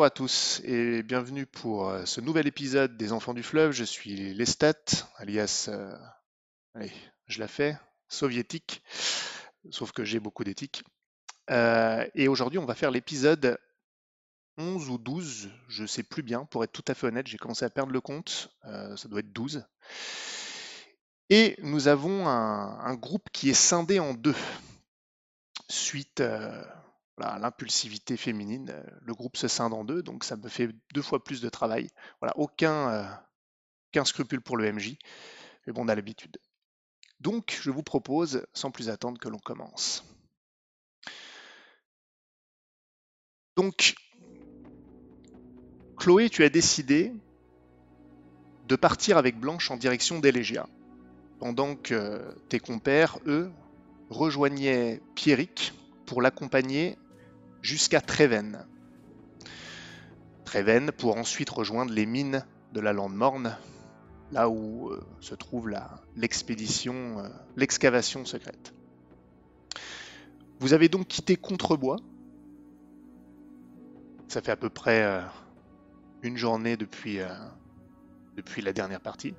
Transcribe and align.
Bonjour 0.00 0.06
à 0.06 0.10
tous 0.16 0.62
et 0.64 1.02
bienvenue 1.02 1.44
pour 1.44 1.90
euh, 1.90 2.06
ce 2.06 2.22
nouvel 2.22 2.46
épisode 2.46 2.96
des 2.96 3.12
Enfants 3.12 3.34
du 3.34 3.42
Fleuve. 3.42 3.72
Je 3.72 3.84
suis 3.84 4.32
Lestat, 4.32 4.72
alias, 5.16 5.66
euh, 5.68 5.94
allez, 6.74 6.90
je 7.26 7.38
la 7.38 7.46
fais, 7.46 7.76
soviétique, 8.08 8.82
sauf 9.68 9.92
que 9.92 10.02
j'ai 10.02 10.18
beaucoup 10.18 10.42
d'éthique. 10.42 10.84
Euh, 11.50 12.08
et 12.14 12.28
aujourd'hui, 12.28 12.58
on 12.58 12.64
va 12.64 12.74
faire 12.74 12.90
l'épisode 12.90 13.58
11 14.56 14.88
ou 14.88 14.96
12, 14.96 15.50
je 15.68 15.84
sais 15.84 16.02
plus 16.02 16.22
bien, 16.22 16.46
pour 16.46 16.64
être 16.64 16.72
tout 16.72 16.84
à 16.88 16.94
fait 16.94 17.06
honnête, 17.06 17.26
j'ai 17.26 17.36
commencé 17.36 17.66
à 17.66 17.70
perdre 17.70 17.92
le 17.92 18.00
compte, 18.00 18.48
ça 18.64 19.06
doit 19.06 19.20
être 19.20 19.34
12. 19.34 19.66
Et 21.28 21.56
nous 21.58 21.88
avons 21.88 22.26
un, 22.26 22.78
un 22.80 22.94
groupe 22.94 23.28
qui 23.34 23.50
est 23.50 23.54
scindé 23.54 24.00
en 24.00 24.14
deux, 24.14 24.36
suite 25.68 26.22
l'impulsivité 27.20 28.16
féminine. 28.16 28.70
euh, 28.70 28.82
Le 29.02 29.14
groupe 29.14 29.36
se 29.36 29.48
scinde 29.48 29.74
en 29.74 29.84
deux, 29.84 30.02
donc 30.02 30.24
ça 30.24 30.36
me 30.36 30.48
fait 30.48 30.70
deux 30.94 31.02
fois 31.02 31.22
plus 31.22 31.40
de 31.40 31.48
travail. 31.48 31.88
Voilà, 32.20 32.36
aucun, 32.36 32.90
euh, 33.94 34.04
scrupule 34.04 34.40
pour 34.40 34.56
le 34.56 34.72
MJ, 34.72 34.96
mais 35.66 35.72
bon, 35.72 35.84
on 35.84 35.88
a 35.88 35.94
l'habitude. 35.94 36.38
Donc, 37.20 37.58
je 37.60 37.70
vous 37.70 37.82
propose, 37.82 38.46
sans 38.54 38.70
plus 38.70 38.88
attendre, 38.88 39.18
que 39.20 39.28
l'on 39.28 39.38
commence. 39.38 40.04
Donc, 43.56 43.94
Chloé, 45.98 46.30
tu 46.30 46.44
as 46.44 46.48
décidé 46.48 47.12
de 48.68 48.76
partir 48.76 49.18
avec 49.18 49.38
Blanche 49.38 49.70
en 49.70 49.76
direction 49.76 50.18
d'Elégia, 50.18 50.66
pendant 51.40 51.76
que 51.76 52.34
tes 52.48 52.60
compères, 52.60 53.18
eux, 53.26 53.50
rejoignaient 54.08 55.02
Pierrick 55.14 55.74
pour 56.06 56.22
l'accompagner 56.22 56.96
jusqu'à 57.62 58.00
Treven. 58.00 58.66
Treven 60.44 60.90
pour 60.92 61.16
ensuite 61.16 61.50
rejoindre 61.50 61.92
les 61.92 62.06
mines 62.06 62.44
de 62.72 62.80
la 62.80 62.92
Lande 62.92 63.14
Morne, 63.14 63.56
là 64.32 64.48
où 64.48 64.90
euh, 64.90 65.00
se 65.20 65.34
trouve 65.34 65.72
l'expédition, 66.16 67.20
euh, 67.20 67.28
l'excavation 67.56 68.24
secrète. 68.24 68.74
Vous 70.58 70.72
avez 70.72 70.88
donc 70.88 71.08
quitté 71.08 71.36
Contrebois. 71.36 71.96
Ça 74.28 74.40
fait 74.40 74.52
à 74.52 74.56
peu 74.56 74.70
près 74.70 75.02
euh, 75.02 75.20
une 76.22 76.36
journée 76.36 76.76
depuis, 76.76 77.18
depuis 78.36 78.62
la 78.62 78.72
dernière 78.72 79.00
partie. 79.00 79.34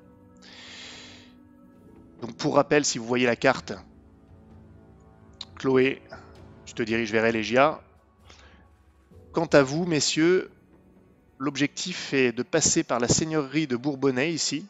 Donc 2.20 2.36
pour 2.36 2.56
rappel, 2.56 2.84
si 2.84 2.98
vous 2.98 3.06
voyez 3.06 3.26
la 3.26 3.36
carte, 3.36 3.72
Chloé, 5.56 6.02
tu 6.64 6.74
te 6.74 6.82
diriges 6.82 7.12
vers 7.12 7.24
Elegia. 7.24 7.80
Quant 9.32 9.46
à 9.46 9.62
vous, 9.62 9.86
messieurs, 9.86 10.50
l'objectif 11.38 12.12
est 12.12 12.32
de 12.32 12.42
passer 12.42 12.84
par 12.84 13.00
la 13.00 13.08
seigneurie 13.08 13.66
de 13.66 13.76
Bourbonnais 13.76 14.30
ici, 14.30 14.66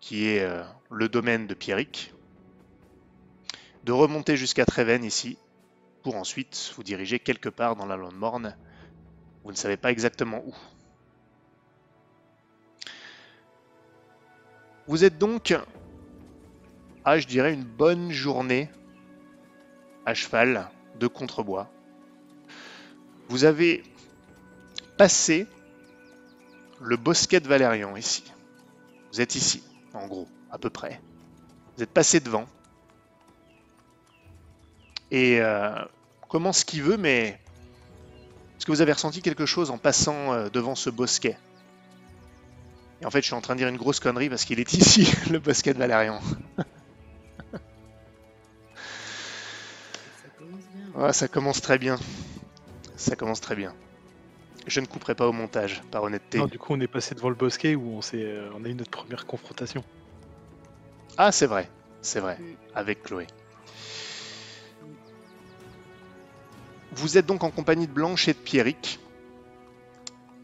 qui 0.00 0.26
est 0.26 0.42
euh, 0.42 0.62
le 0.90 1.08
domaine 1.08 1.46
de 1.46 1.54
Pierrick, 1.54 2.12
de 3.84 3.92
remonter 3.92 4.36
jusqu'à 4.36 4.66
Treven 4.66 5.02
ici, 5.02 5.38
pour 6.02 6.16
ensuite 6.16 6.74
vous 6.76 6.82
diriger 6.82 7.18
quelque 7.18 7.48
part 7.48 7.74
dans 7.74 7.86
la 7.86 7.96
Lande 7.96 8.16
Morne. 8.16 8.54
Vous 9.44 9.50
ne 9.50 9.56
savez 9.56 9.78
pas 9.78 9.90
exactement 9.90 10.42
où. 10.44 10.54
Vous 14.88 15.04
êtes 15.04 15.16
donc 15.16 15.56
à, 17.06 17.18
je 17.18 17.26
dirais, 17.26 17.54
une 17.54 17.64
bonne 17.64 18.12
journée 18.12 18.68
à 20.04 20.12
cheval 20.12 20.68
de 20.98 21.06
contrebois. 21.06 21.70
Vous 23.30 23.44
avez 23.44 23.82
passé 24.96 25.46
le 26.80 26.96
bosquet 26.96 27.38
de 27.38 27.46
Valérian 27.46 27.94
ici. 27.94 28.24
Vous 29.12 29.20
êtes 29.20 29.36
ici, 29.36 29.62
en 29.94 30.08
gros, 30.08 30.26
à 30.50 30.58
peu 30.58 30.68
près. 30.68 31.00
Vous 31.76 31.84
êtes 31.84 31.92
passé 31.92 32.18
devant. 32.18 32.48
Et 35.12 35.40
euh, 35.40 35.76
comment 36.28 36.52
ce 36.52 36.64
qu'il 36.64 36.82
veut, 36.82 36.96
mais 36.96 37.38
est-ce 38.56 38.66
que 38.66 38.72
vous 38.72 38.80
avez 38.80 38.92
ressenti 38.92 39.22
quelque 39.22 39.46
chose 39.46 39.70
en 39.70 39.78
passant 39.78 40.32
euh, 40.32 40.48
devant 40.48 40.74
ce 40.74 40.90
bosquet? 40.90 41.38
Et 43.00 43.06
en 43.06 43.12
fait, 43.12 43.20
je 43.20 43.26
suis 43.26 43.34
en 43.34 43.40
train 43.40 43.54
de 43.54 43.60
dire 43.60 43.68
une 43.68 43.76
grosse 43.76 44.00
connerie 44.00 44.28
parce 44.28 44.44
qu'il 44.44 44.58
est 44.58 44.72
ici, 44.72 45.08
le 45.30 45.38
bosquet 45.38 45.72
de 45.72 45.78
Valérian. 45.78 46.20
Ça 46.58 46.64
commence 50.36 50.64
bien. 50.74 51.00
Ouais, 51.00 51.12
ça 51.12 51.28
commence 51.28 51.62
très 51.62 51.78
bien. 51.78 51.96
Ça 53.00 53.16
commence 53.16 53.40
très 53.40 53.56
bien. 53.56 53.74
Je 54.66 54.78
ne 54.80 54.84
couperai 54.84 55.14
pas 55.14 55.26
au 55.26 55.32
montage, 55.32 55.82
par 55.90 56.02
honnêteté. 56.02 56.36
Non, 56.36 56.44
du 56.44 56.58
coup, 56.58 56.74
on 56.74 56.80
est 56.80 56.86
passé 56.86 57.14
devant 57.14 57.30
le 57.30 57.34
bosquet 57.34 57.74
où 57.74 57.96
on, 57.96 58.02
s'est, 58.02 58.22
euh, 58.22 58.50
on 58.54 58.62
a 58.62 58.68
eu 58.68 58.74
notre 58.74 58.90
première 58.90 59.24
confrontation. 59.24 59.82
Ah, 61.16 61.32
c'est 61.32 61.46
vrai, 61.46 61.70
c'est 62.02 62.20
vrai, 62.20 62.38
avec 62.74 63.02
Chloé. 63.02 63.26
Vous 66.92 67.16
êtes 67.16 67.24
donc 67.24 67.42
en 67.42 67.50
compagnie 67.50 67.86
de 67.86 67.92
Blanche 67.92 68.28
et 68.28 68.34
de 68.34 68.38
Pierrick. 68.38 69.00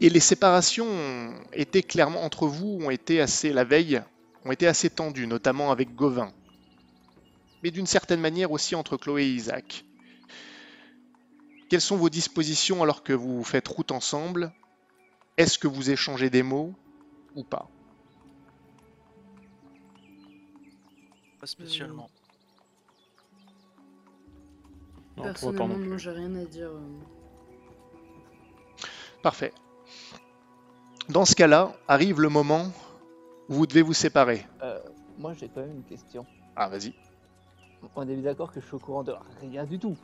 Et 0.01 0.09
les 0.09 0.19
séparations 0.19 0.87
été 1.53 1.83
clairement 1.83 2.23
entre 2.23 2.47
vous, 2.47 2.79
ont 2.81 2.89
été 2.89 3.21
assez, 3.21 3.53
la 3.53 3.65
veille, 3.65 4.01
ont 4.45 4.51
été 4.51 4.65
assez 4.65 4.89
tendues, 4.89 5.27
notamment 5.27 5.71
avec 5.71 5.93
Gauvin. 5.93 6.31
Mais 7.63 7.69
d'une 7.69 7.87
certaine 7.87 8.19
manière 8.19 8.51
aussi 8.51 8.73
entre 8.73 8.97
Chloé 8.97 9.25
et 9.25 9.29
Isaac. 9.29 9.83
Quelles 11.69 11.81
sont 11.81 11.97
vos 11.97 12.09
dispositions 12.09 12.81
alors 12.81 13.03
que 13.03 13.13
vous 13.13 13.43
faites 13.43 13.67
route 13.67 13.91
ensemble? 13.91 14.53
Est-ce 15.37 15.59
que 15.59 15.67
vous 15.67 15.89
échangez 15.89 16.29
des 16.29 16.43
mots 16.43 16.73
ou 17.35 17.43
pas? 17.43 17.69
Pas 21.39 21.47
spécialement. 21.47 22.09
Non, 25.17 25.23
pour 25.33 25.49
autant 25.49 25.67
Personnellement, 25.67 25.77
non 25.77 25.97
j'ai 25.97 26.11
rien 26.11 26.35
à 26.35 26.45
dire. 26.45 26.69
euh. 26.69 26.99
Parfait. 29.21 29.53
Dans 31.09 31.25
ce 31.25 31.35
cas-là, 31.35 31.73
arrive 31.87 32.21
le 32.21 32.29
moment 32.29 32.71
où 33.49 33.55
vous 33.55 33.67
devez 33.67 33.81
vous 33.81 33.93
séparer. 33.93 34.45
Euh, 34.61 34.79
moi, 35.17 35.33
j'ai 35.33 35.49
quand 35.49 35.61
même 35.61 35.77
une 35.77 35.83
question. 35.83 36.25
Ah, 36.55 36.69
vas-y. 36.69 36.93
On 37.95 38.03
est 38.03 38.13
bien 38.13 38.23
d'accord 38.23 38.51
que 38.51 38.59
je 38.59 38.65
suis 38.65 38.75
au 38.75 38.79
courant 38.79 39.03
de 39.03 39.13
rien 39.41 39.65
du 39.65 39.79
tout. 39.79 39.95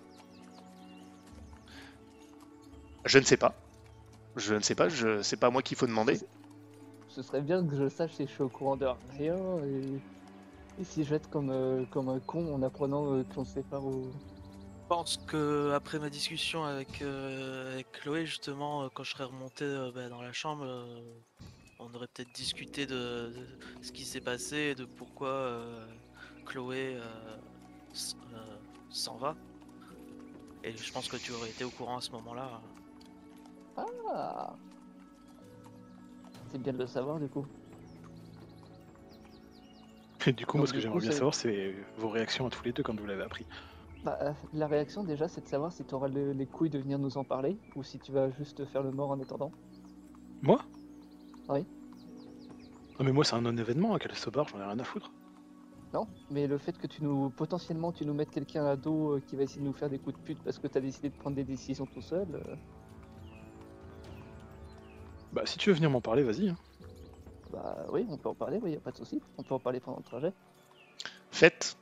Je 3.05 3.19
ne 3.19 3.23
sais 3.23 3.37
pas. 3.37 3.53
Je 4.35 4.55
ne 4.55 4.61
sais 4.61 4.75
pas, 4.75 4.89
je 4.89 5.21
c'est 5.21 5.37
pas 5.37 5.47
à 5.47 5.49
moi 5.51 5.61
qu'il 5.61 5.77
faut 5.77 5.85
demander. 5.85 6.19
Ce 7.07 7.21
serait 7.21 7.41
bien 7.41 7.65
que 7.65 7.75
je 7.75 7.87
sache 7.89 8.13
si 8.13 8.25
je 8.25 8.31
suis 8.31 8.41
au 8.41 8.49
courant 8.49 8.75
de 8.75 8.87
rien 9.17 9.37
et, 9.63 10.81
et 10.81 10.83
si 10.83 11.03
je 11.03 11.09
vais 11.11 11.17
être 11.17 11.29
comme, 11.29 11.51
euh, 11.51 11.85
comme 11.91 12.09
un 12.09 12.19
con 12.19 12.51
en 12.53 12.63
apprenant 12.63 13.13
euh, 13.13 13.23
qu'on 13.35 13.45
se 13.45 13.53
sépare 13.53 13.85
au... 13.85 14.11
Je 14.83 14.87
pense 14.87 15.17
que 15.27 15.71
après 15.73 15.99
ma 15.99 16.09
discussion 16.09 16.63
avec, 16.63 17.01
euh, 17.03 17.73
avec 17.73 17.91
Chloé, 17.91 18.25
justement, 18.25 18.83
euh, 18.83 18.87
quand 18.93 19.03
je 19.03 19.11
serais 19.11 19.23
remonté 19.25 19.65
euh, 19.65 19.91
bah, 19.93 20.09
dans 20.09 20.21
la 20.21 20.33
chambre, 20.33 20.65
euh, 20.65 21.01
on 21.79 21.93
aurait 21.93 22.07
peut-être 22.07 22.33
discuté 22.33 22.87
de, 22.87 23.27
de 23.29 23.47
ce 23.83 23.91
qui 23.91 24.05
s'est 24.05 24.21
passé 24.21 24.57
et 24.57 24.75
de 24.75 24.85
pourquoi 24.85 25.29
euh, 25.29 25.85
Chloé 26.45 26.95
euh, 26.95 27.01
euh, 28.33 28.37
s'en 28.89 29.17
va. 29.17 29.35
Et 30.63 30.75
je 30.75 30.91
pense 30.91 31.07
que 31.07 31.17
tu 31.17 31.31
aurais 31.31 31.49
été 31.49 31.63
au 31.63 31.69
courant 31.69 31.97
à 31.97 32.01
ce 32.01 32.11
moment-là. 32.11 32.61
Ah 33.77 34.55
C'est 36.51 36.61
bien 36.61 36.73
de 36.73 36.77
le 36.77 36.87
savoir 36.87 37.19
du 37.19 37.27
coup. 37.27 37.45
Et 40.25 40.31
du 40.31 40.45
coup, 40.45 40.57
moi, 40.57 40.67
ce 40.67 40.73
que 40.73 40.79
j'aimerais 40.79 40.99
bien 40.99 41.11
savoir, 41.11 41.33
c'est 41.33 41.75
vos 41.97 42.09
réactions 42.09 42.47
à 42.47 42.49
tous 42.49 42.63
les 42.63 42.71
deux 42.71 42.83
quand 42.83 42.97
vous 42.97 43.05
l'avez 43.05 43.23
appris. 43.23 43.45
Bah, 44.05 44.17
euh, 44.21 44.31
la 44.53 44.67
réaction 44.67 45.03
déjà, 45.03 45.27
c'est 45.27 45.41
de 45.41 45.47
savoir 45.47 45.71
si 45.71 45.83
tu 45.83 45.93
auras 45.95 46.07
les 46.07 46.45
couilles 46.45 46.69
de 46.69 46.79
venir 46.79 46.99
nous 46.99 47.17
en 47.17 47.23
parler 47.23 47.57
ou 47.75 47.83
si 47.83 47.99
tu 47.99 48.11
vas 48.11 48.29
juste 48.31 48.65
faire 48.65 48.83
le 48.83 48.91
mort 48.91 49.11
en 49.11 49.19
attendant. 49.19 49.51
Moi? 50.41 50.61
Oui. 51.49 51.65
Non, 52.99 53.05
mais 53.05 53.11
moi, 53.11 53.23
c'est 53.23 53.35
un 53.35 53.41
non-événement, 53.41 53.95
à 53.95 53.99
quel 53.99 54.13
se 54.13 54.29
barre, 54.29 54.47
j'en 54.47 54.59
ai 54.59 54.65
rien 54.65 54.79
à 54.79 54.83
foutre. 54.83 55.11
Non, 55.93 56.07
mais 56.31 56.47
le 56.47 56.57
fait 56.57 56.77
que 56.77 56.87
tu 56.87 57.03
nous 57.03 57.29
potentiellement 57.29 57.91
tu 57.91 58.03
nous 58.03 58.15
mettes 58.15 58.31
quelqu'un 58.31 58.65
à 58.65 58.75
dos 58.75 59.17
euh, 59.17 59.19
qui 59.19 59.35
va 59.35 59.43
essayer 59.43 59.61
de 59.61 59.67
nous 59.67 59.73
faire 59.73 59.89
des 59.91 59.99
coups 59.99 60.17
de 60.17 60.23
pute 60.23 60.39
parce 60.43 60.57
que 60.57 60.65
tu 60.67 60.77
as 60.77 60.81
décidé 60.81 61.09
de 61.09 61.15
prendre 61.15 61.35
des 61.35 61.43
décisions 61.43 61.85
tout 61.85 62.01
seul. 62.01 62.27
euh, 62.33 62.55
Bah, 65.33 65.41
si 65.45 65.57
tu 65.57 65.69
veux 65.69 65.75
venir 65.75 65.89
m'en 65.89 66.01
parler, 66.01 66.23
vas-y. 66.23 66.49
hein. 66.49 66.57
Bah 67.51 67.85
oui, 67.91 68.05
on 68.09 68.17
peut 68.17 68.29
en 68.29 68.35
parler, 68.35 68.59
oui, 68.61 68.71
y 68.71 68.75
a 68.75 68.79
pas 68.79 68.91
de 68.91 68.97
souci. 68.97 69.21
On 69.37 69.43
peut 69.43 69.55
en 69.55 69.59
parler 69.59 69.79
pendant 69.79 69.97
le 69.97 70.03
trajet. 70.03 70.31
Faites. 71.31 71.75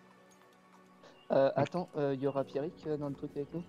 Euh, 1.31 1.51
attends, 1.55 1.89
il 1.97 2.19
y 2.19 2.27
aura 2.27 2.43
Pierrick 2.43 2.73
euh, 2.87 2.97
dans 2.97 3.07
le 3.09 3.15
truc 3.15 3.31
avec 3.35 3.53
nous? 3.53 3.63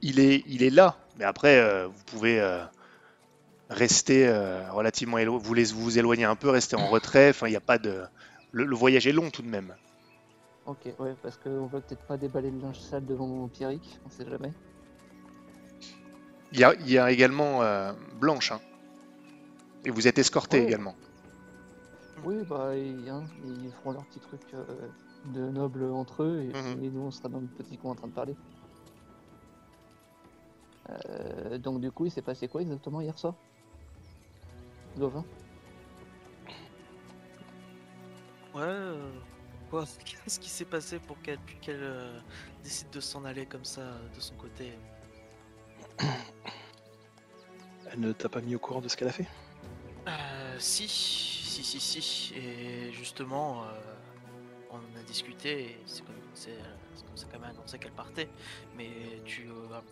Il 0.00 0.20
est, 0.20 0.42
il 0.46 0.62
est 0.62 0.70
là, 0.70 0.96
mais 1.18 1.24
après, 1.24 1.58
euh, 1.58 1.86
vous 1.88 2.04
pouvez 2.04 2.40
euh, 2.40 2.64
rester 3.68 4.28
euh, 4.28 4.70
relativement 4.72 5.18
éloigné. 5.18 5.42
Vous 5.44 5.54
les- 5.54 5.72
vous 5.72 5.98
éloigner 5.98 6.24
un 6.24 6.36
peu, 6.36 6.50
rester 6.50 6.76
en 6.76 6.86
retrait. 6.86 7.30
Enfin, 7.30 7.46
il 7.48 7.50
n'y 7.50 7.56
a 7.56 7.60
pas 7.60 7.78
de. 7.78 8.04
Le, 8.52 8.64
le 8.64 8.76
voyage 8.76 9.06
est 9.06 9.12
long 9.12 9.30
tout 9.30 9.42
de 9.42 9.48
même. 9.48 9.74
Ok, 10.66 10.86
ouais, 10.98 11.14
parce 11.22 11.36
qu'on 11.38 11.66
veut 11.66 11.80
peut-être 11.80 12.04
pas 12.06 12.16
déballer 12.16 12.50
le 12.50 12.60
linge 12.60 12.78
sale 12.78 13.04
devant 13.06 13.48
Pierrick, 13.48 13.98
on 14.06 14.10
sait 14.10 14.28
jamais. 14.28 14.52
Il 16.52 16.60
y 16.60 16.64
a, 16.64 16.74
il 16.74 16.90
y 16.90 16.98
a 16.98 17.10
également 17.10 17.62
euh, 17.62 17.92
Blanche. 18.20 18.52
hein. 18.52 18.60
Et 19.84 19.90
vous 19.90 20.06
êtes 20.08 20.18
escorté 20.18 20.58
Ouais. 20.58 20.64
également. 20.64 20.94
Oui, 22.24 22.36
bah, 22.48 22.74
et, 22.76 23.08
hein, 23.08 23.24
ils 23.44 23.70
feront 23.72 23.92
leur 23.92 24.04
petit 24.06 24.20
truc 24.20 24.40
euh, 24.54 24.64
de 25.26 25.40
nobles 25.50 25.84
entre 25.84 26.24
eux, 26.24 26.42
et, 26.42 26.52
Mhm. 26.56 26.84
et 26.84 26.90
nous, 26.90 27.00
on 27.02 27.10
sera 27.10 27.28
dans 27.28 27.40
le 27.40 27.46
petit 27.46 27.78
coin 27.78 27.92
en 27.92 27.94
train 27.94 28.08
de 28.08 28.12
parler. 28.12 28.34
Euh, 30.90 31.58
donc, 31.58 31.80
du 31.80 31.92
coup, 31.92 32.06
il 32.06 32.10
s'est 32.10 32.22
passé 32.22 32.48
quoi 32.48 32.62
exactement 32.62 33.00
hier 33.00 33.16
soir? 33.18 33.34
Gauvin? 34.96 35.24
Ouais, 38.54 38.62
euh, 38.62 39.12
quoi 39.70 39.84
Qu'est-ce 40.04 40.40
qui 40.40 40.50
s'est 40.50 40.64
passé 40.64 40.98
pour 40.98 41.20
qu'elle 41.22 41.38
qu'elle, 41.62 41.82
euh, 41.82 42.18
décide 42.64 42.90
de 42.90 43.00
s'en 43.00 43.24
aller 43.24 43.46
comme 43.46 43.64
ça 43.64 43.82
euh, 43.82 44.08
de 44.14 44.20
son 44.20 44.34
côté? 44.34 44.72
Elle 47.90 48.00
ne 48.00 48.12
t'a 48.12 48.28
pas 48.28 48.40
mis 48.40 48.54
au 48.54 48.58
courant 48.58 48.80
de 48.80 48.88
ce 48.88 48.96
qu'elle 48.96 49.08
a 49.08 49.12
fait? 49.12 49.26
Euh, 50.08 50.56
si, 50.58 50.88
si, 50.88 51.62
si, 51.62 51.80
si. 51.80 52.34
Et 52.34 52.92
justement, 52.92 53.64
euh, 53.64 53.66
on 54.70 54.76
en 54.76 54.96
a 54.98 55.02
discuté 55.06 55.78
c'est 55.84 56.02
comme, 56.04 56.14
ça 56.34 57.26
qu'elle 57.26 57.40
m'a 57.40 57.48
annoncé 57.48 57.78
qu'elle 57.78 57.92
partait. 57.92 58.28
Mais 58.76 58.90
tu, 59.26 59.48
euh, 59.50 59.74
app- 59.76 59.84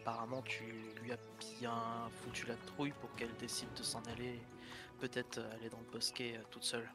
apparemment, 0.00 0.42
tu 0.42 0.62
lui 1.02 1.12
as 1.12 1.18
bien 1.58 2.08
foutu 2.22 2.46
la 2.46 2.54
trouille 2.56 2.92
pour 3.00 3.12
qu'elle 3.16 3.34
décide 3.36 3.72
de 3.74 3.82
s'en 3.82 4.02
aller. 4.04 4.38
Peut-être 5.00 5.40
aller 5.58 5.68
dans 5.70 5.80
le 5.80 5.90
bosquet 5.90 6.40
toute 6.50 6.64
seule. 6.64 6.88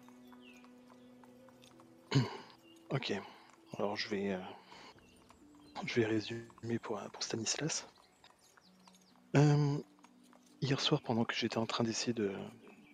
Ok. 2.92 3.14
Alors 3.78 3.96
je 3.96 4.10
vais, 4.10 4.36
je 5.86 5.94
vais 6.02 6.08
résumer 6.08 6.80
pour, 6.82 7.00
pour 7.14 7.22
Stanislas. 7.22 7.86
Hier 9.36 10.82
soir, 10.82 11.00
pendant 11.04 11.24
que 11.24 11.36
j'étais 11.36 11.60
en 11.60 11.68
train 11.68 11.84
d'essayer 11.84 12.14
de, 12.14 12.34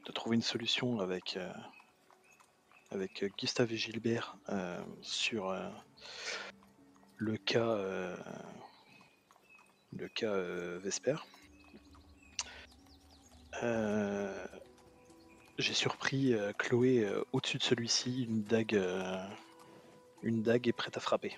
de 0.06 0.12
trouver 0.12 0.36
une 0.36 0.42
solution 0.42 1.00
avec, 1.00 1.38
euh, 1.38 1.52
avec 2.92 3.26
Gustave 3.38 3.74
et 3.74 3.78
Gilbert 3.78 4.38
euh, 4.50 4.80
sur 5.02 5.50
euh, 5.50 5.68
le 7.18 7.38
cas, 7.38 7.78
le 9.94 10.08
cas 10.10 10.36
Vesper, 10.80 11.16
j'ai 15.58 15.74
surpris 15.74 16.36
Chloé 16.58 17.10
au-dessus 17.32 17.58
de 17.58 17.64
celui-ci, 17.64 18.26
une 18.26 18.44
dague, 18.44 18.78
une 20.24 20.44
dague 20.44 20.68
est 20.68 20.74
prête 20.74 20.98
à 20.98 21.00
frapper. 21.00 21.38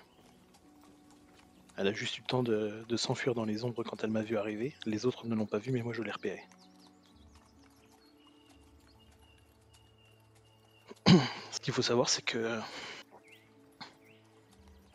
Elle 1.76 1.86
a 1.86 1.92
juste 1.92 2.18
eu 2.18 2.22
le 2.22 2.26
temps 2.26 2.42
de, 2.42 2.84
de 2.88 2.96
s'enfuir 2.96 3.34
dans 3.34 3.44
les 3.44 3.62
ombres 3.62 3.84
quand 3.84 4.02
elle 4.02 4.10
m'a 4.10 4.22
vu 4.22 4.36
arriver. 4.36 4.74
Les 4.84 5.06
autres 5.06 5.28
ne 5.28 5.36
l'ont 5.36 5.46
pas 5.46 5.58
vu, 5.58 5.70
mais 5.70 5.82
moi 5.82 5.92
je 5.92 6.02
l'ai 6.02 6.10
repéré. 6.10 6.42
Ce 11.50 11.60
qu'il 11.60 11.72
faut 11.72 11.82
savoir, 11.82 12.08
c'est 12.08 12.22
que 12.22 12.60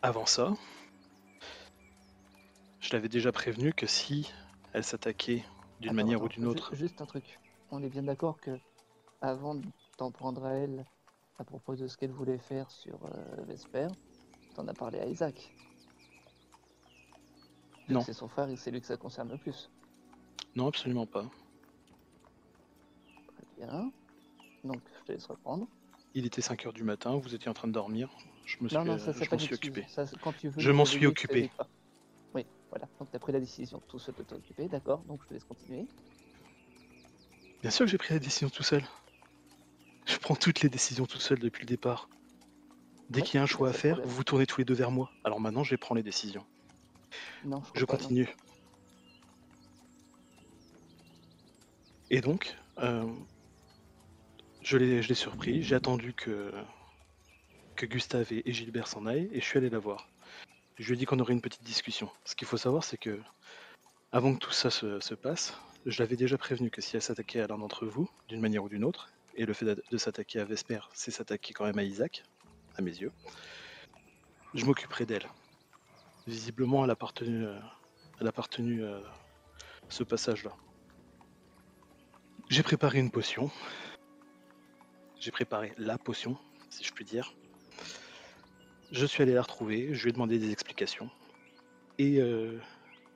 avant 0.02 0.26
ça, 0.26 0.52
je 2.80 2.92
l'avais 2.92 3.08
déjà 3.08 3.32
prévenu 3.32 3.72
que 3.72 3.86
si 3.86 4.30
elle 4.72 4.84
s'attaquait 4.84 5.44
d'une 5.80 5.92
manière 5.92 6.18
attends, 6.18 6.26
ou 6.26 6.28
d'une 6.28 6.46
autre, 6.46 6.74
Juste 6.74 7.00
un 7.00 7.06
truc. 7.06 7.40
On 7.70 7.82
est 7.82 7.88
bien 7.88 8.02
d'accord 8.02 8.38
que, 8.40 8.58
avant 9.20 9.60
t'en 9.96 10.10
prendre 10.10 10.44
à 10.44 10.52
elle, 10.52 10.84
à 11.38 11.44
propos 11.44 11.74
de 11.74 11.86
ce 11.86 11.96
qu'elle 11.96 12.12
voulait 12.12 12.38
faire 12.38 12.70
sur 12.70 13.04
euh, 13.06 13.44
Vesper, 13.46 13.88
t'en 14.54 14.68
as 14.68 14.74
parlé 14.74 15.00
à 15.00 15.06
Isaac. 15.06 15.54
Non. 17.88 18.00
C'est 18.00 18.12
son 18.12 18.28
frère 18.28 18.48
et 18.48 18.56
c'est 18.56 18.70
lui 18.70 18.80
que 18.80 18.86
ça 18.86 18.96
concerne 18.96 19.30
le 19.30 19.38
plus. 19.38 19.70
non, 20.54 20.68
absolument 20.68 21.06
pas. 21.06 21.24
Très 23.26 23.46
bien. 23.56 23.92
Donc, 24.62 24.80
je 24.98 25.04
te 25.04 25.12
laisse 25.12 25.26
reprendre. 25.26 25.66
Il 26.14 26.26
était 26.26 26.40
5 26.40 26.66
heures 26.66 26.72
du 26.72 26.84
matin, 26.84 27.16
vous 27.16 27.34
étiez 27.34 27.48
en 27.48 27.54
train 27.54 27.66
de 27.68 27.72
dormir. 27.72 28.08
Je 28.46 28.56
me 28.60 28.68
suis, 28.68 28.76
Non, 28.76 28.84
non, 28.84 28.98
ça 28.98 29.12
je 29.12 29.24
pas 29.28 29.38
suis 29.38 29.54
occupé. 29.54 29.84
Ça, 29.88 30.04
quand 30.22 30.32
tu 30.32 30.48
veux 30.48 30.60
Je 30.60 30.70
m'en 30.70 30.84
suis 30.84 31.06
occupé. 31.06 31.50
Oui, 32.34 32.46
voilà. 32.70 32.88
Donc, 33.00 33.10
tu 33.10 33.16
as 33.16 33.18
pris 33.18 33.32
la 33.32 33.40
décision 33.40 33.80
tout 33.88 33.98
seul 33.98 34.14
de 34.14 34.22
t'occuper, 34.22 34.68
d'accord 34.68 35.00
Donc, 35.08 35.20
je 35.24 35.28
te 35.28 35.34
laisse 35.34 35.44
continuer. 35.44 35.86
Bien 37.62 37.70
sûr 37.70 37.86
que 37.86 37.90
j'ai 37.90 37.98
pris 37.98 38.14
la 38.14 38.20
décision 38.20 38.48
tout 38.50 38.62
seul. 38.62 38.84
Je 40.06 40.18
prends 40.18 40.36
toutes 40.36 40.60
les 40.60 40.68
décisions 40.68 41.06
tout 41.06 41.18
seul 41.18 41.38
depuis 41.38 41.62
le 41.62 41.66
départ. 41.66 42.08
Dès 43.10 43.20
Ouais, 43.20 43.26
qu'il 43.26 43.36
y 43.36 43.40
a 43.40 43.42
un 43.42 43.46
choix 43.46 43.70
à 43.70 43.72
faire, 43.72 44.00
vous 44.04 44.16
vous 44.16 44.24
tournez 44.24 44.46
tous 44.46 44.58
les 44.58 44.64
deux 44.64 44.74
vers 44.74 44.90
moi. 44.90 45.10
Alors 45.24 45.40
maintenant, 45.40 45.64
je 45.64 45.70
vais 45.70 45.76
prendre 45.78 45.96
les 45.96 46.02
décisions. 46.02 46.44
Non, 47.44 47.62
je, 47.74 47.80
Je 47.80 47.84
crois 47.86 47.98
pas, 47.98 48.02
non. 48.04 48.08
continue. 48.08 48.28
Et 52.10 52.20
donc, 52.20 52.56
euh, 52.78 53.06
je 54.64 54.76
l'ai 54.76 55.14
surpris. 55.14 55.62
J'ai 55.62 55.74
attendu 55.74 56.12
que, 56.12 56.52
Gustave 57.80 58.32
et, 58.32 58.52
Gilbert 58.52 58.88
s'en 58.88 59.06
aillent 59.06 59.28
et 59.32 59.40
je 59.40 59.44
suis 59.44 59.58
allé 59.58 59.70
la 59.70 59.78
voir. 59.78 60.08
Je 60.78 60.88
lui 60.88 60.94
ai 60.94 60.96
dit 60.96 61.04
qu'on 61.04 61.20
aurait 61.20 61.34
une 61.34 61.40
petite 61.42 61.62
discussion. 61.62 62.10
Ce 62.24 62.34
qu'il 62.34 62.48
faut 62.48 62.56
savoir, 62.56 62.82
c'est 62.82 62.96
que 62.96 63.20
avant 64.10 64.34
que 64.34 64.38
tout 64.38 64.52
ça 64.52 64.70
se, 64.70 64.98
se 65.00 65.14
passe, 65.14 65.56
je 65.86 66.02
l'avais 66.02 66.16
déjà 66.16 66.38
prévenu 66.38 66.70
que 66.70 66.80
si 66.80 66.96
elle 66.96 67.02
s'attaquait 67.02 67.40
à 67.40 67.46
l'un 67.46 67.58
d'entre 67.58 67.86
vous, 67.86 68.08
d'une 68.28 68.40
manière 68.40 68.64
ou 68.64 68.68
d'une 68.68 68.84
autre, 68.84 69.10
et 69.36 69.44
le 69.44 69.52
fait 69.52 69.66
de, 69.66 69.96
s'attaquer 69.96 70.40
à 70.40 70.44
Vesper, 70.44 70.80
c'est 70.92 71.10
s'attaquer 71.10 71.52
quand 71.52 71.64
même 71.64 71.78
à 71.78 71.82
Isaac, 71.82 72.22
à 72.76 72.82
mes 72.82 72.92
yeux, 72.92 73.12
je 74.54 74.64
m'occuperai 74.64 75.06
d'elle. 75.06 75.28
Visiblement, 76.26 76.84
elle 76.84 76.90
a 76.90 76.96
partenu, 76.96 77.44
euh, 77.44 77.58
euh, 78.22 79.00
ce 79.88 80.04
passage-là. 80.04 80.52
J'ai 82.48 82.62
préparé 82.62 82.98
une 82.98 83.10
potion. 83.10 83.50
J'ai 85.24 85.30
préparé 85.30 85.72
la 85.78 85.96
potion, 85.96 86.36
si 86.68 86.84
je 86.84 86.92
puis 86.92 87.06
dire. 87.06 87.32
Je 88.92 89.06
suis 89.06 89.22
allé 89.22 89.32
la 89.32 89.40
retrouver, 89.40 89.94
je 89.94 90.02
lui 90.02 90.10
ai 90.10 90.12
demandé 90.12 90.38
des 90.38 90.52
explications. 90.52 91.08
Et 91.96 92.20
euh, 92.20 92.60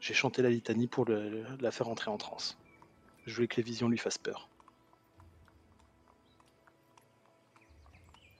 j'ai 0.01 0.15
chanté 0.15 0.41
la 0.41 0.49
litanie 0.49 0.87
pour 0.87 1.05
le- 1.05 1.45
la 1.61 1.71
faire 1.71 1.87
entrer 1.87 2.11
en 2.11 2.17
transe. 2.17 2.57
Je 3.27 3.35
voulais 3.35 3.47
que 3.47 3.57
les 3.57 3.63
visions 3.63 3.91
lui 3.91 3.99
fassent 3.99 4.17
peur. 4.17 4.49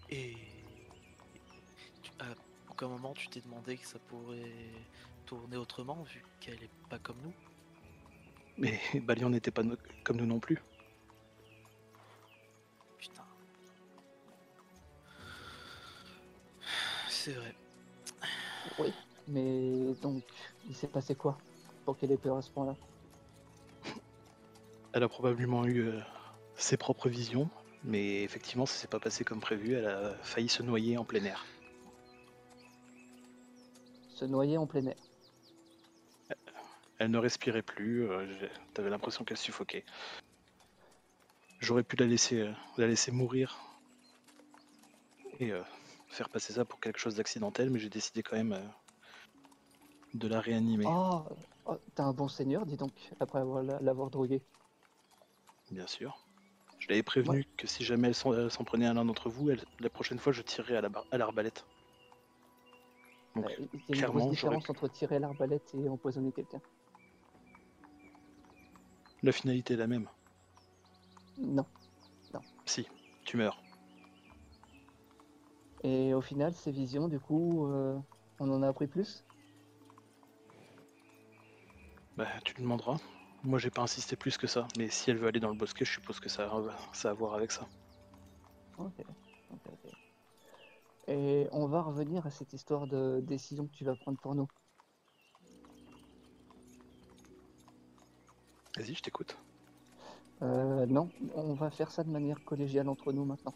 Et 0.09 0.35
tu- 2.03 2.13
à 2.21 2.25
aucun 2.71 2.89
moment 2.89 3.13
tu 3.13 3.29
t'es 3.29 3.43
demandé 3.43 3.77
que 3.77 3.87
ça 3.87 3.99
pourrait 3.99 4.51
tourner 5.27 5.59
autrement 5.59 6.03
vu 6.05 6.25
qu'elle 6.41 6.63
est 6.65 6.71
pas 6.89 6.99
comme 6.99 7.21
nous? 7.23 7.35
Mais 8.57 8.81
Balian 8.95 9.29
n'était 9.29 9.51
pas 9.51 9.63
no- 9.63 9.77
comme 10.05 10.17
nous 10.17 10.25
non 10.25 10.41
plus. 10.41 10.59
C'est 17.29 17.35
vrai. 17.35 17.55
Oui, 18.79 18.93
mais 19.27 19.93
donc, 20.01 20.23
il 20.67 20.75
s'est 20.75 20.87
passé 20.89 21.15
quoi 21.15 21.37
pour 21.85 21.99
qu'elle 21.99 22.11
ait 22.11 22.17
peur 22.17 22.39
à 22.39 22.43
ce 22.43 22.51
point-là 22.51 22.75
Elle 24.95 25.03
a 25.03 25.09
probablement 25.11 25.67
eu 25.67 25.89
euh, 25.89 26.01
ses 26.57 26.79
propres 26.79 27.11
visions, 27.11 27.51
mais 27.85 28.23
effectivement, 28.23 28.65
ça 28.65 28.77
s'est 28.79 28.89
pas 28.89 28.99
passé 28.99 29.25
comme 29.25 29.41
prévu. 29.41 29.75
Elle 29.75 29.87
a 29.87 30.15
failli 30.23 30.49
se 30.49 30.63
noyer 30.63 30.97
en 30.97 31.05
plein 31.05 31.23
air. 31.25 31.45
Se 34.15 34.25
noyer 34.25 34.57
en 34.57 34.67
plein 34.67 34.87
air. 34.87 34.97
Elle 36.99 37.11
ne 37.11 37.19
respirait 37.19 37.61
plus. 37.61 38.09
euh, 38.11 38.49
T'avais 38.73 38.89
l'impression 38.89 39.27
qu'elle 39.27 39.37
suffoquait. 39.37 39.85
J'aurais 41.61 41.83
pu 41.83 41.97
la 41.97 42.07
laisser, 42.07 42.41
euh, 42.41 42.53
la 42.79 42.87
laisser 42.87 43.11
mourir 43.11 43.59
et 45.41 45.53
euh, 45.53 45.63
faire 46.09 46.29
passer 46.29 46.53
ça 46.53 46.65
pour 46.65 46.81
quelque 46.81 46.99
chose 46.99 47.17
d'accidentel, 47.17 47.71
mais 47.71 47.79
j'ai 47.79 47.91
décidé 47.91 48.23
quand 48.23 48.37
même 48.37 48.53
euh, 48.53 48.65
de 50.15 50.29
la 50.29 50.41
réanimer. 50.41 50.87
Oh, 50.89 51.25
oh, 51.67 51.77
t'as 51.95 52.05
un 52.05 52.13
bon 52.13 52.29
seigneur, 52.29 52.67
dis 52.67 52.77
donc, 52.77 52.93
après 53.21 53.39
avoir 53.41 53.63
la- 53.63 53.81
l'avoir 53.81 54.11
drogué. 54.11 54.43
Bien 55.71 55.87
sûr. 55.87 56.25
Je 56.79 56.89
l'avais 56.89 57.03
prévenu 57.03 57.45
que 57.57 57.67
si 57.67 57.85
jamais 57.85 58.09
elle 58.09 58.15
s'en 58.15 58.65
prenait 58.65 58.87
à 58.87 58.95
l'un 58.95 59.05
d'entre 59.05 59.29
vous, 59.29 59.51
elle- 59.51 59.65
la 59.81 59.91
prochaine 59.91 60.19
fois 60.19 60.33
je 60.33 60.43
tirerai 60.43 60.77
à 60.77 60.81
la 60.81 60.89
à 61.11 61.19
l'arbalète. 61.19 61.65
Donc, 63.35 63.51
Euh, 63.51 63.67
Il 63.89 63.97
y 63.97 64.03
a 64.03 64.07
une 64.07 64.13
grosse 64.13 64.31
différence 64.31 64.71
entre 64.71 64.89
tirer 64.89 65.19
l'arbalète 65.19 65.75
et 65.75 65.89
empoisonner 65.89 66.33
quelqu'un. 66.33 66.61
la 69.25 69.33
finalité 69.33 69.75
est 69.75 69.79
la 69.79 69.89
même. 69.89 70.09
Non. 71.39 71.67
Si, 72.67 72.87
tu 73.25 73.37
meurs. 73.37 73.61
Et 75.83 76.15
au 76.15 76.21
final, 76.21 76.55
ces 76.55 76.71
visions, 76.71 77.09
du 77.09 77.19
coup, 77.21 77.67
euh, 77.67 77.99
on 78.39 78.49
en 78.53 78.63
a 78.63 78.69
appris 78.69 78.87
plus? 78.87 79.25
Bah, 82.17 82.27
tu 82.45 82.53
demanderas. 82.55 82.99
Moi, 83.45 83.59
j'ai 83.59 83.71
pas 83.71 83.83
insisté 83.83 84.17
plus 84.17 84.37
que 84.37 84.47
ça, 84.47 84.67
mais 84.77 84.91
si 84.91 85.11
elle 85.11 85.17
veut 85.19 85.29
aller 85.29 85.41
dans 85.41 85.49
le 85.49 85.55
bosquet, 85.55 85.85
je 85.85 85.93
suppose 85.93 86.21
que 86.21 86.29
ça, 86.29 86.45
a- 86.45 86.77
ça 86.93 87.09
a 87.09 87.13
à 87.13 87.15
voir 87.15 87.35
avec 87.35 87.53
ça. 87.53 87.67
Ok, 88.77 88.95
ok, 89.49 89.67
ok. 89.73 89.93
Et 91.09 91.49
on 91.51 91.67
va 91.67 91.83
revenir 91.83 92.25
à 92.25 92.31
cette 92.31 92.53
histoire 92.53 92.87
de 92.87 93.19
décision 93.21 93.67
que 93.67 93.73
tu 93.73 93.85
vas 93.85 93.97
prendre 93.97 94.19
pour 94.21 94.37
nous. 94.37 94.49
Vas-y, 98.77 98.95
je 98.95 99.03
t'écoute. 99.03 99.37
Euh, 100.43 100.87
non, 100.87 101.13
on 101.35 101.55
va 101.55 101.71
faire 101.71 101.91
ça 101.91 102.05
de 102.05 102.11
manière 102.11 102.43
collégiale 102.45 102.89
entre 102.89 103.13
nous 103.13 103.25
maintenant. 103.25 103.55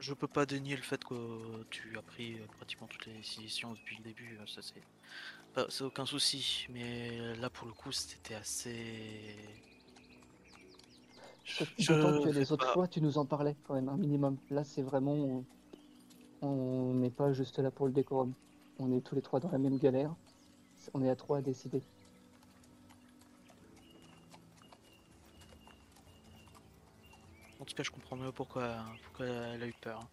Je 0.00 0.14
peux 0.14 0.26
pas 0.28 0.46
dénier 0.46 0.76
le 0.76 0.82
fait 0.82 1.02
que 1.04 1.62
tu 1.70 1.96
as 1.98 2.02
pris 2.02 2.34
euh, 2.34 2.46
pratiquement 2.56 2.86
toutes 2.86 3.06
les 3.06 3.14
décisions 3.14 3.72
depuis 3.72 3.96
le 3.98 4.04
début, 4.04 4.38
euh, 4.40 4.46
ça 4.46 4.60
c'est 4.62 4.82
c'est 5.70 5.84
aucun 5.84 6.04
souci, 6.04 6.66
mais 6.70 7.36
là 7.36 7.48
pour 7.48 7.66
le 7.66 7.72
coup 7.72 7.92
c'était 7.92 8.34
assez. 8.34 9.36
Je- 11.44 11.64
je 11.78 11.92
que 11.92 12.30
les 12.30 12.52
autres 12.52 12.66
pas- 12.66 12.72
fois, 12.72 12.88
tu 12.88 13.00
nous 13.00 13.18
en 13.18 13.26
parlais 13.26 13.54
quand 13.64 13.74
même 13.74 13.88
un 13.88 13.96
minimum. 13.98 14.38
Là, 14.50 14.64
c'est 14.64 14.82
vraiment. 14.82 15.44
On 16.40 16.94
n'est 16.94 17.10
pas 17.10 17.32
juste 17.32 17.58
là 17.58 17.70
pour 17.70 17.86
le 17.86 17.92
décorum. 17.92 18.32
On 18.78 18.90
est 18.92 19.00
tous 19.02 19.14
les 19.14 19.22
trois 19.22 19.40
dans 19.40 19.50
la 19.50 19.58
même 19.58 19.78
galère. 19.78 20.14
On 20.94 21.02
est 21.02 21.10
à 21.10 21.16
trois 21.16 21.38
à 21.38 21.42
décider. 21.42 21.82
En 27.64 27.66
tout 27.66 27.74
cas, 27.74 27.82
je 27.82 27.90
comprends 27.90 28.16
mieux 28.16 28.30
pourquoi, 28.30 28.84
pourquoi 29.04 29.24
elle 29.24 29.62
a 29.62 29.66
eu 29.66 29.72
peur. 29.80 30.06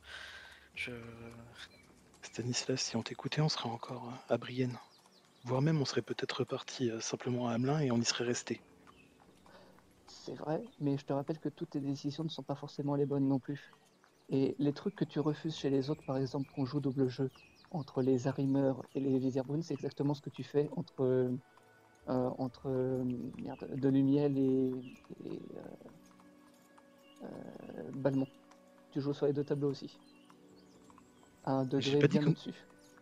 Je... 0.73 0.93
Stanislas, 2.21 2.79
si 2.79 2.95
on 2.95 3.03
t'écoutait, 3.03 3.41
on 3.41 3.49
serait 3.49 3.67
encore 3.67 4.07
euh, 4.07 4.33
à 4.33 4.37
Brienne. 4.37 4.77
Voire 5.43 5.61
même, 5.61 5.81
on 5.81 5.83
serait 5.83 6.01
peut-être 6.01 6.31
reparti 6.31 6.89
euh, 6.89 7.01
simplement 7.01 7.49
à 7.49 7.55
Hamelin 7.55 7.79
et 7.79 7.91
on 7.91 7.97
y 7.97 8.05
serait 8.05 8.23
resté. 8.23 8.61
C'est 10.07 10.35
vrai, 10.35 10.63
mais 10.79 10.97
je 10.97 11.03
te 11.03 11.11
rappelle 11.11 11.39
que 11.39 11.49
toutes 11.49 11.71
tes 11.71 11.81
décisions 11.81 12.23
ne 12.23 12.29
sont 12.29 12.41
pas 12.41 12.55
forcément 12.55 12.95
les 12.95 13.05
bonnes 13.05 13.27
non 13.27 13.39
plus. 13.39 13.73
Et 14.29 14.55
les 14.57 14.71
trucs 14.71 14.95
que 14.95 15.03
tu 15.03 15.19
refuses 15.19 15.57
chez 15.57 15.69
les 15.69 15.89
autres, 15.89 16.03
par 16.03 16.15
exemple, 16.15 16.49
qu'on 16.55 16.63
joue 16.63 16.79
double 16.79 17.09
jeu 17.09 17.29
entre 17.71 18.01
les 18.01 18.29
Arimeurs 18.29 18.81
et 18.95 19.01
les 19.01 19.19
Vizierbrunes, 19.19 19.61
c'est 19.61 19.73
exactement 19.73 20.13
ce 20.13 20.21
que 20.21 20.29
tu 20.29 20.45
fais 20.45 20.69
entre, 20.77 21.01
euh, 21.01 21.35
entre 22.07 22.69
euh, 22.69 23.03
merde, 23.43 23.67
Delumiel 23.75 24.37
et, 24.37 24.71
et 25.25 25.41
euh, 25.57 25.63
Balmont. 27.93 28.27
Tu 28.91 29.01
joues 29.01 29.13
sur 29.13 29.25
les 29.25 29.33
deux 29.33 29.43
tableaux 29.43 29.69
aussi. 29.69 29.97
À 31.45 31.53
un 31.53 31.65
degré 31.65 31.99
pas 31.99 32.07
dit 32.07 32.17
bien 32.17 32.25
qu'on- 32.25 32.31
au-dessus. 32.31 32.53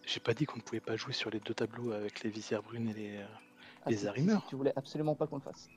J'ai 0.06 0.20
pas 0.20 0.34
dit 0.34 0.46
qu'on 0.46 0.58
ne 0.58 0.62
pouvait 0.62 0.80
pas 0.80 0.96
jouer 0.96 1.14
sur 1.14 1.30
les 1.30 1.40
deux 1.40 1.54
tableaux 1.54 1.92
avec 1.92 2.24
les 2.24 2.30
visières 2.30 2.64
brunes 2.64 2.90
et 2.90 2.94
les. 2.94 3.18
euh, 3.18 3.26
Ah, 3.86 3.90
les 3.90 4.08
Arimeurs. 4.08 4.46
Tu 4.50 4.56
voulais 4.56 4.74
absolument 4.76 5.16
pas 5.16 5.26
qu'on 5.28 5.38
le 5.38 5.42
fasse. 5.42 5.70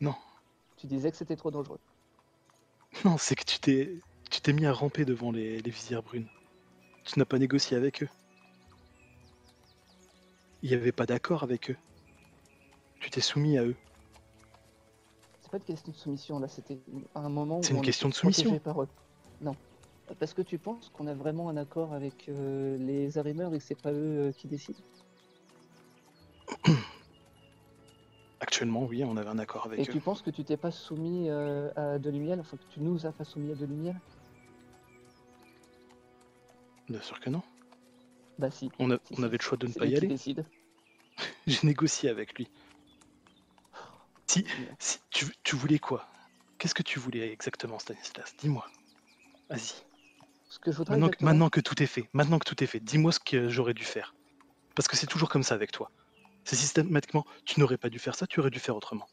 Non. 0.00 0.14
Tu 0.78 0.86
disais 0.86 1.10
que 1.10 1.16
c'était 1.16 1.36
trop 1.36 1.50
dangereux. 1.50 1.80
Non, 3.04 3.18
c'est 3.18 3.34
que 3.34 3.44
tu 3.44 3.58
t'es 3.58 3.90
tu 4.30 4.40
t'es 4.40 4.52
mis 4.52 4.66
à 4.66 4.72
ramper 4.72 5.04
devant 5.04 5.32
les, 5.32 5.60
les 5.60 5.70
visières 5.70 6.02
brunes. 6.02 6.28
Tu 7.04 7.18
n'as 7.18 7.24
pas 7.24 7.38
négocié 7.38 7.76
avec 7.76 8.02
eux. 8.02 8.08
Il 10.62 10.70
n'y 10.70 10.74
avait 10.76 10.92
pas 10.92 11.04
d'accord 11.06 11.42
avec 11.42 11.70
eux. 11.70 11.76
Tu 13.00 13.10
t'es 13.10 13.20
soumis 13.20 13.58
à 13.58 13.64
eux. 13.64 13.76
C'est 15.54 15.58
pas 15.60 15.70
une 15.70 15.76
question 15.76 15.92
de 15.92 15.96
soumission 15.96 16.38
là, 16.40 16.48
c'était 16.48 16.80
un 17.14 17.28
moment 17.28 17.58
où 17.58 17.62
C'est 17.62 17.70
une 17.70 17.78
on 17.78 17.82
question 17.82 18.08
de 18.08 18.14
soumission. 18.14 18.42
protégé 18.42 18.58
par 18.60 18.82
eux. 18.82 18.88
Non. 19.40 19.54
Parce 20.18 20.34
que 20.34 20.42
tu 20.42 20.58
penses 20.58 20.88
qu'on 20.90 21.06
a 21.06 21.14
vraiment 21.14 21.48
un 21.48 21.56
accord 21.56 21.92
avec 21.92 22.28
euh, 22.28 22.76
les 22.78 23.18
arrimeurs 23.18 23.54
et 23.54 23.58
que 23.58 23.64
c'est 23.64 23.80
pas 23.80 23.92
eux 23.92 24.30
euh, 24.30 24.32
qui 24.32 24.48
décident? 24.48 24.80
Actuellement, 28.40 28.84
oui, 28.84 29.04
on 29.04 29.16
avait 29.16 29.30
un 29.30 29.38
accord 29.38 29.66
avec 29.66 29.78
Et 29.78 29.82
eux. 29.82 29.92
tu 29.92 30.00
penses 30.00 30.22
que 30.22 30.30
tu 30.30 30.42
t'es 30.42 30.56
pas 30.56 30.72
soumis 30.72 31.30
euh, 31.30 31.70
à 31.76 32.00
de 32.00 32.10
lumière, 32.10 32.40
enfin 32.40 32.56
que 32.56 32.64
tu 32.74 32.80
nous 32.80 33.06
as 33.06 33.12
pas 33.12 33.24
soumis 33.24 33.52
à 33.52 33.54
de 33.54 33.66
lumière? 33.66 33.94
Bien 36.88 37.00
sûr 37.00 37.20
que 37.20 37.30
non. 37.30 37.42
Bah 38.40 38.50
si. 38.50 38.72
On, 38.80 38.90
a- 38.90 38.98
avait 39.22 39.36
le 39.36 39.42
choix 39.42 39.56
de 39.56 39.68
ne 39.68 39.72
pas 39.72 39.86
y 39.86 39.94
aller. 39.96 40.08
décide. 40.08 40.44
J'ai 41.46 41.64
négocié 41.64 42.10
avec 42.10 42.34
lui. 42.34 42.48
Si, 44.34 44.44
si 44.80 44.98
tu, 45.10 45.26
tu 45.44 45.54
voulais 45.54 45.78
quoi? 45.78 46.08
Qu'est-ce 46.58 46.74
que 46.74 46.82
tu 46.82 46.98
voulais 46.98 47.32
exactement, 47.32 47.78
Stanislas? 47.78 48.34
Dis-moi. 48.38 48.66
Vas-y. 49.48 49.74
Ce 50.48 50.58
que 50.58 50.72
je 50.72 50.76
voudrais 50.76 50.94
Maintenant, 50.94 51.06
exactement- 51.06 51.30
maintenant 51.30 51.50
que 51.50 51.60
tout 51.60 51.80
est 51.80 51.86
fait, 51.86 52.08
maintenant 52.12 52.38
que 52.40 52.48
tout 52.48 52.62
est 52.64 52.66
fait, 52.66 52.80
dis-moi 52.80 53.12
ce 53.12 53.20
que 53.20 53.48
j'aurais 53.48 53.74
dû 53.74 53.84
faire. 53.84 54.14
Parce 54.74 54.88
que 54.88 54.96
c'est 54.96 55.06
toujours 55.06 55.28
comme 55.28 55.44
ça 55.44 55.54
avec 55.54 55.70
toi. 55.70 55.92
C'est 56.44 56.56
systématiquement, 56.56 57.24
tu 57.44 57.60
n'aurais 57.60 57.78
pas 57.78 57.90
dû 57.90 58.00
faire 58.00 58.16
ça, 58.16 58.26
tu 58.26 58.40
aurais 58.40 58.50
dû 58.50 58.58
faire 58.58 58.76
autrement. 58.76 59.06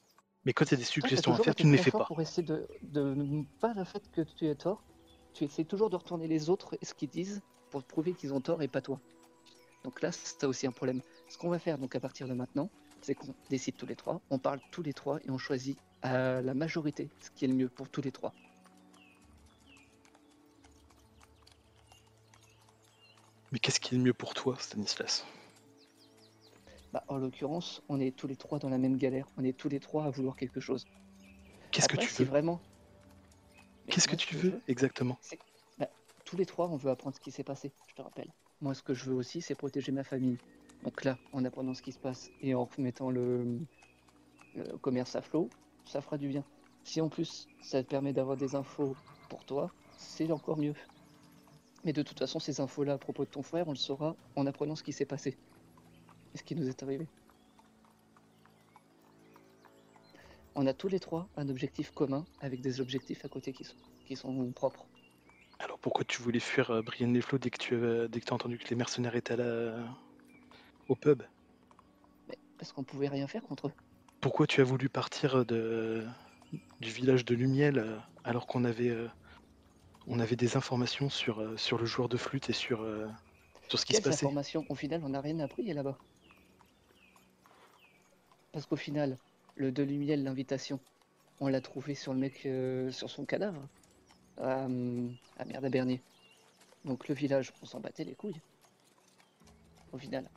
Mais 0.44 0.54
quand 0.54 0.66
il 0.66 0.72
y 0.72 0.74
a 0.74 0.78
des 0.78 0.84
t'as 0.84 0.90
suggestions 0.90 1.34
à 1.34 1.38
faire, 1.38 1.54
tu 1.56 1.68
ne 1.68 1.72
les 1.72 1.78
fais 1.78 1.92
pas. 1.92 2.06
Pour 2.06 2.20
essayer 2.20 2.42
de, 2.42 2.68
de 2.82 3.46
pas 3.60 3.74
le 3.76 3.84
fait 3.84 4.02
que 4.12 4.22
tu 4.22 4.48
aies 4.48 4.56
tort, 4.56 4.84
tu 5.34 5.44
essaies 5.44 5.66
toujours 5.66 5.92
de 5.92 5.98
retourner 5.98 6.28
les 6.28 6.50
autres 6.50 6.76
et 6.82 6.86
ce 6.86 6.96
qu'ils 6.96 7.10
disent 7.10 7.42
pour 7.70 7.84
te 7.84 7.88
prouver 7.88 8.14
qu'ils 8.14 8.34
ont 8.34 8.42
tort 8.42 8.64
et 8.64 8.68
pas 8.68 8.82
toi. 8.82 9.00
Donc 9.84 10.02
là, 10.02 10.12
c'est 10.12 10.44
aussi 10.46 10.66
un 10.66 10.72
problème. 10.72 11.02
Ce 11.30 11.38
qu'on 11.38 11.50
va 11.50 11.60
faire 11.60 11.78
donc 11.78 11.96
à 11.96 12.00
partir 12.00 12.28
de 12.28 12.34
maintenant, 12.34 12.70
c'est 13.02 13.16
qu'on 13.16 13.34
décide 13.50 13.76
tous 13.76 13.86
les 13.86 13.96
trois, 13.96 14.22
on 14.30 14.40
parle 14.40 14.60
tous 14.72 14.84
les 14.84 14.94
trois 14.94 15.20
et 15.24 15.30
on 15.30 15.38
choisit 15.38 15.78
à 16.02 16.42
la 16.42 16.54
majorité 16.54 17.10
ce 17.20 17.30
qui 17.32 17.46
est 17.46 17.48
le 17.48 17.54
mieux 17.54 17.70
pour 17.70 17.90
tous 17.90 18.02
les 18.02 18.12
trois. 18.12 18.34
Mais 23.52 23.60
qu'est-ce 23.60 23.80
qui 23.80 23.96
est 23.96 23.98
le 23.98 24.04
mieux 24.04 24.14
pour 24.14 24.34
toi, 24.34 24.56
Stanislas? 24.60 25.26
Bah, 26.94 27.04
en 27.08 27.18
l'occurrence, 27.18 27.82
on 27.90 28.00
est 28.00 28.16
tous 28.16 28.28
les 28.28 28.36
trois 28.36 28.60
dans 28.60 28.70
la 28.70 28.78
même 28.78 28.98
galère, 28.98 29.28
on 29.38 29.44
est 29.44 29.58
tous 29.58 29.70
les 29.70 29.80
trois 29.80 30.06
à 30.06 30.10
vouloir 30.10 30.36
quelque 30.36 30.60
chose. 30.60 30.88
Qu'est-ce 31.72 31.88
que 31.88 31.98
tu 31.98 32.14
veux? 32.14 32.26
vraiment. 32.26 32.62
Qu'est-ce 33.88 34.08
que 34.08 34.16
tu 34.16 34.36
veux 34.36 34.62
exactement? 34.68 35.18
tous 36.24 36.38
les 36.38 36.46
trois, 36.46 36.70
on 36.70 36.78
veut 36.78 36.92
apprendre 36.92 37.14
ce 37.14 37.20
qui 37.20 37.32
s'est 37.32 37.44
passé, 37.44 37.74
je 37.88 37.94
te 37.94 38.02
rappelle. 38.02 38.32
Moi, 38.62 38.74
ce 38.74 38.82
que 38.82 38.94
je 38.94 39.04
veux 39.06 39.16
aussi, 39.16 39.42
c'est 39.42 39.56
protéger 39.56 39.92
ma 39.92 40.06
famille. 40.06 40.38
Donc 40.84 41.04
là, 41.04 41.18
en 41.32 41.46
apprenant 41.46 41.74
ce 41.74 41.82
qui 41.82 41.92
se 41.92 42.00
passe 42.00 42.32
et 42.42 42.56
en 42.56 42.66
remettant 42.66 43.12
le, 43.12 43.60
commerce 44.82 45.16
à 45.16 45.22
flot, 45.22 45.50
ça 45.86 46.02
fera 46.02 46.18
du 46.18 46.28
bien. 46.28 46.44
Si 46.84 47.02
en 47.02 47.10
plus, 47.10 47.48
ça 47.62 47.84
te 47.84 47.88
permet 47.88 48.14
d'avoir 48.14 48.38
des 48.38 48.56
infos 48.56 48.96
pour 49.30 49.46
toi, 49.46 49.72
c'est 49.98 50.32
encore 50.32 50.58
mieux. 50.58 50.74
Mais 51.84 51.94
de 51.94 52.02
toute 52.02 52.20
façon, 52.20 52.40
ces 52.40 52.62
infos-là 52.62 52.94
à 52.94 52.98
propos 52.98 53.26
de 53.26 53.30
ton 53.30 53.44
frère, 53.44 53.68
on 53.68 53.72
le 53.72 53.78
saura 53.78 54.16
en 54.36 54.46
apprenant 54.48 54.76
ce 54.76 54.84
qui 54.84 54.94
s'est 54.94 55.06
passé. 55.06 55.38
Et 56.34 56.38
ce 56.38 56.44
qui 56.44 56.56
nous 56.56 56.68
est 56.68 56.82
arrivé. 56.84 57.08
On 60.56 60.68
a 60.68 60.74
tous 60.74 60.88
les 60.88 61.00
trois 61.00 61.28
un 61.38 61.48
objectif 61.50 61.92
commun 61.92 62.26
avec 62.42 62.62
des 62.62 62.82
objectifs 62.82 63.24
à 63.24 63.30
côté 63.30 63.54
qui 63.54 64.16
sont, 64.16 64.52
propres. 64.52 64.86
Alors 65.60 65.80
pourquoi 65.80 66.04
tu 66.04 66.22
voulais 66.22 66.40
fuir 66.40 66.72
euh, 66.72 66.82
Brienne 66.82 67.14
les 67.14 67.22
Flots 67.22 67.38
dès 67.38 67.50
que 67.50 67.58
tu 67.58 67.76
as, 67.86 68.08
dès 68.08 68.20
que 68.20 68.26
t'as 68.26 68.36
entendu 68.36 68.58
que 68.58 68.68
les 68.68 68.76
mercenaires 68.76 69.16
étaient 69.16 69.34
à 69.34 69.38
la... 69.38 69.76
au 70.88 70.96
pub 70.96 71.24
Mais 72.30 72.38
parce 72.58 72.72
qu'on 72.72 72.84
pouvait 72.84 73.08
rien 73.08 73.28
faire 73.28 73.44
contre 73.44 73.68
eux. 73.68 73.74
Pourquoi 74.20 74.48
tu 74.48 74.62
as 74.62 74.64
voulu 74.64 74.90
partir 74.90 75.46
de... 75.46 76.06
du 76.80 76.90
village 76.90 77.26
de 77.26 77.34
Lumiel 77.36 77.80
euh, 77.80 77.98
alors 78.24 78.46
qu'on 78.46 78.64
avait, 78.66 78.90
euh, 78.90 79.08
on 80.08 80.20
avait 80.20 80.36
des 80.36 80.58
informations 80.58 81.10
sur, 81.10 81.40
euh, 81.42 81.58
sur 81.58 81.78
le 81.80 81.86
joueur 81.86 82.08
de 82.08 82.18
flûte 82.18 82.50
et 82.50 82.54
sur, 82.54 82.82
euh, 82.82 83.08
sur 83.68 83.80
ce 83.80 83.86
qui 83.86 83.94
se 83.96 84.02
passait? 84.02 84.26
informations? 84.26 84.66
Au 84.70 84.76
final, 84.76 85.02
on 85.04 85.10
n'a 85.10 85.22
rien 85.22 85.40
appris 85.40 85.74
là-bas. 85.74 85.98
Parce 88.52 88.66
qu'au 88.66 88.76
final, 88.76 89.18
le 89.56 89.72
de 89.72 89.82
Lumiel, 89.82 90.24
l'invitation, 90.24 90.80
on 91.40 91.48
l'a 91.48 91.62
trouvé 91.62 91.96
sur 91.96 92.14
le 92.14 92.20
mec, 92.20 92.46
euh, 92.46 92.92
sur 92.92 93.10
son 93.10 93.26
cadavre, 93.26 93.68
à, 94.38 94.66
à 94.66 95.46
Merde 95.46 95.66
à 95.66 95.70
Bernier. 95.70 96.02
Donc 96.86 97.08
le 97.08 97.16
village, 97.16 97.54
on 97.62 97.66
s'en 97.66 97.80
battait 97.80 98.04
les 98.04 98.14
couilles. 98.14 98.40
Au 99.94 99.98
final. 99.98 100.30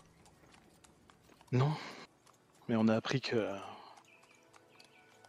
Non, 1.54 1.70
mais 2.68 2.74
on 2.74 2.88
a 2.88 2.96
appris 2.96 3.20
que, 3.20 3.48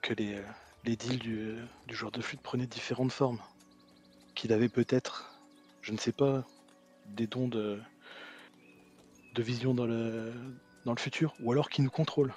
que 0.02 0.12
les, 0.16 0.42
les 0.84 0.96
deals 0.96 1.20
du, 1.20 1.54
du 1.88 1.96
joueur 1.96 2.12
de 2.12 2.20
flûte 2.20 2.42
prenaient 2.42 2.66
différentes 2.66 3.12
formes. 3.12 3.40
Qu'il 4.34 4.52
avait 4.52 4.68
peut-être, 4.68 5.40
je 5.84 5.92
ne 5.92 5.98
sais 5.98 6.12
pas, 6.12 6.44
des 7.06 7.28
dons 7.28 7.48
de, 7.48 7.80
de 9.36 9.44
vision 9.44 9.76
dans 9.76 9.86
le, 9.86 10.34
dans 10.84 10.94
le 10.94 11.00
futur, 11.00 11.36
ou 11.42 11.52
alors 11.52 11.70
qu'il 11.70 11.84
nous 11.84 11.92
contrôle. 11.92 12.34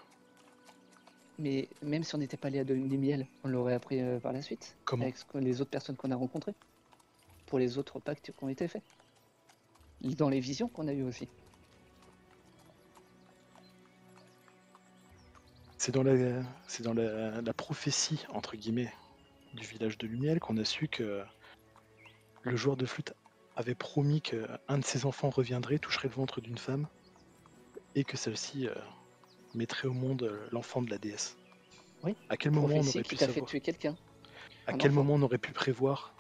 Mais 1.38 1.70
même 1.80 2.04
si 2.04 2.14
on 2.14 2.18
n'était 2.18 2.36
pas 2.36 2.48
allé 2.48 2.58
à 2.58 2.64
de 2.64 2.74
Lumiel, 2.74 3.26
on 3.42 3.48
l'aurait 3.48 3.72
appris 3.72 4.02
euh, 4.02 4.20
par 4.20 4.34
la 4.34 4.42
suite. 4.42 4.76
Comment 4.84 5.04
Avec 5.04 5.16
les 5.32 5.62
autres 5.62 5.70
personnes 5.70 5.96
qu'on 5.96 6.10
a 6.10 6.16
rencontrées. 6.16 6.54
Pour 7.46 7.58
les 7.58 7.78
autres 7.78 8.00
pactes 8.00 8.32
qui 8.36 8.44
ont 8.44 8.50
été 8.50 8.68
faits. 8.68 8.82
Dans 10.02 10.28
les 10.28 10.40
visions 10.40 10.68
qu'on 10.68 10.88
a 10.88 10.92
eues 10.92 11.04
aussi. 11.04 11.26
C'est 15.88 15.92
dans, 15.92 16.02
la, 16.02 16.42
c'est 16.66 16.82
dans 16.82 16.92
la, 16.92 17.40
la 17.40 17.54
prophétie, 17.54 18.26
entre 18.28 18.58
guillemets, 18.58 18.92
du 19.54 19.66
village 19.66 19.96
de 19.96 20.06
Lumiel 20.06 20.38
qu'on 20.38 20.58
a 20.58 20.64
su 20.66 20.86
que 20.86 21.24
le 22.42 22.56
joueur 22.56 22.76
de 22.76 22.84
flûte 22.84 23.14
avait 23.56 23.74
promis 23.74 24.20
qu'un 24.20 24.76
de 24.76 24.84
ses 24.84 25.06
enfants 25.06 25.30
reviendrait, 25.30 25.78
toucherait 25.78 26.08
le 26.08 26.14
ventre 26.14 26.42
d'une 26.42 26.58
femme, 26.58 26.86
et 27.94 28.04
que 28.04 28.18
celle-ci 28.18 28.68
euh, 28.68 28.74
mettrait 29.54 29.88
au 29.88 29.94
monde 29.94 30.24
euh, 30.24 30.46
l'enfant 30.52 30.82
de 30.82 30.90
la 30.90 30.98
déesse. 30.98 31.38
Oui, 32.02 32.14
À 32.28 32.36
quel 32.36 32.52
moment 32.52 32.66
on 32.66 32.86
aurait 32.86 33.02
pu 33.02 33.16
t'a 33.16 33.26
fait 33.26 33.32
savoir 33.32 33.48
tuer 33.48 33.60
quelqu'un. 33.62 33.96
À 34.66 34.74
quel 34.74 34.90
enfant. 34.90 35.04
moment 35.04 35.14
on 35.14 35.22
aurait 35.22 35.38
pu 35.38 35.52
prévoir 35.52 36.12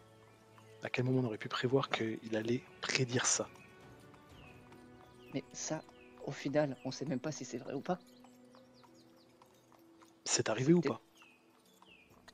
À 0.82 0.88
quel 0.88 1.04
moment 1.04 1.20
on 1.20 1.24
aurait 1.24 1.36
pu 1.36 1.48
prévoir 1.48 1.90
qu'il 1.90 2.34
allait 2.34 2.62
prédire 2.80 3.26
ça? 3.26 3.46
Mais 5.34 5.44
ça, 5.52 5.82
au 6.24 6.32
final, 6.32 6.74
on 6.86 6.90
sait 6.90 7.04
même 7.04 7.20
pas 7.20 7.32
si 7.32 7.44
c'est 7.44 7.58
vrai 7.58 7.74
ou 7.74 7.82
pas. 7.82 7.98
C'est 10.30 10.50
arrivé 10.50 10.74
ou 10.74 10.82
pas? 10.82 11.00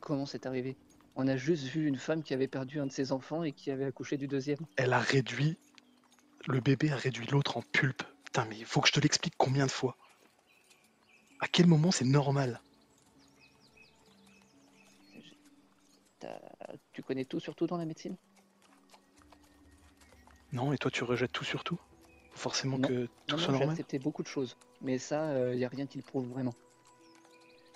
Comment 0.00 0.26
c'est 0.26 0.46
arrivé? 0.46 0.76
On 1.14 1.28
a 1.28 1.36
juste 1.36 1.62
vu 1.62 1.86
une 1.86 1.96
femme 1.96 2.24
qui 2.24 2.34
avait 2.34 2.48
perdu 2.48 2.80
un 2.80 2.86
de 2.86 2.92
ses 2.92 3.12
enfants 3.12 3.44
et 3.44 3.52
qui 3.52 3.70
avait 3.70 3.84
accouché 3.84 4.16
du 4.16 4.26
deuxième. 4.26 4.58
Elle 4.76 4.92
a 4.92 4.98
réduit. 4.98 5.56
Le 6.48 6.60
bébé 6.60 6.90
a 6.90 6.96
réduit 6.96 7.28
l'autre 7.28 7.56
en 7.56 7.62
pulpe. 7.62 8.02
Putain, 8.24 8.46
mais 8.46 8.58
il 8.58 8.64
faut 8.64 8.80
que 8.80 8.88
je 8.88 8.92
te 8.92 8.98
l'explique 9.00 9.34
combien 9.38 9.64
de 9.64 9.70
fois? 9.70 9.96
À 11.38 11.46
quel 11.46 11.68
moment 11.68 11.92
c'est 11.92 12.04
normal? 12.04 12.60
Tu 16.92 17.02
connais 17.04 17.24
tout 17.24 17.38
sur 17.38 17.54
tout 17.54 17.68
dans 17.68 17.76
la 17.76 17.84
médecine? 17.84 18.16
Non, 20.52 20.72
et 20.72 20.78
toi 20.78 20.90
tu 20.90 21.04
rejettes 21.04 21.32
tout 21.32 21.44
sur 21.44 21.62
tout? 21.62 21.78
Faut 22.32 22.38
Forcément 22.40 22.76
Non. 22.76 22.88
que 22.88 23.06
tout 23.26 23.36
Non, 23.36 23.36
soit 23.38 23.52
non, 23.52 23.58
j'ai 23.58 23.64
normal? 23.64 23.70
accepté 23.70 23.98
beaucoup 24.00 24.24
de 24.24 24.28
choses. 24.28 24.56
Mais 24.80 24.98
ça, 24.98 25.52
il 25.52 25.58
n'y 25.58 25.64
a 25.64 25.68
rien 25.68 25.86
qui 25.86 25.98
le 25.98 26.04
prouve 26.04 26.26
vraiment. 26.28 26.54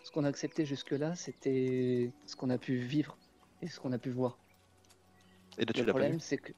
Ce 0.09 0.12
qu'on 0.15 0.25
a 0.25 0.29
accepté 0.29 0.65
jusque-là, 0.65 1.15
c'était 1.17 2.11
ce 2.25 2.35
qu'on 2.35 2.49
a 2.49 2.57
pu 2.57 2.79
vivre 2.79 3.19
et 3.61 3.67
ce 3.69 3.79
qu'on 3.79 3.93
a 3.93 3.99
pu 3.99 4.09
voir. 4.09 4.38
Et 5.59 5.67
là 5.67 5.73
tu 5.75 5.83
Le 5.85 5.88
problème, 5.88 6.19
c'est 6.19 6.38
que 6.38 6.55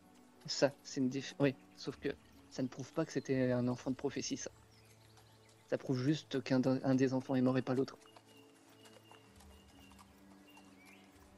ça, 0.47 0.73
c'est 0.85 1.01
une 1.01 1.09
diff... 1.09 1.35
Oui, 1.41 1.53
sauf 1.75 1.97
que 1.97 2.11
ça 2.53 2.63
ne 2.63 2.69
prouve 2.69 2.93
pas 2.93 3.05
que 3.05 3.11
c'était 3.11 3.51
un 3.51 3.67
enfant 3.67 3.91
de 3.91 3.97
prophétie, 3.97 4.37
ça. 4.37 4.53
Ça 5.69 5.79
prouve 5.79 6.01
juste 6.01 6.41
qu'un 6.45 6.63
un 6.65 6.95
des 6.95 7.13
enfants 7.13 7.35
est 7.35 7.41
mort 7.41 7.59
et 7.59 7.63
pas 7.63 7.75
l'autre. 7.75 7.99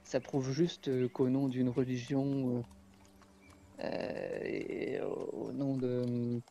Ça 0.05 0.21
prouve 0.21 0.53
juste 0.53 0.89
euh, 0.89 1.09
qu'au 1.09 1.31
nom 1.31 1.49
d'une 1.49 1.71
religion 1.71 2.59
euh, 2.59 3.85
euh, 3.85 4.41
et 4.45 5.01
au, 5.01 5.47
au 5.47 5.53
nom 5.53 5.79
de, 5.79 6.43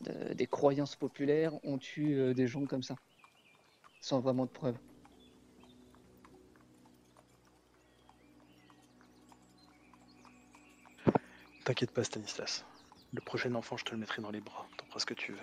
de- 0.00 0.34
des 0.34 0.46
croyances 0.48 0.96
populaires, 0.96 1.52
on 1.62 1.78
tue 1.78 2.34
des 2.34 2.48
gens 2.48 2.66
comme 2.66 2.82
ça, 2.82 2.96
sans 4.00 4.20
vraiment 4.20 4.44
de 4.46 4.50
preuves. 4.50 4.78
T'inquiète 11.64 11.90
pas 11.90 12.04
Stanislas. 12.04 12.64
Le 13.12 13.20
prochain 13.20 13.54
enfant 13.54 13.76
je 13.76 13.84
te 13.84 13.90
le 13.90 13.98
mettrai 13.98 14.22
dans 14.22 14.30
les 14.30 14.40
bras. 14.40 14.66
T'en 14.76 14.86
feras 14.86 15.00
ce 15.00 15.06
que 15.06 15.14
tu 15.14 15.32
veux. 15.32 15.38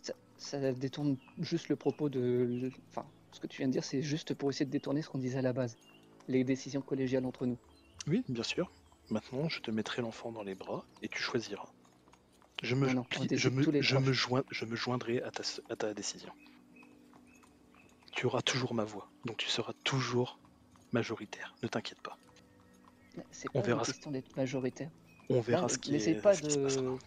Ça, 0.00 0.14
ça 0.38 0.72
détourne 0.72 1.16
juste 1.40 1.68
le 1.68 1.76
propos 1.76 2.08
de. 2.08 2.70
Enfin, 2.90 3.06
ce 3.32 3.40
que 3.40 3.46
tu 3.46 3.58
viens 3.58 3.68
de 3.68 3.72
dire, 3.72 3.84
c'est 3.84 4.02
juste 4.02 4.34
pour 4.34 4.50
essayer 4.50 4.66
de 4.66 4.70
détourner 4.70 5.02
ce 5.02 5.08
qu'on 5.08 5.18
disait 5.18 5.38
à 5.38 5.42
la 5.42 5.52
base. 5.52 5.76
Les 6.28 6.44
décisions 6.44 6.80
collégiales 6.82 7.26
entre 7.26 7.46
nous. 7.46 7.58
Oui, 8.06 8.24
bien 8.28 8.42
sûr. 8.44 8.70
Maintenant 9.10 9.48
je 9.48 9.60
te 9.60 9.70
mettrai 9.70 10.02
l'enfant 10.02 10.32
dans 10.32 10.42
les 10.42 10.54
bras 10.54 10.84
et 11.02 11.08
tu 11.08 11.20
choisiras. 11.20 11.68
Je 12.62 12.76
me, 12.76 12.86
Non, 12.92 13.04
je 13.10 13.48
me, 13.48 13.82
je 13.82 14.12
joins- 14.12 14.44
je 14.50 14.64
me 14.64 14.76
joindrai 14.76 15.20
à 15.22 15.32
ta, 15.32 15.42
à 15.68 15.74
ta 15.74 15.92
décision. 15.94 16.32
Tu 18.22 18.26
auras 18.26 18.42
toujours 18.42 18.72
ma 18.72 18.84
voix, 18.84 19.10
donc 19.24 19.38
tu 19.38 19.48
seras 19.48 19.72
toujours 19.82 20.38
majoritaire. 20.92 21.56
Ne 21.64 21.66
t'inquiète 21.66 22.00
pas. 22.02 22.16
C'est 23.32 23.48
On 23.52 23.60
pas 23.60 23.66
verra 23.66 23.80
une 23.80 23.86
ce- 23.86 23.90
question 23.90 24.12
d'être 24.12 24.36
majoritaire. 24.36 24.92
On 25.28 25.40
verra 25.40 25.68
ce 25.68 25.76
qui, 25.76 25.96
est, 25.96 26.22
pas 26.22 26.32
ce 26.32 26.40
qui 26.40 26.52
se 26.52 26.58
passera. 26.58 26.84
de. 26.84 26.98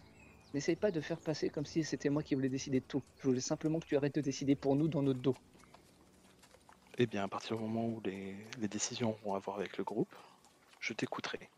N'essaye 0.52 0.76
pas 0.76 0.90
de 0.90 1.00
faire 1.00 1.18
passer 1.18 1.48
comme 1.48 1.64
si 1.64 1.84
c'était 1.84 2.10
moi 2.10 2.22
qui 2.22 2.34
voulais 2.34 2.50
décider 2.50 2.80
de 2.80 2.84
tout. 2.84 3.02
Je 3.22 3.28
voulais 3.28 3.40
simplement 3.40 3.80
que 3.80 3.86
tu 3.86 3.96
arrêtes 3.96 4.16
de 4.16 4.20
décider 4.20 4.56
pour 4.56 4.76
nous 4.76 4.88
dans 4.88 5.00
notre 5.00 5.20
dos. 5.20 5.34
Eh 6.98 7.06
bien, 7.06 7.24
à 7.24 7.28
partir 7.28 7.56
du 7.56 7.62
moment 7.62 7.86
où 7.86 8.02
les, 8.04 8.36
les 8.60 8.68
décisions 8.68 9.16
vont 9.24 9.32
avoir 9.32 9.56
avec 9.56 9.78
le 9.78 9.84
groupe, 9.84 10.14
je 10.80 10.92
t'écouterai. 10.92 11.48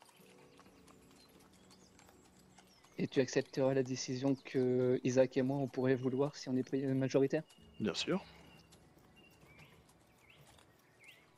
Et 2.96 3.08
tu 3.08 3.18
accepteras 3.18 3.74
la 3.74 3.82
décision 3.82 4.36
que 4.44 5.00
Isaac 5.02 5.36
et 5.36 5.42
moi 5.42 5.56
on 5.56 5.66
pourrait 5.66 5.96
vouloir 5.96 6.36
si 6.36 6.48
on 6.48 6.56
est 6.56 6.72
majoritaire? 6.94 7.42
Bien 7.80 7.94
sûr. 7.94 8.24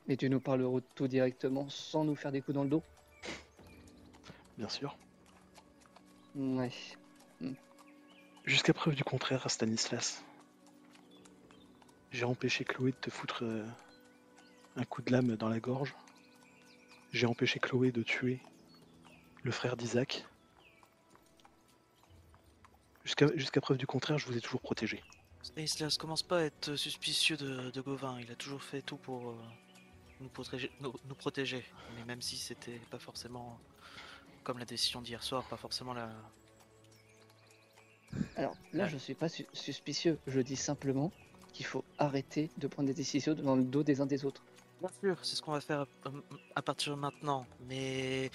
Et 0.09 0.17
tu 0.17 0.29
nous 0.29 0.41
parleras 0.41 0.81
de 0.81 0.85
tout 0.95 1.09
directement 1.09 1.69
sans 1.69 2.05
nous 2.05 2.17
faire 2.17 2.33
des 2.33 2.41
coups 2.41 2.55
dans 2.55 2.65
le 2.65 2.71
dos. 2.71 2.83
Bien 4.59 4.69
sûr. 4.69 4.97
Ouais. 6.35 6.71
Jusqu'à 8.45 8.73
preuve 8.73 8.95
du 8.95 9.05
contraire, 9.05 9.49
Stanislas. 9.51 10.25
J'ai 12.11 12.25
empêché 12.25 12.65
Chloé 12.65 12.93
de 12.93 12.97
te 12.97 13.11
foutre 13.11 13.45
euh, 13.45 13.65
un 14.77 14.85
coup 14.85 15.03
de 15.03 15.13
lame 15.13 15.37
dans 15.37 15.49
la 15.49 15.61
gorge. 15.61 15.95
J'ai 17.13 17.27
empêché 17.27 17.61
Chloé 17.61 17.93
de 17.93 18.03
tuer 18.03 18.41
le 19.43 19.51
frère 19.51 19.77
d'Isaac. 19.77 20.27
Jusqu'à 23.05 23.29
jusqu'à 23.37 23.61
preuve 23.61 23.79
du 23.79 23.87
contraire, 23.87 24.19
je 24.19 24.27
vous 24.27 24.37
ai 24.37 24.41
toujours 24.41 24.61
protégé. 24.61 25.03
Stanislas, 25.43 25.97
commence 25.97 26.23
pas 26.23 26.41
à 26.41 26.43
être 26.43 26.77
suspicieux 26.77 27.37
de, 27.37 27.71
de 27.71 27.81
Gauvin. 27.81 28.21
Il 28.21 28.31
a 28.31 28.35
toujours 28.35 28.63
fait 28.63 28.83
tout 28.83 28.97
pour 28.97 29.31
euh, 29.31 29.37
nous, 30.21 30.29
protéger, 30.29 30.71
nous, 30.81 30.93
nous 31.09 31.15
protéger. 31.15 31.65
Mais 31.97 32.05
même 32.05 32.23
si 32.23 32.37
c'était 32.37 32.81
pas 32.91 32.99
forcément 32.99 33.59
comme 34.45 34.59
la 34.59 34.65
décision 34.65 35.03
d'hier 35.03 35.23
soir, 35.23 35.45
pas 35.45 35.57
forcément 35.57 35.93
la. 35.95 36.11
Alors 38.37 38.57
là, 38.73 38.89
je 38.89 38.97
suis 38.97 39.15
pas 39.15 39.29
su- 39.29 39.47
suspicieux. 39.53 40.19
Je 40.27 40.41
dis 40.41 40.57
simplement 40.57 41.13
qu'il 41.53 41.67
faut 41.67 41.85
arrêter 41.99 42.51
de 42.59 42.67
prendre 42.67 42.89
des 42.89 42.95
décisions 42.95 43.35
dans 43.35 43.57
le 43.57 43.65
dos 43.65 43.83
des 43.83 44.01
uns 44.01 44.07
des 44.07 44.25
autres. 44.25 44.43
Bien 44.81 44.91
sûr, 45.01 45.19
c'est 45.25 45.37
ce 45.37 45.43
qu'on 45.43 45.53
va 45.53 45.61
faire 45.61 45.81
à, 46.05 46.11
à 46.57 46.63
partir 46.63 46.95
de 46.97 47.01
maintenant. 47.01 47.47
Mais 47.69 48.31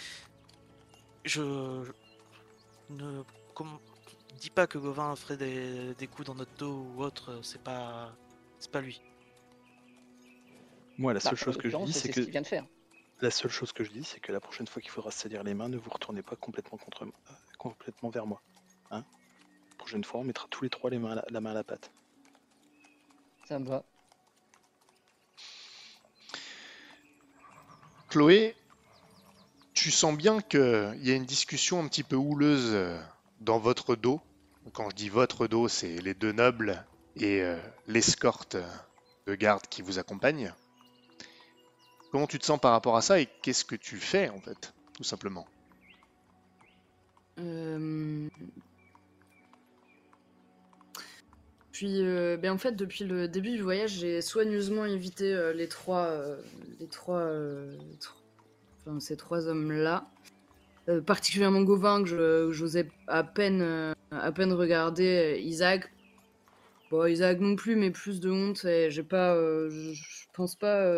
je 1.24 1.42
ne 2.90 3.24
dis 4.40 4.50
pas 4.52 4.68
que 4.68 4.78
Gauvin 4.78 5.16
ferait 5.16 5.38
des, 5.38 5.96
des 5.96 6.08
coups 6.08 6.28
dans 6.28 6.36
notre 6.36 6.54
dos 6.58 6.86
ou 6.96 7.04
autre. 7.04 7.40
C'est 7.42 7.62
pas, 7.62 8.14
c'est 8.60 8.72
pas 8.72 8.82
lui. 8.82 9.02
Moi, 10.98 11.14
la 11.14 11.20
Bah, 11.20 11.30
seule 11.30 11.38
chose 11.38 11.58
que 11.58 11.70
je 11.70 11.78
dis, 11.78 11.94
c'est 11.94 12.10
que 12.10 12.16
ce 12.16 12.22
qu'il 12.22 12.32
vient 12.32 12.42
de 12.42 12.48
faire. 12.48 12.66
la 13.22 13.32
seule 13.32 13.52
chose 13.52 13.72
que 13.72 13.84
je 13.84 13.92
dis, 13.92 14.04
c'est 14.04 14.20
que 14.20 14.32
la 14.32 14.40
prochaine 14.40 14.68
fois 14.68 14.82
qu'il 14.82 14.92
faudra 14.92 15.12
se 15.12 15.20
salir 15.20 15.44
les 15.44 15.54
mains, 15.54 15.70
ne 15.70 15.78
vous 15.78 15.90
retournez 15.90 16.22
pas 16.22 16.36
complètement 16.36 16.78
contre, 16.78 17.04
euh, 17.04 17.34
complètement 17.58 18.10
vers 18.10 18.26
moi. 18.26 18.42
Hein 18.92 19.04
la 19.72 19.76
prochaine 19.78 20.04
fois, 20.04 20.22
on 20.22 20.24
mettra 20.24 20.48
tous 20.50 20.64
les 20.64 20.70
trois 20.70 20.90
les 20.90 21.00
mains 21.00 21.22
la 21.30 21.42
main 21.42 21.52
à 21.52 21.54
la 21.54 21.64
pâte. 21.64 21.92
Ça 23.48 23.60
me 23.60 23.68
va. 23.68 23.84
Chloé, 28.10 28.56
tu 29.74 29.92
sens 29.92 30.16
bien 30.16 30.42
qu'il 30.42 31.00
y 31.02 31.12
a 31.12 31.16
une 31.16 31.26
discussion 31.26 31.80
un 31.84 31.88
petit 31.88 32.04
peu 32.04 32.16
houleuse 32.16 32.72
euh, 32.74 32.98
dans 33.42 33.60
votre 33.60 33.96
dos. 33.96 34.22
Quand 34.74 34.90
je 34.90 34.96
dis 34.96 35.10
votre 35.10 35.48
dos, 35.48 35.68
c'est 35.68 35.98
les 36.02 36.14
deux 36.14 36.32
nobles 36.32 36.86
et 37.18 37.42
euh, 37.42 37.58
l'escorte 37.88 38.58
de 39.28 39.36
garde 39.36 39.68
qui 39.68 39.82
vous 39.82 40.00
accompagne. 40.00 40.54
Comment 42.16 42.28
tu 42.28 42.40
te 42.40 42.46
sens 42.46 42.62
par 42.62 42.72
rapport 42.72 42.96
à 42.96 43.02
ça 43.02 43.20
et 43.20 43.28
qu'est-ce 43.42 43.66
que 43.66 43.76
tu 43.76 43.98
fais 43.98 44.30
en 44.30 44.40
fait, 44.40 44.74
tout 44.94 45.04
simplement 45.04 45.46
Euh, 47.42 48.30
Puis, 51.74 52.02
euh, 52.02 52.38
ben 52.38 52.54
en 52.54 52.58
fait, 52.58 52.72
depuis 52.72 53.04
le 53.04 53.28
début 53.28 53.52
du 53.52 53.62
voyage, 53.62 53.96
j'ai 53.96 54.22
soigneusement 54.22 54.86
évité 54.86 55.34
euh, 55.34 55.52
les 55.52 55.68
trois, 55.68 56.06
euh, 56.06 56.42
les 56.80 56.88
trois, 56.88 57.28
enfin, 58.80 59.02
ces 59.02 59.18
trois 59.18 59.48
hommes-là, 59.48 60.10
particulièrement 61.06 61.64
Gauvin 61.64 62.02
que 62.02 62.50
j'osais 62.54 62.88
à 63.08 63.26
peine, 63.26 63.94
à 64.12 64.32
peine 64.32 64.54
regarder. 64.54 65.42
Isaac, 65.44 65.92
bon, 66.92 67.08
Isaac 67.08 67.42
non 67.42 67.58
plus, 67.58 67.76
mais 67.76 67.92
plus 67.92 68.22
de 68.22 68.32
honte. 68.32 68.64
Et 68.64 68.90
j'ai 68.90 69.04
pas, 69.04 69.36
je 69.36 70.26
pense 70.32 70.56
pas. 70.56 70.90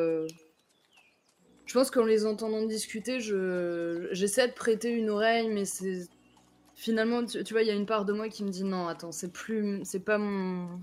Je 1.67 1.73
pense 1.73 1.91
qu'en 1.91 2.05
les 2.05 2.25
entendant 2.25 2.65
discuter, 2.65 3.19
je 3.19 4.07
j'essaie 4.11 4.47
de 4.47 4.53
prêter 4.53 4.89
une 4.89 5.09
oreille, 5.09 5.49
mais 5.49 5.65
c'est 5.65 6.07
finalement, 6.75 7.25
tu, 7.25 7.43
tu 7.43 7.53
vois, 7.53 7.61
il 7.61 7.67
y 7.67 7.71
a 7.71 7.75
une 7.75 7.85
part 7.85 8.05
de 8.05 8.13
moi 8.13 8.29
qui 8.29 8.45
me 8.45 8.49
dit 8.49 8.63
non, 8.63 8.87
attends, 8.87 9.11
c'est 9.11 9.31
plus, 9.31 9.81
c'est 9.83 9.99
pas 9.99 10.17
mon. 10.17 10.79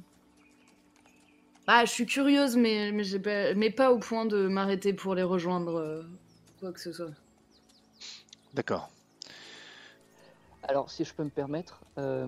Ah, 1.66 1.86
je 1.86 1.90
suis 1.90 2.04
curieuse, 2.04 2.56
mais 2.56 2.92
mais, 2.92 3.02
j'ai 3.02 3.18
pas, 3.18 3.54
mais 3.54 3.70
pas 3.70 3.92
au 3.92 3.98
point 3.98 4.26
de 4.26 4.46
m'arrêter 4.46 4.92
pour 4.92 5.14
les 5.14 5.22
rejoindre, 5.22 5.76
euh, 5.76 6.02
quoi 6.60 6.70
que 6.70 6.80
ce 6.80 6.92
soit. 6.92 7.12
D'accord. 8.52 8.90
Alors, 10.64 10.90
si 10.90 11.04
je 11.04 11.14
peux 11.14 11.24
me 11.24 11.30
permettre, 11.30 11.80
euh, 11.98 12.26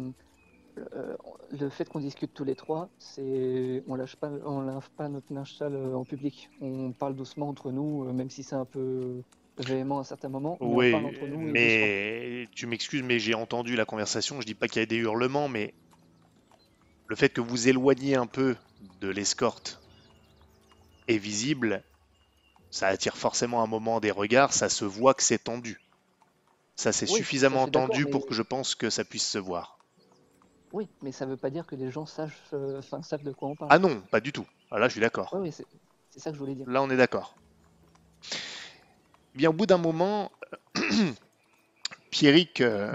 euh, 0.94 1.16
le 1.50 1.68
fait 1.70 1.88
qu'on 1.88 2.00
discute 2.00 2.32
tous 2.34 2.44
les 2.44 2.54
trois, 2.56 2.90
c'est 2.98 3.82
on 3.86 3.94
lâche 3.94 4.16
pas, 4.16 4.30
on 4.44 4.60
lave 4.60 4.88
pas 4.96 5.08
notre 5.08 5.32
linge 5.32 5.54
sale 5.56 5.74
euh, 5.74 5.96
en 5.96 6.04
public. 6.04 6.50
On 6.60 6.92
parle 6.92 7.14
doucement 7.16 7.48
entre 7.48 7.70
nous, 7.72 8.04
euh, 8.04 8.12
même 8.12 8.30
si 8.30 8.42
c'est 8.42 8.56
un 8.56 8.64
peu 8.66 9.22
véhément 9.58 10.00
à 10.00 10.04
certains 10.04 10.28
moments. 10.28 10.58
mais 10.60 10.68
on 10.68 10.76
Oui, 10.76 10.90
parle 10.92 11.06
entre 11.06 11.26
nous 11.26 11.38
mais 11.38 12.48
tu 12.54 12.66
m'excuses, 12.66 13.02
mais 13.02 13.18
j'ai 13.18 13.34
entendu 13.34 13.76
la 13.76 13.84
conversation. 13.84 14.40
Je 14.40 14.46
dis 14.46 14.54
pas 14.54 14.68
qu'il 14.68 14.80
y 14.80 14.82
a 14.82 14.86
des 14.86 14.96
hurlements, 14.96 15.48
mais 15.48 15.74
le 17.08 17.16
fait 17.16 17.30
que 17.30 17.40
vous 17.40 17.66
éloigniez 17.66 18.14
un 18.14 18.28
peu 18.28 18.56
de 19.00 19.08
l'escorte 19.08 19.80
est 21.08 21.18
visible. 21.18 21.82
Ça 22.70 22.88
attire 22.88 23.16
forcément 23.16 23.62
un 23.62 23.66
moment 23.66 24.00
des 24.00 24.10
regards. 24.10 24.52
Ça 24.52 24.68
se 24.68 24.84
voit 24.84 25.14
que 25.14 25.22
c'est 25.22 25.38
tendu. 25.44 25.80
Ça, 26.76 26.92
c'est 26.92 27.06
Oui, 27.06 27.18
suffisamment 27.18 27.66
mais- 28.04 28.12
pour 28.12 28.26
que 28.26 28.34
je 28.34 28.42
pense 28.42 28.74
que 28.74 28.90
ça 28.90 29.04
puisse 29.04 29.26
se 29.26 29.38
voir. 29.38 29.75
Oui, 30.76 30.90
mais 31.00 31.10
ça 31.10 31.24
veut 31.24 31.38
pas 31.38 31.48
dire 31.48 31.66
que 31.66 31.74
les 31.74 31.90
gens 31.90 32.04
sachent, 32.04 32.34
euh, 32.52 32.80
enfin, 32.80 33.00
savent 33.00 33.22
de 33.22 33.32
quoi 33.32 33.48
on 33.48 33.54
parle. 33.54 33.70
Ah 33.72 33.78
non, 33.78 34.02
pas 34.10 34.20
du 34.20 34.30
tout. 34.30 34.44
Ah 34.70 34.78
là, 34.78 34.88
je 34.88 34.92
suis 34.92 35.00
d'accord. 35.00 35.32
Ouais, 35.32 35.50
c'est 35.50 35.64
ça 36.20 36.28
que 36.28 36.34
je 36.34 36.38
voulais 36.38 36.54
dire. 36.54 36.68
Là, 36.68 36.82
on 36.82 36.90
est 36.90 36.98
d'accord. 36.98 37.34
Bien, 39.34 39.48
au 39.48 39.54
bout 39.54 39.64
d'un 39.64 39.78
moment, 39.78 40.30
Pierrick, 42.10 42.60
euh, 42.60 42.94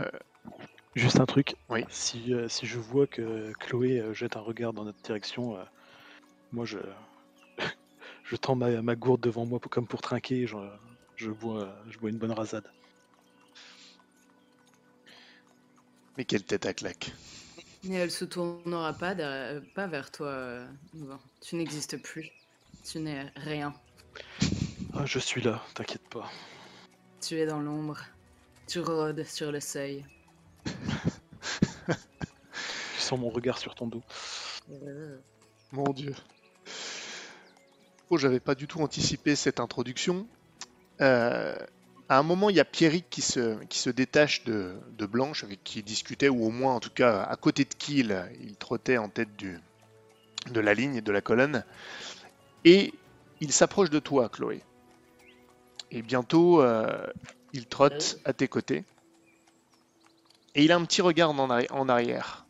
Juste 0.93 1.19
un 1.19 1.25
truc. 1.25 1.55
Oui. 1.69 1.83
Si, 1.89 2.35
euh, 2.35 2.47
si 2.47 2.67
je 2.67 2.77
vois 2.77 3.07
que 3.07 3.51
Chloé 3.53 4.03
jette 4.13 4.37
un 4.37 4.41
regard 4.41 4.73
dans 4.73 4.83
notre 4.83 5.01
direction, 5.01 5.57
euh, 5.57 5.63
moi 6.51 6.65
je, 6.65 6.77
je 8.23 8.35
tends 8.35 8.53
ma, 8.53 8.83
ma 8.83 8.95
gourde 8.95 9.21
devant 9.21 9.47
moi 9.47 9.59
comme 9.59 9.87
pour 9.87 10.01
trinquer. 10.01 10.45
Je, 10.45 10.55
je, 11.15 11.31
bois, 11.31 11.75
je 11.89 11.97
bois 11.97 12.11
une 12.11 12.19
bonne 12.19 12.33
rasade. 12.33 12.69
mais 16.15 16.25
quelle 16.25 16.43
tête 16.43 16.67
à 16.67 16.73
claque. 16.75 17.11
Mais 17.83 17.95
elle 17.95 18.11
se 18.11 18.25
tournera 18.25 18.93
pas, 18.93 19.15
derrière- 19.15 19.61
pas 19.73 19.87
vers 19.87 20.11
toi. 20.11 20.27
euh. 20.27 20.67
Tu 21.41 21.55
n'existes 21.55 21.97
plus. 22.01 22.29
Tu 22.85 22.99
n'es 22.99 23.31
rien. 23.35 23.73
Ah, 24.93 25.05
je 25.05 25.19
suis 25.19 25.41
là, 25.41 25.63
t'inquiète 25.73 26.07
pas. 26.09 26.29
Tu 27.21 27.39
es 27.39 27.45
dans 27.45 27.59
l'ombre. 27.59 27.99
Tu 28.67 28.79
rôdes 28.79 29.23
sur 29.25 29.51
le 29.51 29.59
seuil. 29.59 30.05
Je 31.87 33.01
sens 33.01 33.19
mon 33.19 33.29
regard 33.29 33.57
sur 33.57 33.75
ton 33.75 33.87
dos. 33.87 34.03
Mon 35.71 35.91
Dieu. 35.91 36.13
Oh, 38.09 38.17
j'avais 38.17 38.39
pas 38.39 38.55
du 38.55 38.67
tout 38.67 38.81
anticipé 38.81 39.35
cette 39.35 39.59
introduction. 39.59 40.27
Euh, 41.01 41.55
à 42.11 42.17
un 42.17 42.23
moment, 42.23 42.49
il 42.49 42.57
y 42.57 42.59
a 42.59 42.65
Pierrick 42.65 43.09
qui 43.09 43.21
se, 43.21 43.63
qui 43.67 43.79
se 43.79 43.89
détache 43.89 44.43
de, 44.43 44.77
de 44.97 45.05
Blanche, 45.05 45.45
avec 45.45 45.63
qui 45.63 45.79
il 45.79 45.85
discutait, 45.85 46.27
ou 46.27 46.43
au 46.43 46.49
moins, 46.49 46.75
en 46.75 46.81
tout 46.81 46.89
cas, 46.89 47.23
à 47.23 47.37
côté 47.37 47.63
de 47.63 47.73
qui 47.73 47.99
il, 47.99 48.21
il 48.41 48.57
trottait 48.57 48.97
en 48.97 49.07
tête 49.07 49.33
du, 49.37 49.57
de 50.49 50.59
la 50.59 50.73
ligne, 50.73 50.99
de 50.99 51.11
la 51.13 51.21
colonne. 51.21 51.63
Et 52.65 52.93
il 53.39 53.53
s'approche 53.53 53.89
de 53.89 53.99
toi, 53.99 54.27
Chloé. 54.27 54.61
Et 55.89 56.01
bientôt, 56.01 56.61
euh, 56.61 57.07
il 57.53 57.65
trotte 57.65 58.19
à 58.25 58.33
tes 58.33 58.49
côtés. 58.49 58.83
Et 60.53 60.65
il 60.65 60.73
a 60.73 60.75
un 60.75 60.83
petit 60.83 61.01
regard 61.01 61.29
en, 61.29 61.47
arri- 61.47 61.71
en 61.71 61.87
arrière. 61.87 62.45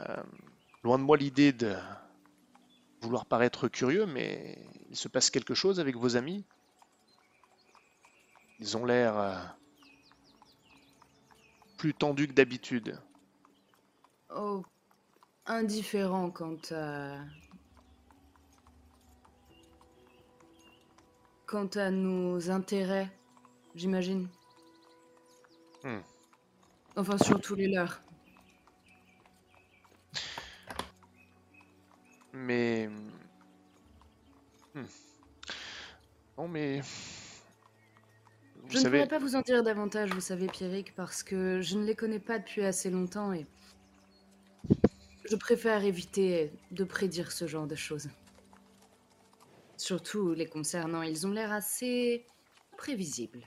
Euh, 0.00 0.22
Loin 0.84 0.98
de 0.98 1.04
moi 1.04 1.16
l'idée 1.16 1.52
de 1.52 1.74
vouloir 3.00 3.24
paraître 3.24 3.68
curieux, 3.68 4.04
mais 4.04 4.58
il 4.90 4.96
se 4.96 5.08
passe 5.08 5.30
quelque 5.30 5.54
chose 5.54 5.80
avec 5.80 5.96
vos 5.96 6.16
amis 6.16 6.44
Ils 8.62 8.76
ont 8.76 8.84
l'air 8.84 9.18
euh, 9.18 9.34
plus 11.78 11.92
tendus 11.94 12.28
que 12.28 12.32
d'habitude. 12.32 12.96
Oh, 14.32 14.62
indifférent 15.46 16.30
quant 16.30 16.56
à. 16.70 17.18
Quant 21.44 21.66
à 21.74 21.90
nos 21.90 22.52
intérêts, 22.52 23.10
j'imagine. 23.74 24.28
Hmm. 25.82 25.98
Enfin, 26.94 27.18
surtout 27.18 27.56
les 27.56 27.66
leurs. 27.66 28.00
Mais... 32.32 32.88
Hmm. 34.72 34.84
Non 36.38 36.46
mais... 36.46 36.80
Je 38.68 38.78
ne 38.78 38.84
pourrais 38.84 39.08
pas 39.08 39.18
vous 39.18 39.36
en 39.36 39.42
dire 39.42 39.62
davantage, 39.62 40.10
vous 40.12 40.20
savez, 40.20 40.46
Pierrick, 40.46 40.94
parce 40.94 41.22
que 41.22 41.60
je 41.60 41.76
ne 41.76 41.84
les 41.84 41.94
connais 41.94 42.18
pas 42.18 42.38
depuis 42.38 42.64
assez 42.64 42.90
longtemps 42.90 43.32
et 43.32 43.46
je 45.28 45.36
préfère 45.36 45.84
éviter 45.84 46.52
de 46.70 46.84
prédire 46.84 47.32
ce 47.32 47.46
genre 47.46 47.66
de 47.66 47.74
choses. 47.74 48.08
Surtout 49.76 50.32
les 50.32 50.46
concernant, 50.46 51.02
ils 51.02 51.26
ont 51.26 51.30
l'air 51.32 51.52
assez 51.52 52.24
prévisibles. 52.76 53.44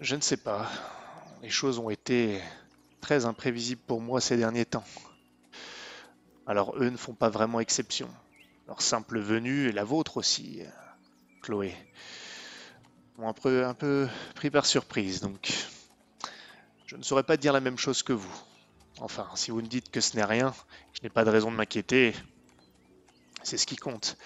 je 0.00 0.16
ne 0.16 0.20
sais 0.20 0.36
pas. 0.36 0.68
Les 1.42 1.50
choses 1.50 1.78
ont 1.78 1.90
été 1.90 2.40
très 3.00 3.24
imprévisibles 3.24 3.82
pour 3.86 4.00
moi 4.00 4.20
ces 4.20 4.36
derniers 4.36 4.64
temps. 4.64 4.84
Alors 6.46 6.76
eux 6.76 6.90
ne 6.90 6.96
font 6.96 7.14
pas 7.14 7.28
vraiment 7.28 7.60
exception. 7.60 8.08
Leur 8.66 8.82
simple 8.82 9.18
venue 9.18 9.68
et 9.68 9.72
la 9.72 9.84
vôtre 9.84 10.16
aussi, 10.16 10.62
Chloé, 11.40 11.74
m'ont 13.18 13.28
un 13.28 13.74
peu, 13.74 14.08
pris 14.34 14.50
par 14.50 14.66
surprise, 14.66 15.20
donc 15.20 15.52
je 16.86 16.96
ne 16.96 17.02
saurais 17.02 17.22
pas 17.22 17.36
dire 17.36 17.52
la 17.52 17.60
même 17.60 17.78
chose 17.78 18.02
que 18.02 18.12
vous. 18.12 18.34
Enfin, 19.00 19.28
si 19.34 19.50
vous 19.50 19.60
me 19.60 19.66
dites 19.66 19.90
que 19.90 20.00
ce 20.00 20.16
n'est 20.16 20.24
rien, 20.24 20.54
je 20.92 21.00
n'ai 21.02 21.08
pas 21.08 21.24
de 21.24 21.30
raison 21.30 21.50
de 21.50 21.56
m'inquiéter, 21.56 22.14
c'est 23.42 23.56
ce 23.56 23.66
qui 23.66 23.76
compte. 23.76 24.16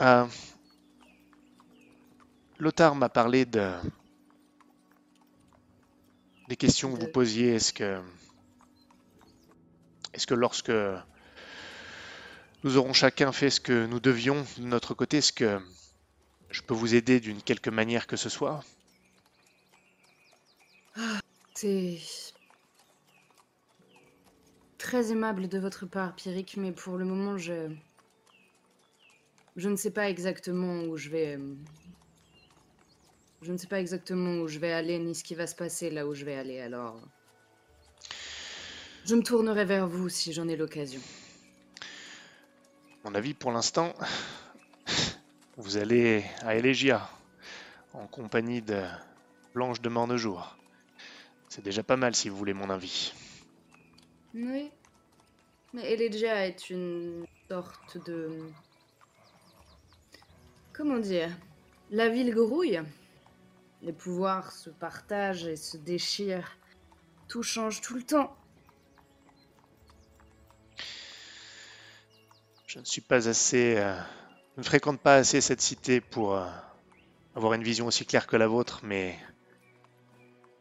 Euh, 0.00 0.26
Lothar 2.58 2.94
m'a 2.94 3.08
parlé 3.08 3.44
de 3.44 3.72
des 6.48 6.56
questions 6.56 6.94
que 6.94 7.00
vous 7.00 7.10
posiez. 7.12 7.54
Est-ce 7.56 7.72
que 7.72 8.00
est-ce 10.14 10.26
que 10.26 10.34
lorsque 10.34 10.72
nous 12.64 12.76
aurons 12.76 12.92
chacun 12.92 13.30
fait 13.32 13.50
ce 13.50 13.60
que 13.60 13.86
nous 13.86 14.00
devions 14.00 14.44
de 14.56 14.64
notre 14.64 14.94
côté, 14.94 15.18
est-ce 15.18 15.32
que 15.32 15.60
je 16.50 16.62
peux 16.62 16.74
vous 16.74 16.94
aider 16.94 17.20
d'une 17.20 17.42
quelque 17.42 17.70
manière 17.70 18.06
que 18.06 18.16
ce 18.16 18.28
soit 18.28 18.64
C'est 21.54 21.98
très 24.78 25.10
aimable 25.10 25.48
de 25.48 25.58
votre 25.58 25.86
part, 25.86 26.14
Pierrick, 26.14 26.56
mais 26.56 26.72
pour 26.72 26.96
le 26.96 27.04
moment, 27.04 27.36
je 27.36 27.68
je 29.58 29.68
ne 29.68 29.74
sais 29.74 29.90
pas 29.90 30.08
exactement 30.08 30.84
où 30.84 30.96
je 30.96 31.08
vais. 31.08 31.36
Je 33.42 33.52
ne 33.52 33.56
sais 33.56 33.66
pas 33.66 33.80
exactement 33.80 34.36
où 34.42 34.48
je 34.48 34.60
vais 34.60 34.72
aller 34.72 35.00
ni 35.00 35.16
ce 35.16 35.24
qui 35.24 35.34
va 35.34 35.48
se 35.48 35.56
passer 35.56 35.90
là 35.90 36.06
où 36.06 36.14
je 36.14 36.24
vais 36.24 36.36
aller. 36.36 36.60
Alors, 36.60 37.00
je 39.04 39.16
me 39.16 39.22
tournerai 39.22 39.64
vers 39.64 39.88
vous 39.88 40.08
si 40.08 40.32
j'en 40.32 40.46
ai 40.46 40.56
l'occasion. 40.56 41.00
Mon 43.04 43.14
avis, 43.16 43.34
pour 43.34 43.50
l'instant, 43.50 43.94
vous 45.58 45.76
allez 45.76 46.24
à 46.42 46.54
Elegia 46.54 47.10
en 47.92 48.06
compagnie 48.06 48.62
de 48.62 48.80
Blanche 49.54 49.80
de 49.80 49.88
Mornejour. 49.88 50.56
C'est 51.48 51.62
déjà 51.64 51.82
pas 51.82 51.96
mal 51.96 52.14
si 52.14 52.28
vous 52.28 52.36
voulez 52.36 52.54
mon 52.54 52.70
avis. 52.70 53.12
Oui. 54.34 54.70
Mais 55.74 55.92
Elegia 55.92 56.46
est 56.46 56.70
une 56.70 57.26
sorte 57.50 57.98
de. 58.06 58.30
Comment 60.72 60.98
dire 60.98 61.30
La 61.90 62.08
ville 62.08 62.32
grouille. 62.32 62.80
Les 63.82 63.92
pouvoirs 63.92 64.52
se 64.52 64.70
partagent 64.70 65.46
et 65.46 65.56
se 65.56 65.76
déchirent. 65.76 66.56
Tout 67.26 67.42
change 67.42 67.80
tout 67.80 67.94
le 67.94 68.04
temps. 68.04 68.36
Je 72.68 72.78
ne 72.78 72.84
suis 72.84 73.00
pas 73.00 73.28
assez. 73.28 73.76
euh, 73.76 73.98
je 74.58 74.62
ne 74.62 74.66
fréquente 74.66 74.98
pas 74.98 75.14
assez 75.14 75.40
cette 75.40 75.60
cité 75.60 76.00
pour 76.00 76.34
euh, 76.34 76.44
avoir 77.36 77.54
une 77.54 77.62
vision 77.62 77.86
aussi 77.86 78.04
claire 78.04 78.26
que 78.26 78.34
la 78.34 78.48
vôtre, 78.48 78.80
mais 78.82 79.16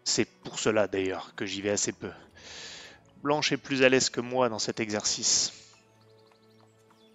c'est 0.03 0.25
pour 0.43 0.59
cela 0.59 0.87
d'ailleurs 0.87 1.33
que 1.35 1.47
j'y 1.47 1.63
vais 1.63 1.71
assez 1.71 1.93
peu. 1.93 2.11
Blanche 3.23 3.51
est 3.53 3.57
plus 3.57 3.81
à 3.81 3.89
l'aise 3.89 4.11
que 4.11 4.21
moi 4.21 4.49
dans 4.49 4.59
cet 4.59 4.79
exercice. 4.79 5.51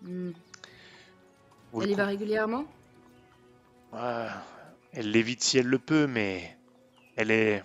Hmm. 0.03 0.33
Elle 1.75 1.81
le 1.83 1.90
y 1.90 1.95
va 1.95 2.07
régulièrement? 2.07 2.64
Elle 3.92 5.12
l'évite 5.12 5.45
si 5.45 5.59
elle 5.59 5.68
le 5.68 5.79
peut, 5.79 6.09
mais 6.09 6.59
elle 7.14 7.31
est. 7.31 7.62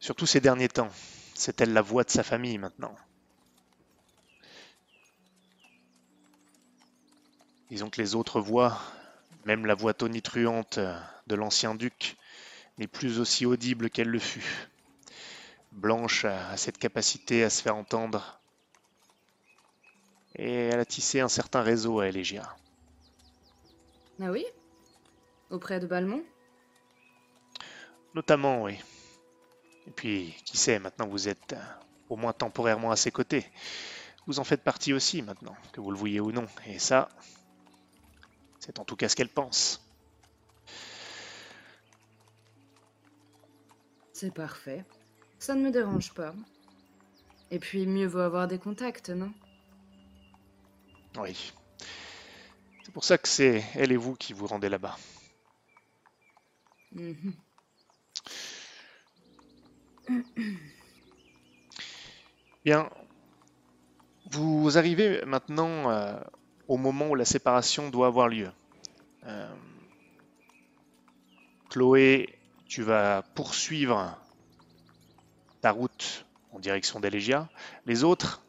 Surtout 0.00 0.26
ces 0.26 0.40
derniers 0.40 0.68
temps. 0.68 0.90
C'est 1.32 1.62
elle 1.62 1.72
la 1.72 1.80
voix 1.80 2.04
de 2.04 2.10
sa 2.10 2.22
famille 2.22 2.58
maintenant. 2.58 2.94
Disons 7.70 7.90
que 7.90 8.00
les 8.00 8.14
autres 8.14 8.40
voix, 8.40 8.78
même 9.44 9.66
la 9.66 9.74
voix 9.74 9.92
tonitruante 9.92 10.78
de 11.26 11.34
l'ancien 11.34 11.74
duc, 11.74 12.16
n'est 12.78 12.86
plus 12.86 13.18
aussi 13.18 13.44
audible 13.44 13.90
qu'elle 13.90 14.08
le 14.08 14.18
fut. 14.18 14.68
Blanche 15.72 16.24
a 16.24 16.56
cette 16.56 16.78
capacité 16.78 17.42
à 17.42 17.50
se 17.50 17.62
faire 17.62 17.76
entendre. 17.76 18.40
Et 20.36 20.52
elle 20.68 20.78
a 20.78 20.84
tissé 20.84 21.20
un 21.20 21.28
certain 21.28 21.62
réseau 21.62 22.00
à 22.00 22.08
Elegia. 22.08 22.56
Ah 24.20 24.30
oui? 24.30 24.44
Auprès 25.50 25.80
de 25.80 25.86
Balmont? 25.86 26.24
Notamment, 28.14 28.62
oui. 28.62 28.78
Et 29.86 29.90
puis, 29.90 30.34
qui 30.44 30.56
sait, 30.56 30.78
maintenant 30.78 31.06
vous 31.06 31.28
êtes 31.28 31.52
euh, 31.52 31.62
au 32.08 32.16
moins 32.16 32.32
temporairement 32.32 32.90
à 32.90 32.96
ses 32.96 33.10
côtés. 33.10 33.46
Vous 34.26 34.40
en 34.40 34.44
faites 34.44 34.62
partie 34.62 34.92
aussi 34.92 35.22
maintenant, 35.22 35.54
que 35.72 35.80
vous 35.80 35.90
le 35.90 35.96
vouliez 35.96 36.20
ou 36.20 36.32
non. 36.32 36.46
Et 36.66 36.78
ça, 36.78 37.08
c'est 38.66 38.80
en 38.80 38.84
tout 38.84 38.96
cas 38.96 39.08
ce 39.08 39.14
qu'elle 39.14 39.28
pense. 39.28 39.80
C'est 44.12 44.34
parfait. 44.34 44.84
Ça 45.38 45.54
ne 45.54 45.62
me 45.62 45.70
dérange 45.70 46.12
pas. 46.14 46.34
Et 47.52 47.60
puis, 47.60 47.86
mieux 47.86 48.08
vaut 48.08 48.18
avoir 48.18 48.48
des 48.48 48.58
contacts, 48.58 49.10
non? 49.10 49.32
Oui. 51.16 51.52
C'est 52.82 52.92
pour 52.92 53.04
ça 53.04 53.18
que 53.18 53.28
c'est 53.28 53.64
elle 53.74 53.92
et 53.92 53.96
vous 53.96 54.16
qui 54.16 54.32
vous 54.32 54.48
rendez 54.48 54.68
là-bas. 54.68 54.96
Mhm. 56.90 57.34
Bien. 62.64 62.90
Vous 64.32 64.76
arrivez 64.76 65.24
maintenant 65.24 65.90
euh, 65.90 66.18
au 66.68 66.76
moment 66.76 67.08
où 67.08 67.14
la 67.14 67.24
séparation 67.24 67.90
doit 67.90 68.08
avoir 68.08 68.28
lieu. 68.28 68.50
Euh, 69.26 69.54
Chloé, 71.70 72.38
tu 72.66 72.82
vas 72.82 73.22
poursuivre 73.34 74.16
ta 75.60 75.70
route 75.70 76.26
en 76.52 76.58
direction 76.58 77.00
d'Alégia. 77.00 77.48
Les 77.86 78.04
autres, 78.04 78.42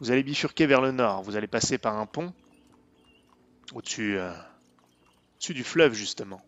vous 0.00 0.10
allez 0.10 0.22
bifurquer 0.22 0.66
vers 0.66 0.80
le 0.80 0.92
nord. 0.92 1.22
Vous 1.22 1.36
allez 1.36 1.46
passer 1.46 1.78
par 1.78 1.96
un 1.98 2.06
pont 2.06 2.32
euh, 3.72 3.76
au-dessus 3.76 5.54
du 5.54 5.64
fleuve, 5.64 5.92
justement, 5.92 6.40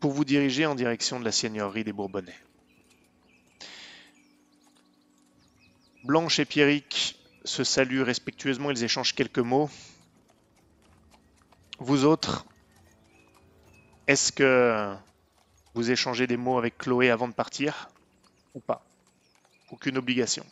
pour 0.00 0.12
vous 0.12 0.24
diriger 0.24 0.66
en 0.66 0.74
direction 0.74 1.18
de 1.18 1.24
la 1.24 1.32
seigneurie 1.32 1.84
des 1.84 1.92
Bourbonnais. 1.92 2.38
Blanche 6.04 6.38
et 6.38 6.44
Pierrick 6.44 7.17
se 7.48 7.64
saluent 7.64 8.02
respectueusement, 8.02 8.70
ils 8.70 8.84
échangent 8.84 9.14
quelques 9.14 9.38
mots. 9.38 9.70
Vous 11.78 12.04
autres, 12.04 12.44
est-ce 14.06 14.32
que 14.32 14.94
vous 15.74 15.90
échangez 15.90 16.26
des 16.26 16.36
mots 16.36 16.58
avec 16.58 16.76
Chloé 16.78 17.10
avant 17.10 17.28
de 17.28 17.32
partir 17.32 17.88
ou 18.54 18.60
pas? 18.60 18.84
Aucune 19.70 19.98
obligation. 19.98 20.44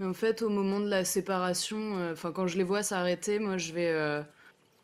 En 0.00 0.12
fait, 0.12 0.42
au 0.42 0.48
moment 0.48 0.80
de 0.80 0.88
la 0.88 1.04
séparation, 1.04 1.96
euh, 1.98 2.12
enfin 2.12 2.32
quand 2.32 2.48
je 2.48 2.58
les 2.58 2.64
vois 2.64 2.82
s'arrêter, 2.82 3.38
moi 3.38 3.58
je 3.58 3.72
vais 3.72 3.88
euh, 3.88 4.22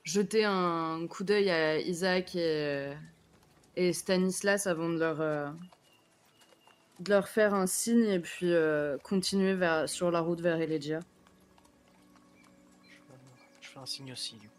jeter 0.04 0.44
un 0.44 1.06
coup 1.08 1.24
d'œil 1.24 1.50
à 1.50 1.78
Isaac 1.78 2.36
et, 2.36 2.94
euh, 3.76 3.92
Stanislas 3.92 4.66
avant 4.66 4.88
de 4.88 4.98
leur, 4.98 5.54
de 7.00 7.10
leur 7.10 7.28
faire 7.28 7.54
un 7.54 7.66
signe 7.66 8.06
et 8.06 8.20
puis 8.20 8.52
euh, 8.52 8.98
continuer 8.98 9.54
vers, 9.54 9.88
sur 9.88 10.10
la 10.10 10.20
route 10.20 10.40
vers 10.40 10.60
Elegia. 10.60 11.00
Je 13.60 13.68
fais, 13.68 13.78
un 13.78 13.86
signe 13.86 14.12
aussi, 14.12 14.36
du 14.36 14.48
coup. 14.48 14.54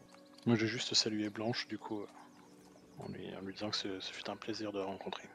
Moi, 0.45 0.55
j'ai 0.55 0.67
juste 0.67 0.93
salué 0.93 1.29
Blanche, 1.29 1.67
du 1.67 1.77
coup, 1.77 2.01
en 2.99 3.07
lui, 3.09 3.33
en 3.35 3.41
lui 3.41 3.53
disant 3.53 3.69
que 3.69 3.77
ce, 3.77 3.99
ce 3.99 4.11
fut 4.11 4.29
un 4.29 4.35
plaisir 4.35 4.71
de 4.71 4.79
la 4.79 4.85
rencontrer. 4.85 5.29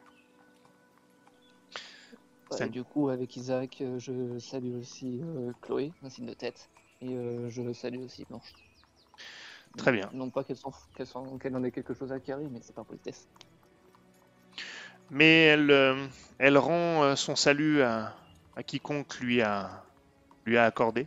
Ouais, 2.51 2.69
du 2.69 2.85
coup, 2.85 3.09
avec 3.09 3.37
Isaac, 3.37 3.79
euh, 3.81 3.99
je 3.99 4.39
salue 4.39 4.77
aussi 4.77 5.21
euh, 5.21 5.53
Chloé, 5.63 5.93
un 6.03 6.11
signe 6.11 6.27
de 6.27 6.35
tête. 6.35 6.71
Et 7.01 7.15
euh, 7.15 7.49
je 7.49 7.73
salue 7.73 8.05
aussi 8.05 8.25
Blanche. 8.25 8.55
Très 9.77 9.93
bien. 9.93 10.09
Non 10.13 10.31
pas 10.31 10.45
qu'elle 10.45 11.57
en 11.57 11.65
ait 11.65 11.73
quelque 11.73 11.93
chose 11.93 12.13
à 12.13 12.21
carrer, 12.21 12.47
mais 12.51 12.61
c'est 12.63 12.75
pas 12.75 12.85
politesse. 12.85 13.29
Mais 15.11 15.45
elle, 15.45 15.71
euh, 15.71 16.59
rend 16.59 17.05
euh, 17.05 17.17
son 17.17 17.37
salut 17.37 17.83
à, 17.83 18.15
quiconque 18.67 19.19
lui 19.21 19.41
a, 19.41 19.85
lui 20.45 20.59
a 20.59 20.65
accordé, 20.65 21.07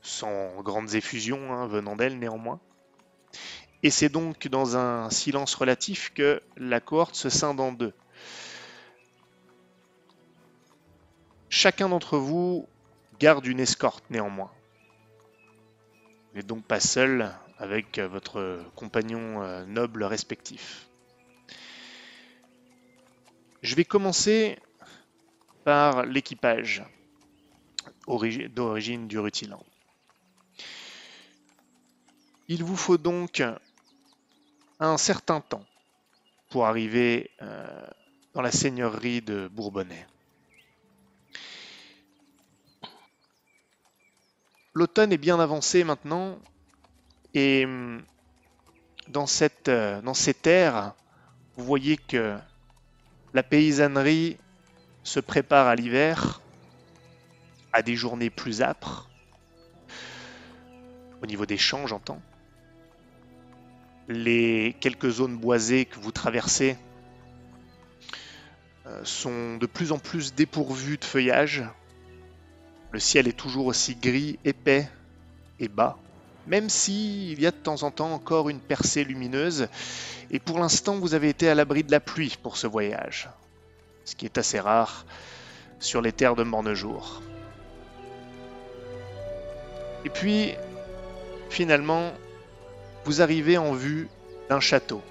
sans 0.00 0.60
grandes 0.62 0.94
effusions 0.94 1.52
hein, 1.52 1.66
venant 1.66 1.94
d'elle 1.96 2.18
néanmoins. 2.18 2.60
Et 3.84 3.90
c'est 3.90 4.08
donc 4.08 4.48
dans 4.48 4.76
un 4.76 5.10
silence 5.10 5.54
relatif 5.54 6.12
que 6.14 6.42
la 6.56 6.80
cohorte 6.80 7.14
se 7.14 7.28
scinde 7.28 7.60
en 7.60 7.72
deux. 7.72 7.92
Chacun 11.48 11.88
d'entre 11.88 12.16
vous 12.16 12.68
garde 13.18 13.46
une 13.46 13.60
escorte 13.60 14.04
néanmoins. 14.10 14.50
Vous 16.30 16.38
n'êtes 16.38 16.46
donc 16.46 16.64
pas 16.64 16.80
seul 16.80 17.30
avec 17.58 17.98
votre 17.98 18.64
compagnon 18.74 19.42
euh, 19.42 19.64
noble 19.66 20.02
respectif. 20.02 20.88
Je 23.62 23.74
vais 23.74 23.84
commencer 23.84 24.58
par 25.64 26.04
l'équipage 26.04 26.84
origi- 28.06 28.48
d'origine 28.48 29.08
du 29.08 29.18
Rutilan. 29.18 29.62
Il 32.46 32.62
vous 32.62 32.76
faut 32.76 32.98
donc 32.98 33.42
un 34.80 34.96
certain 34.98 35.40
temps 35.40 35.64
pour 36.50 36.66
arriver 36.66 37.30
euh, 37.42 37.86
dans 38.34 38.42
la 38.42 38.52
seigneurie 38.52 39.22
de 39.22 39.48
Bourbonnais. 39.48 40.06
L'automne 44.74 45.12
est 45.12 45.18
bien 45.18 45.38
avancé 45.40 45.84
maintenant 45.84 46.38
et 47.34 47.64
hum, 47.64 48.02
dans, 49.08 49.26
cette, 49.26 49.68
euh, 49.68 50.00
dans 50.02 50.14
ces 50.14 50.34
terres, 50.34 50.94
vous 51.56 51.64
voyez 51.64 51.96
que 51.96 52.36
la 53.34 53.42
paysannerie 53.42 54.36
se 55.02 55.20
prépare 55.20 55.66
à 55.66 55.74
l'hiver, 55.74 56.40
à 57.72 57.82
des 57.82 57.96
journées 57.96 58.30
plus 58.30 58.62
âpres, 58.62 59.08
au 61.22 61.26
niveau 61.26 61.46
des 61.46 61.56
champs, 61.56 61.86
j'entends. 61.86 62.20
Les 64.08 64.76
quelques 64.80 65.08
zones 65.08 65.36
boisées 65.36 65.84
que 65.84 65.98
vous 66.00 66.10
traversez 66.10 66.76
euh, 68.86 69.04
sont 69.04 69.56
de 69.56 69.66
plus 69.66 69.92
en 69.92 69.98
plus 69.98 70.34
dépourvues 70.34 70.98
de 70.98 71.04
feuillage. 71.04 71.64
Le 72.90 72.98
ciel 72.98 73.28
est 73.28 73.38
toujours 73.38 73.66
aussi 73.66 73.94
gris, 73.94 74.38
épais 74.44 74.90
et 75.60 75.68
bas, 75.68 75.96
même 76.46 76.68
s'il 76.68 77.40
y 77.40 77.46
a 77.46 77.50
de 77.50 77.56
temps 77.56 77.82
en 77.82 77.90
temps 77.90 78.12
encore 78.12 78.48
une 78.48 78.60
percée 78.60 79.04
lumineuse 79.04 79.68
et 80.32 80.38
pour 80.38 80.58
l'instant, 80.58 80.98
vous 80.98 81.14
avez 81.14 81.28
été 81.28 81.48
à 81.50 81.54
l'abri 81.54 81.84
de 81.84 81.90
la 81.90 82.00
pluie 82.00 82.36
pour 82.42 82.56
ce 82.56 82.66
voyage, 82.66 83.28
ce 84.06 84.14
qui 84.14 84.24
est 84.24 84.38
assez 84.38 84.58
rare 84.58 85.04
sur 85.78 86.00
les 86.00 86.12
terres 86.12 86.36
de 86.36 86.42
Mornejour. 86.42 87.20
Et 90.06 90.08
puis, 90.08 90.54
finalement, 91.50 92.12
vous 93.04 93.20
arrivez 93.20 93.58
en 93.58 93.72
vue 93.72 94.08
d'un 94.48 94.60
château. 94.60 95.02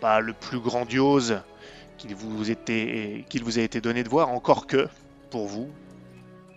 Pas 0.00 0.20
le 0.20 0.32
plus 0.32 0.60
grandiose 0.60 1.40
qu'il 1.98 2.14
vous, 2.14 2.48
a 2.48 3.62
été 3.62 3.80
donné 3.80 4.04
de 4.04 4.08
voir, 4.08 4.28
encore 4.28 4.66
que, 4.66 4.88
pour 5.30 5.46
vous, 5.48 5.70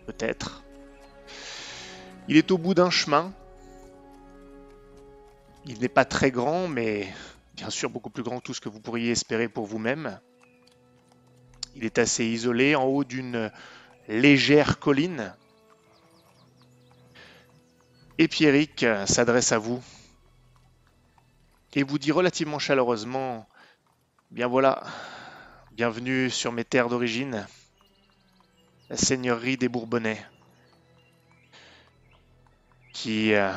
peut-être. 0.06 0.64
Il 2.28 2.38
est 2.38 2.52
au 2.52 2.58
bout 2.58 2.74
d'un 2.76 2.90
chemin. 2.90 3.32
Il 5.66 5.80
n'est 5.80 5.90
pas 5.90 6.06
très 6.06 6.32
grand, 6.32 6.68
mais 6.68 7.12
bien 7.56 7.70
sûr 7.70 7.90
beaucoup 7.90 8.10
plus 8.10 8.24
grand 8.24 8.40
que 8.40 8.44
tout 8.44 8.54
ce 8.54 8.62
que 8.62 8.70
vous 8.70 8.80
pourriez 8.80 9.12
espérer 9.12 9.50
pour 9.50 9.66
vous-même. 9.66 10.20
Il 11.76 11.84
est 11.86 11.98
assez 11.98 12.26
isolé 12.26 12.76
en 12.76 12.84
haut 12.84 13.04
d'une 13.04 13.52
légère 14.08 14.80
colline. 14.80 15.34
Et 18.18 18.28
Pierrick 18.28 18.86
s'adresse 19.06 19.52
à 19.52 19.58
vous 19.58 19.84
et 21.74 21.84
vous 21.84 22.00
dit 22.00 22.12
relativement 22.12 22.60
chaleureusement 22.60 23.48
Bien 24.32 24.48
voilà, 24.48 24.84
bienvenue 25.74 26.30
sur 26.30 26.52
mes 26.52 26.64
terres 26.66 26.90
d'origine, 26.90 27.46
la 28.90 28.98
seigneurie 28.98 29.56
des 29.56 29.70
Bourbonnais, 29.70 30.26
qui 32.92 33.34
euh, 33.34 33.54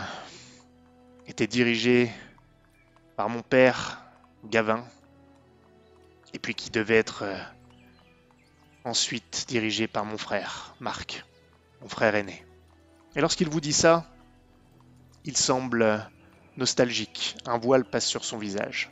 était 1.28 1.46
dirigée 1.46 2.10
par 3.16 3.28
mon 3.28 3.42
père, 3.42 4.02
Gavin, 4.44 4.84
et 6.32 6.38
puis 6.38 6.54
qui 6.54 6.70
devait 6.70 6.96
être 6.96 7.22
euh, 7.22 7.36
ensuite 8.84 9.44
dirigé 9.46 9.86
par 9.86 10.04
mon 10.04 10.16
frère, 10.16 10.74
Marc, 10.80 11.24
mon 11.82 11.88
frère 11.88 12.14
aîné. 12.14 12.44
Et 13.14 13.20
lorsqu'il 13.20 13.48
vous 13.48 13.60
dit 13.60 13.74
ça, 13.74 14.06
il 15.24 15.36
semble 15.36 15.82
euh, 15.82 15.98
nostalgique, 16.56 17.36
un 17.44 17.58
voile 17.58 17.84
passe 17.84 18.06
sur 18.06 18.24
son 18.24 18.38
visage. 18.38 18.90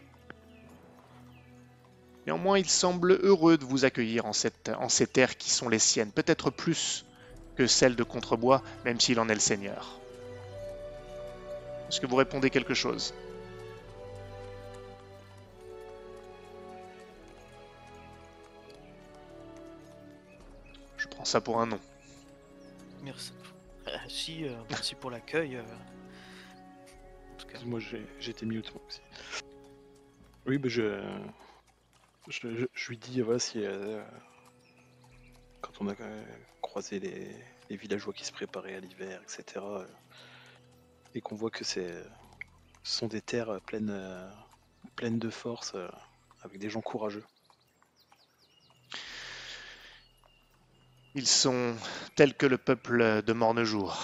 Néanmoins, 2.26 2.58
il 2.58 2.68
semble 2.68 3.12
heureux 3.22 3.56
de 3.56 3.64
vous 3.64 3.84
accueillir 3.84 4.26
en 4.26 4.32
ces 4.32 5.06
terres 5.06 5.36
qui 5.36 5.50
sont 5.50 5.68
les 5.68 5.78
siennes, 5.78 6.10
peut-être 6.10 6.50
plus 6.50 7.06
que 7.54 7.66
celles 7.66 7.96
de 7.96 8.02
Contrebois, 8.02 8.62
même 8.84 9.00
s'il 9.00 9.20
en 9.20 9.28
est 9.28 9.34
le 9.34 9.40
seigneur. 9.40 10.00
Est-ce 11.88 12.00
que 12.00 12.06
vous 12.06 12.16
répondez 12.16 12.50
quelque 12.50 12.74
chose 12.74 13.14
Je 20.96 21.06
prends 21.08 21.24
ça 21.24 21.40
pour 21.40 21.60
un 21.60 21.66
non. 21.66 21.80
Merci. 23.02 23.32
Euh, 23.88 23.96
si, 24.08 24.44
euh, 24.48 24.56
merci 24.70 24.94
pour 24.94 25.10
l'accueil. 25.10 25.56
euh. 25.56 25.62
En 25.62 27.36
tout 27.38 27.46
cas, 27.46 27.58
Moi, 27.64 27.80
été 28.30 28.46
mute 28.46 28.74
moi 28.74 28.82
aussi. 28.88 29.00
Oui, 30.46 30.58
mais 30.62 30.68
je, 30.68 31.00
je, 32.28 32.54
je- 32.56 32.66
je 32.72 32.88
lui 32.88 32.98
dis, 32.98 33.20
voilà, 33.20 33.38
si 33.38 33.64
euh, 33.64 34.02
quand 35.60 35.72
on 35.80 35.88
a 35.88 35.92
euh, 36.00 36.24
croisé 36.62 36.98
les, 36.98 37.30
les 37.70 37.76
villageois 37.76 38.12
qui 38.12 38.24
se 38.24 38.32
préparaient 38.32 38.74
à 38.76 38.80
l'hiver, 38.80 39.20
etc., 39.22 39.44
euh, 39.64 39.86
et 41.16 41.22
qu'on 41.22 41.34
voit 41.34 41.50
que 41.50 41.64
ce 41.64 41.80
sont 42.82 43.06
des 43.06 43.22
terres 43.22 43.58
pleines, 43.64 44.28
de 45.18 45.30
force, 45.30 45.74
avec 46.42 46.58
des 46.58 46.68
gens 46.68 46.82
courageux. 46.82 47.24
Ils 51.14 51.26
sont 51.26 51.74
tels 52.16 52.34
que 52.34 52.44
le 52.44 52.58
peuple 52.58 53.22
de 53.22 53.32
Mornejour. 53.32 53.98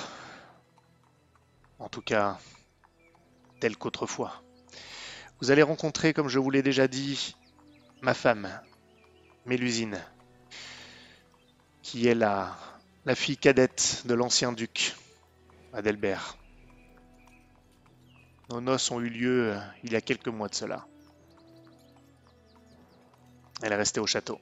En 1.78 1.90
tout 1.90 2.00
cas, 2.00 2.38
tels 3.60 3.76
qu'autrefois. 3.76 4.42
Vous 5.40 5.50
allez 5.50 5.62
rencontrer, 5.62 6.14
comme 6.14 6.28
je 6.28 6.38
vous 6.38 6.50
l'ai 6.50 6.62
déjà 6.62 6.88
dit, 6.88 7.36
ma 8.00 8.14
femme, 8.14 8.48
Mélusine, 9.44 10.02
qui 11.82 12.06
est 12.06 12.14
la, 12.14 12.56
la 13.04 13.14
fille 13.14 13.36
cadette 13.36 14.02
de 14.06 14.14
l'ancien 14.14 14.52
duc, 14.52 14.96
Adelbert. 15.74 16.38
Nos 18.52 18.60
noces 18.60 18.90
ont 18.90 19.00
eu 19.00 19.08
lieu 19.08 19.54
euh, 19.54 19.58
il 19.82 19.92
y 19.94 19.96
a 19.96 20.02
quelques 20.02 20.28
mois 20.28 20.46
de 20.46 20.54
cela. 20.54 20.84
Elle 23.62 23.72
est 23.72 23.76
restée 23.76 23.98
au 23.98 24.06
château. 24.06 24.38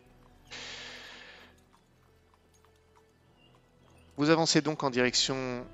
Vous 4.17 4.29
avancez 4.31 4.63
donc 4.63 4.83
en 4.83 4.91
direction 4.91 5.65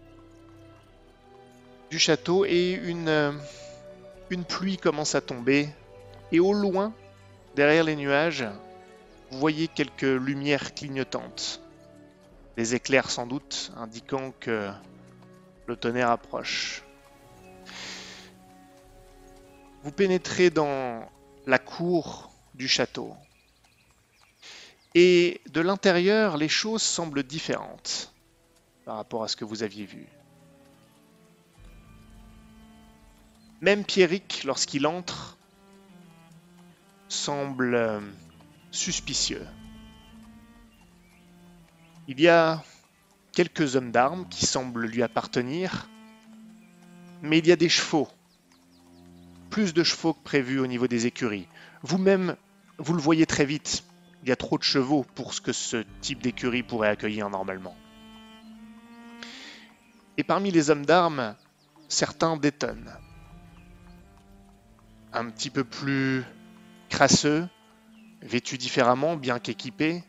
du 1.90 1.98
château 1.98 2.44
et 2.44 2.72
une, 2.72 3.08
euh, 3.08 3.32
une 4.28 4.44
pluie 4.44 4.76
commence 4.76 5.14
à 5.14 5.22
tomber. 5.22 5.70
Et 6.30 6.38
au 6.38 6.52
loin, 6.52 6.92
derrière 7.54 7.84
les 7.84 7.96
nuages, 7.96 8.44
vous 9.30 9.38
voyez 9.38 9.66
quelques 9.66 10.02
lumières 10.02 10.74
clignotantes. 10.74 11.62
Des 12.58 12.74
éclairs 12.74 13.10
sans 13.10 13.26
doute, 13.26 13.72
indiquant 13.78 14.34
que 14.38 14.68
le 15.66 15.76
tonnerre 15.76 16.10
approche. 16.10 16.85
Vous 19.86 19.92
pénétrez 19.92 20.50
dans 20.50 21.08
la 21.46 21.60
cour 21.60 22.32
du 22.54 22.66
château. 22.66 23.14
Et 24.96 25.40
de 25.52 25.60
l'intérieur, 25.60 26.38
les 26.38 26.48
choses 26.48 26.82
semblent 26.82 27.22
différentes 27.22 28.12
par 28.84 28.96
rapport 28.96 29.22
à 29.22 29.28
ce 29.28 29.36
que 29.36 29.44
vous 29.44 29.62
aviez 29.62 29.86
vu. 29.86 30.08
Même 33.60 33.84
Pierrick, 33.84 34.42
lorsqu'il 34.42 34.88
entre, 34.88 35.38
semble 37.06 37.76
euh, 37.76 38.00
suspicieux. 38.72 39.46
Il 42.08 42.20
y 42.20 42.26
a 42.26 42.64
quelques 43.30 43.76
hommes 43.76 43.92
d'armes 43.92 44.28
qui 44.28 44.46
semblent 44.46 44.86
lui 44.86 45.04
appartenir, 45.04 45.88
mais 47.22 47.38
il 47.38 47.46
y 47.46 47.52
a 47.52 47.56
des 47.56 47.68
chevaux. 47.68 48.08
Plus 49.50 49.74
de 49.74 49.82
chevaux 49.82 50.12
que 50.12 50.22
prévu 50.22 50.58
au 50.58 50.66
niveau 50.66 50.86
des 50.86 51.06
écuries. 51.06 51.48
Vous-même, 51.82 52.36
vous 52.78 52.94
le 52.94 53.00
voyez 53.00 53.26
très 53.26 53.44
vite. 53.44 53.84
Il 54.22 54.28
y 54.28 54.32
a 54.32 54.36
trop 54.36 54.58
de 54.58 54.62
chevaux 54.62 55.06
pour 55.14 55.34
ce 55.34 55.40
que 55.40 55.52
ce 55.52 55.84
type 56.00 56.20
d'écurie 56.20 56.62
pourrait 56.62 56.88
accueillir 56.88 57.30
normalement. 57.30 57.76
Et 60.16 60.24
parmi 60.24 60.50
les 60.50 60.70
hommes 60.70 60.86
d'armes, 60.86 61.36
certains 61.88 62.36
détonnent. 62.36 62.92
Un 65.12 65.30
petit 65.30 65.50
peu 65.50 65.64
plus 65.64 66.24
crasseux, 66.88 67.48
vêtus 68.22 68.58
différemment, 68.58 69.16
bien 69.16 69.38
qu'équipés. 69.38 70.02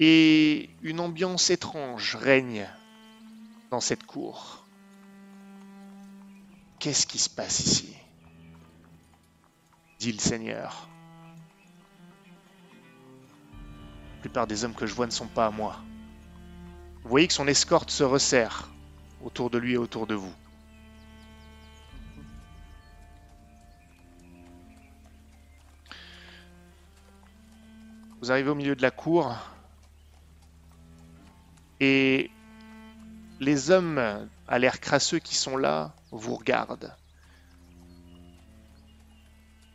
Et 0.00 0.70
une 0.82 1.00
ambiance 1.00 1.50
étrange 1.50 2.16
règne 2.16 2.66
dans 3.70 3.80
cette 3.80 4.04
cour. 4.04 4.61
Qu'est-ce 6.82 7.06
qui 7.06 7.18
se 7.18 7.30
passe 7.30 7.60
ici? 7.60 7.96
Dit 10.00 10.10
le 10.10 10.18
Seigneur. 10.18 10.88
La 14.16 14.20
plupart 14.22 14.48
des 14.48 14.64
hommes 14.64 14.74
que 14.74 14.84
je 14.84 14.92
vois 14.92 15.06
ne 15.06 15.12
sont 15.12 15.28
pas 15.28 15.46
à 15.46 15.52
moi. 15.52 15.76
Vous 17.04 17.08
voyez 17.08 17.28
que 17.28 17.34
son 17.34 17.46
escorte 17.46 17.90
se 17.90 18.02
resserre 18.02 18.68
autour 19.24 19.48
de 19.48 19.58
lui 19.58 19.74
et 19.74 19.76
autour 19.76 20.08
de 20.08 20.16
vous. 20.16 20.34
Vous 28.20 28.32
arrivez 28.32 28.50
au 28.50 28.56
milieu 28.56 28.74
de 28.74 28.82
la 28.82 28.90
cour 28.90 29.36
et 31.78 32.28
les 33.38 33.70
hommes 33.70 34.28
à 34.52 34.58
l'air 34.58 34.80
crasseux 34.80 35.18
qui 35.18 35.34
sont 35.34 35.56
là 35.56 35.96
vous 36.10 36.36
regardent. 36.36 36.94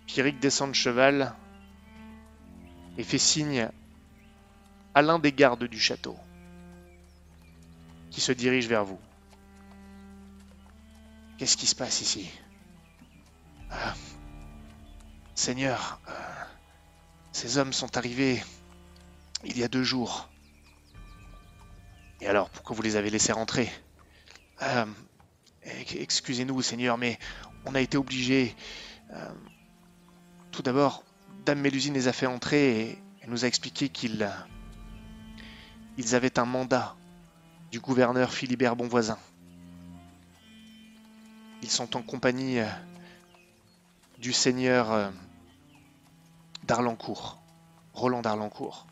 Pierrick 0.05 0.39
descend 0.39 0.69
de 0.69 0.75
cheval 0.75 1.33
et 2.95 3.03
fait 3.03 3.17
signe 3.17 3.71
à 4.93 5.01
l'un 5.01 5.17
des 5.17 5.31
gardes 5.31 5.63
du 5.63 5.79
château 5.79 6.15
qui 8.11 8.21
se 8.21 8.31
dirige 8.31 8.67
vers 8.67 8.85
vous. 8.85 8.99
Qu'est-ce 11.39 11.57
qui 11.57 11.65
se 11.65 11.73
passe 11.73 12.01
ici? 12.01 12.29
Ah, 13.71 13.95
Seigneur, 15.33 15.99
euh, 16.07 16.13
ces 17.31 17.57
hommes 17.57 17.73
sont 17.73 17.97
arrivés 17.97 18.43
il 19.43 19.57
y 19.57 19.63
a 19.63 19.67
deux 19.69 19.83
jours. 19.83 20.29
Et 22.21 22.27
alors, 22.27 22.51
pourquoi 22.51 22.75
vous 22.75 22.83
les 22.83 22.95
avez 22.95 23.09
laissés 23.09 23.31
rentrer? 23.31 23.71
Euh, 24.61 24.85
ex- 25.63 25.95
Excusez-nous, 25.95 26.61
Seigneur, 26.61 26.97
mais 26.97 27.19
on 27.65 27.75
a 27.75 27.81
été 27.81 27.97
obligés. 27.97 28.55
euh, 29.13 29.29
tout 30.51 30.61
d'abord, 30.63 31.03
Dame 31.45 31.59
Mélusine 31.59 31.93
les 31.93 32.07
a 32.07 32.13
fait 32.13 32.25
entrer 32.25 32.79
et 32.81 32.97
elle 33.21 33.29
nous 33.29 33.45
a 33.45 33.47
expliqué 33.47 33.89
qu'ils 33.89 34.29
ils 35.97 36.15
avaient 36.15 36.39
un 36.39 36.45
mandat 36.45 36.95
du 37.71 37.79
gouverneur 37.79 38.31
Philibert 38.33 38.75
Bonvoisin. 38.75 39.17
Ils 41.61 41.69
sont 41.69 41.95
en 41.95 42.01
compagnie 42.01 42.59
euh, 42.59 42.67
du 44.19 44.31
seigneur 44.33 44.91
euh, 44.91 45.09
d'Arlancourt, 46.63 47.41
Roland 47.93 48.21
d'Arlancourt. 48.21 48.87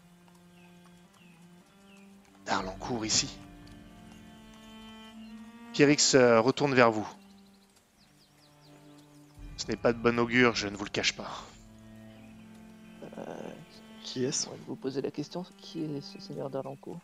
D'Arlancourt 2.45 3.06
ici. 3.06 3.30
Pierrix 5.76 5.98
se 6.00 6.38
retourne 6.38 6.74
vers 6.74 6.90
vous. 6.90 7.06
Ce 9.58 9.67
n'est 9.67 9.76
pas 9.76 9.92
de 9.92 9.98
bon 9.98 10.17
augure, 10.19 10.56
je 10.56 10.69
ne 10.69 10.78
vous 10.78 10.86
le 10.86 10.90
cache 10.90 11.12
pas. 11.12 11.44
Euh, 13.17 13.36
Qui 14.02 14.23
est-ce? 14.23 14.48
vous 14.67 14.78
poser 14.78 15.02
la 15.02 15.12
question 15.12 15.46
qui 15.58 15.84
est 15.84 16.00
ce 16.00 16.21
seigneur 16.21 16.50
d'Arlancourt 16.50 17.02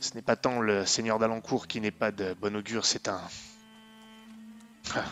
Ce 0.00 0.14
n'est 0.14 0.22
pas 0.22 0.34
tant 0.34 0.60
le 0.60 0.84
seigneur 0.86 1.20
d'Alencourt 1.20 1.68
qui 1.68 1.80
n'est 1.80 1.92
pas 1.92 2.10
de 2.10 2.34
bon 2.34 2.56
augure, 2.56 2.84
c'est 2.84 3.06
un... 3.06 3.20
Ah, 4.96 5.04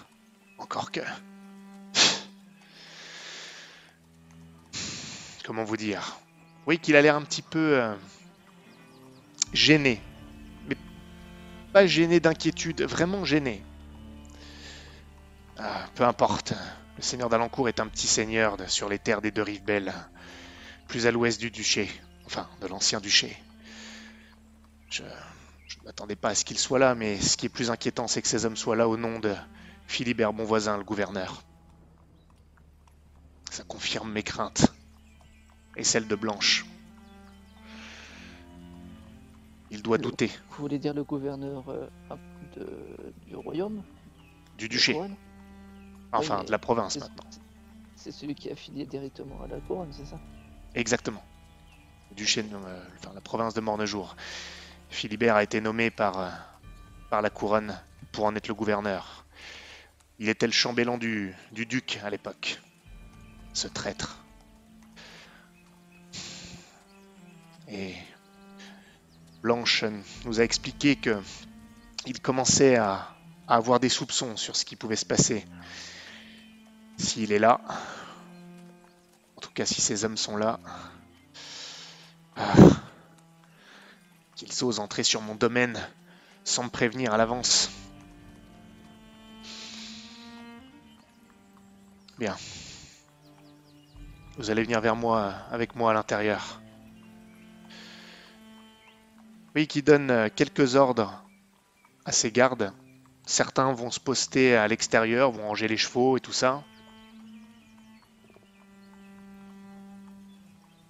encore 0.59 0.91
que... 0.91 1.03
Comment 5.45 5.63
vous 5.63 5.77
dire? 5.77 6.19
Oui, 6.67 6.81
qu'il 6.81 6.97
a 6.97 7.03
l'air 7.03 7.15
un 7.15 7.23
petit 7.23 7.43
peu 7.43 7.81
euh, 7.81 7.95
gêné. 9.53 10.03
Pas 11.75 11.89
gêné 11.89 12.21
d'inquiétude, 12.21 12.83
vraiment 12.83 13.25
gêné. 13.25 13.61
Ah, 15.59 15.89
peu 15.97 16.05
importe. 16.05 16.53
Le 16.97 17.03
seigneur 17.03 17.29
d'Alencourt 17.29 17.69
est 17.69 17.81
un 17.81 17.89
petit 17.89 18.07
seigneur 18.07 18.57
sur 18.71 18.89
les 18.89 19.01
terres 19.01 19.21
des 19.21 19.33
deux 19.33 19.43
rives 19.43 19.65
belles, 19.65 19.93
plus 20.87 21.09
à 21.09 21.11
l'ouest 21.11 21.41
du 21.41 21.51
duché, 21.51 21.91
enfin 22.27 22.49
de 22.61 22.69
l'ancien 22.69 23.01
duché. 23.01 23.37
Je, 24.89 25.03
je 25.67 25.81
ne 25.81 25.87
m'attendais 25.87 26.15
pas 26.15 26.29
à 26.29 26.35
ce 26.37 26.45
qu'il 26.45 26.61
soit 26.61 26.79
là, 26.79 26.95
mais 26.95 27.21
ce 27.21 27.37
qui 27.37 27.47
est 27.47 27.49
plus 27.49 27.73
inquiétant, 27.73 28.07
c'est 28.07 28.23
que 28.23 28.29
ces 28.29 28.47
hommes 28.47 28.57
soient 28.57 28.77
là 28.77 28.89
au 28.89 28.97
nom 28.97 29.19
de 29.19 29.35
Philibert 29.89 30.33
Bonvoisin, 30.33 30.79
le 30.79 30.85
gouverneur. 30.85 31.43
Ça 33.51 33.65
confirme 33.65 34.13
mes 34.13 34.23
craintes. 34.23 34.73
Et 35.77 35.83
celles 35.83 36.07
de 36.07 36.15
Blanche. 36.15 36.67
Il 39.75 39.83
doit 39.83 39.97
Le- 39.97 40.05
douter 40.05 40.29
Vous 40.51 40.63
voulez 40.63 40.79
dire 40.79 40.95
le 40.95 41.03
gouverneur 41.03 41.69
euh, 41.69 41.89
de- 42.57 43.13
du 43.27 43.35
royaume 43.35 43.83
du 44.55 44.69
duché, 44.69 44.97
enfin 46.13 46.45
de 46.45 46.51
la 46.53 46.61
province 46.61 46.97
maintenant. 46.97 47.25
C'est 47.97 48.13
celui 48.13 48.37
qui 48.37 48.49
est 48.49 48.53
affilié 48.53 48.87
directement 48.87 49.43
à 49.43 49.49
la 49.49 49.61
couronne, 49.61 49.93
c'est 49.93 50.05
ça? 50.07 50.21
Exactement. 50.77 51.25
Duché, 52.13 52.45
de- 52.45 52.55
euh, 52.55 52.89
enfin, 52.99 53.13
la 53.15 53.21
province 53.21 53.55
de 53.55 53.61
Mornejour. 53.61 54.15
Philibert 54.91 55.35
a 55.35 55.43
été 55.43 55.61
nommé 55.61 55.91
par, 55.91 56.21
euh, 56.21 56.31
par 57.11 57.21
la 57.21 57.31
couronne 57.31 57.77
pour 58.13 58.27
en 58.27 58.37
être 58.37 58.47
le 58.47 58.55
gouverneur. 58.55 59.25
Il 60.21 60.29
était 60.29 60.47
le 60.47 60.53
chambellan 60.53 60.99
du, 60.99 61.35
du 61.51 61.67
duc 61.67 61.99
à 62.05 62.11
l'époque. 62.11 62.61
Ce 63.53 63.67
traître. 63.67 64.25
Et 67.67 67.97
Blanche 69.45 69.85
nous 70.25 70.41
a 70.41 70.43
expliqué 70.43 70.97
que 70.97 71.21
il 72.07 72.19
commençait 72.23 72.77
à, 72.77 73.15
avoir 73.47 73.79
des 73.79 73.91
soupçons 73.91 74.39
sur 74.39 74.57
ce 74.57 74.65
qui 74.65 74.75
pouvait 74.75 74.97
se 74.97 75.05
passer. 75.05 75.45
S'il 76.97 77.31
est 77.31 77.39
là, 77.39 77.61
en 79.37 79.41
tout 79.43 79.51
cas 79.51 79.67
si 79.67 79.83
ces 79.83 80.07
hommes 80.07 80.17
sont 80.17 80.39
là, 80.39 80.59
ah, 82.37 82.55
qu'ils 84.35 84.65
osent 84.65 84.81
entrer 84.81 85.03
sur 85.03 85.21
mon 85.21 85.35
domaine 85.35 85.79
sans 86.45 86.65
me 86.65 86.71
prévenir 86.71 87.13
à 87.13 87.19
l'avance. 87.19 87.71
Bien. 92.19 92.35
Vous 94.39 94.49
allez 94.49 94.63
venir 94.63 94.81
vers 94.81 94.97
moi, 94.97 95.35
avec 95.51 95.75
moi 95.75 95.91
à 95.91 95.95
l'intérieur. 95.95 96.63
Oui, 99.55 99.67
qui 99.67 99.83
donne 99.83 100.11
euh, 100.11 100.29
quelques 100.35 100.75
ordres 100.75 101.23
à 102.05 102.13
ses 102.13 102.31
gardes. 102.33 102.73
Certains 103.27 103.73
vont 103.73 103.91
se 103.91 104.01
poster 104.01 104.57
à 104.57 104.69
l'extérieur, 104.69 105.31
vont 105.31 105.47
ranger 105.49 105.69
les 105.69 105.77
chevaux 105.77 106.17
et 106.17 106.21
tout 106.21 106.33
ça. 106.33 106.63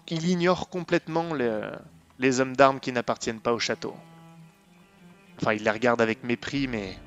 Il 0.08 0.26
ignore 0.28 0.68
complètement 0.68 1.32
le- 1.32 1.72
les 2.18 2.40
hommes 2.40 2.56
d'armes 2.56 2.80
qui 2.80 2.92
n'appartiennent 2.92 3.40
pas 3.40 3.52
au 3.52 3.58
château. 3.58 3.94
Enfin, 5.40 5.52
il 5.52 5.62
les 5.62 5.70
regarde 5.70 6.00
avec 6.00 6.24
mépris, 6.24 6.66
mais... 6.66 6.98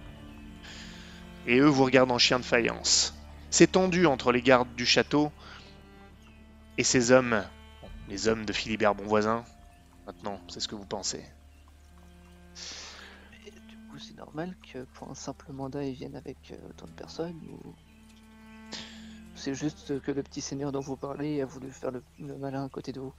Et 1.45 1.60
eux 1.60 1.68
vous 1.68 1.86
regardent 1.86 2.12
en 2.12 2.18
chien 2.18 2.39
de 2.39 2.45
faïence. 2.45 3.14
C'est 3.49 3.72
tendu 3.74 4.05
entre 4.05 4.32
les 4.32 4.41
gardes 4.41 4.74
du 4.76 4.86
château 4.86 5.32
et 6.78 6.84
ces 6.84 7.12
hommes, 7.12 7.43
les 8.10 8.28
hommes 8.28 8.45
de 8.45 8.51
Philibert 8.53 8.95
Bonvoisin. 8.95 9.45
Maintenant, 10.05 10.41
c'est 10.49 10.60
ce 10.60 10.68
que 10.68 10.76
vous 10.76 10.86
pensez. 10.86 11.24
C'est 14.00 14.18
normal 14.18 14.56
que 14.72 14.84
pour 14.93 15.10
un 15.10 15.16
simple 15.16 15.52
mandat, 15.52 15.84
ils 15.84 15.93
viennent 15.93 16.16
avec 16.16 16.38
euh, 16.52 16.70
autant 16.70 16.86
de 16.86 16.91
personnes 16.91 17.39
ou 17.50 17.74
c'est 19.36 19.54
juste 19.54 20.02
que 20.02 20.12
le 20.12 20.24
petit 20.24 20.41
seigneur 20.41 20.72
dont 20.72 20.80
vous 20.80 20.98
parlez 20.98 21.41
a 21.41 21.45
voulu 21.45 21.72
faire 21.72 21.91
le, 21.91 22.04
le 22.20 22.38
malin 22.38 22.66
à 22.66 22.70
côté 22.70 22.91
de 22.91 23.00
vous? 23.00 23.14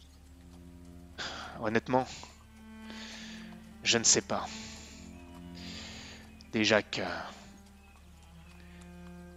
Honnêtement, 1.61 2.07
je 3.85 3.99
ne 3.99 4.05
sais 4.05 4.21
pas. 4.21 4.47
Déjà 6.53 6.83
que 6.83 7.03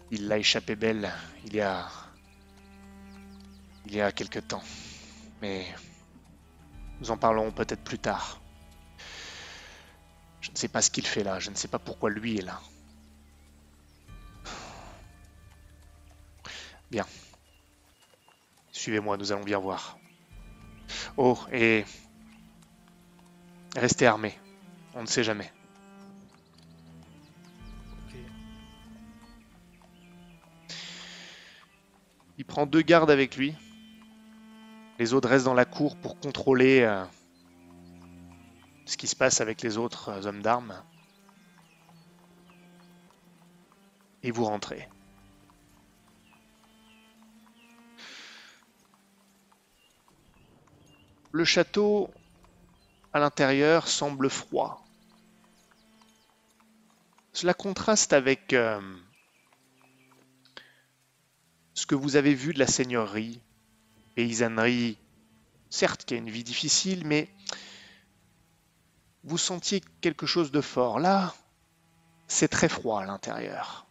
il 0.09 0.27
l'a 0.27 0.37
échappé 0.37 0.75
belle 0.75 1.11
il 1.45 1.55
y 1.55 1.61
a 1.61 1.87
il 3.85 3.95
y 3.95 4.01
a 4.01 4.11
quelque 4.11 4.39
temps. 4.39 4.63
Mais 5.41 5.65
nous 6.99 7.11
en 7.11 7.17
parlerons 7.17 7.51
peut-être 7.51 7.83
plus 7.83 7.99
tard. 7.99 8.40
Je 10.51 10.55
ne 10.55 10.57
sais 10.57 10.67
pas 10.67 10.81
ce 10.81 10.91
qu'il 10.91 11.07
fait 11.07 11.23
là, 11.23 11.39
je 11.39 11.49
ne 11.49 11.55
sais 11.55 11.67
pas 11.67 11.79
pourquoi 11.79 12.09
lui 12.09 12.37
est 12.37 12.41
là. 12.41 12.59
Bien. 16.91 17.05
Suivez-moi, 18.71 19.17
nous 19.17 19.31
allons 19.31 19.43
bien 19.43 19.59
voir. 19.59 19.97
Oh, 21.15 21.37
et 21.53 21.85
Restez 23.75 24.05
armés. 24.05 24.37
On 24.95 25.01
ne 25.01 25.07
sait 25.07 25.23
jamais. 25.23 25.51
Il 32.37 32.45
prend 32.45 32.65
deux 32.65 32.81
gardes 32.81 33.11
avec 33.11 33.37
lui. 33.37 33.53
Les 34.99 35.13
autres 35.13 35.29
restent 35.29 35.45
dans 35.45 35.53
la 35.53 35.65
cour 35.65 35.95
pour 35.95 36.19
contrôler 36.19 36.81
euh, 36.81 37.03
ce 38.91 38.97
qui 38.97 39.07
se 39.07 39.15
passe 39.15 39.39
avec 39.39 39.61
les 39.61 39.77
autres 39.77 40.09
euh, 40.09 40.25
hommes 40.25 40.41
d'armes. 40.41 40.83
Et 44.21 44.31
vous 44.31 44.43
rentrez. 44.43 44.89
Le 51.31 51.45
château 51.45 52.11
à 53.13 53.19
l'intérieur 53.19 53.87
semble 53.87 54.29
froid. 54.29 54.85
Cela 57.31 57.53
contraste 57.53 58.11
avec 58.11 58.51
euh, 58.51 58.81
ce 61.73 61.85
que 61.85 61.95
vous 61.95 62.17
avez 62.17 62.33
vu 62.33 62.53
de 62.53 62.59
la 62.59 62.67
seigneurie, 62.67 63.39
paysannerie, 64.15 64.97
certes 65.69 66.03
qui 66.03 66.15
a 66.15 66.17
une 66.17 66.29
vie 66.29 66.43
difficile, 66.43 67.07
mais 67.07 67.29
vous 69.23 69.37
sentiez 69.37 69.81
quelque 70.01 70.25
chose 70.25 70.51
de 70.51 70.61
fort. 70.61 70.99
Là, 70.99 71.33
c'est 72.27 72.47
très 72.47 72.69
froid 72.69 73.01
à 73.01 73.05
l'intérieur. 73.05 73.85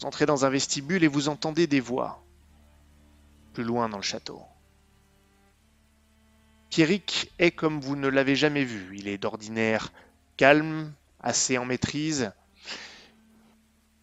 Vous 0.00 0.06
entrez 0.06 0.26
dans 0.26 0.44
un 0.44 0.50
vestibule 0.50 1.04
et 1.04 1.08
vous 1.08 1.28
entendez 1.28 1.66
des 1.66 1.80
voix, 1.80 2.24
plus 3.52 3.64
loin 3.64 3.88
dans 3.88 3.98
le 3.98 4.02
château. 4.02 4.42
Pierrick 6.70 7.30
est 7.38 7.50
comme 7.50 7.80
vous 7.80 7.96
ne 7.96 8.08
l'avez 8.08 8.34
jamais 8.34 8.64
vu. 8.64 8.96
Il 8.96 9.06
est 9.06 9.18
d'ordinaire 9.18 9.92
calme, 10.38 10.92
assez 11.20 11.58
en 11.58 11.66
maîtrise. 11.66 12.32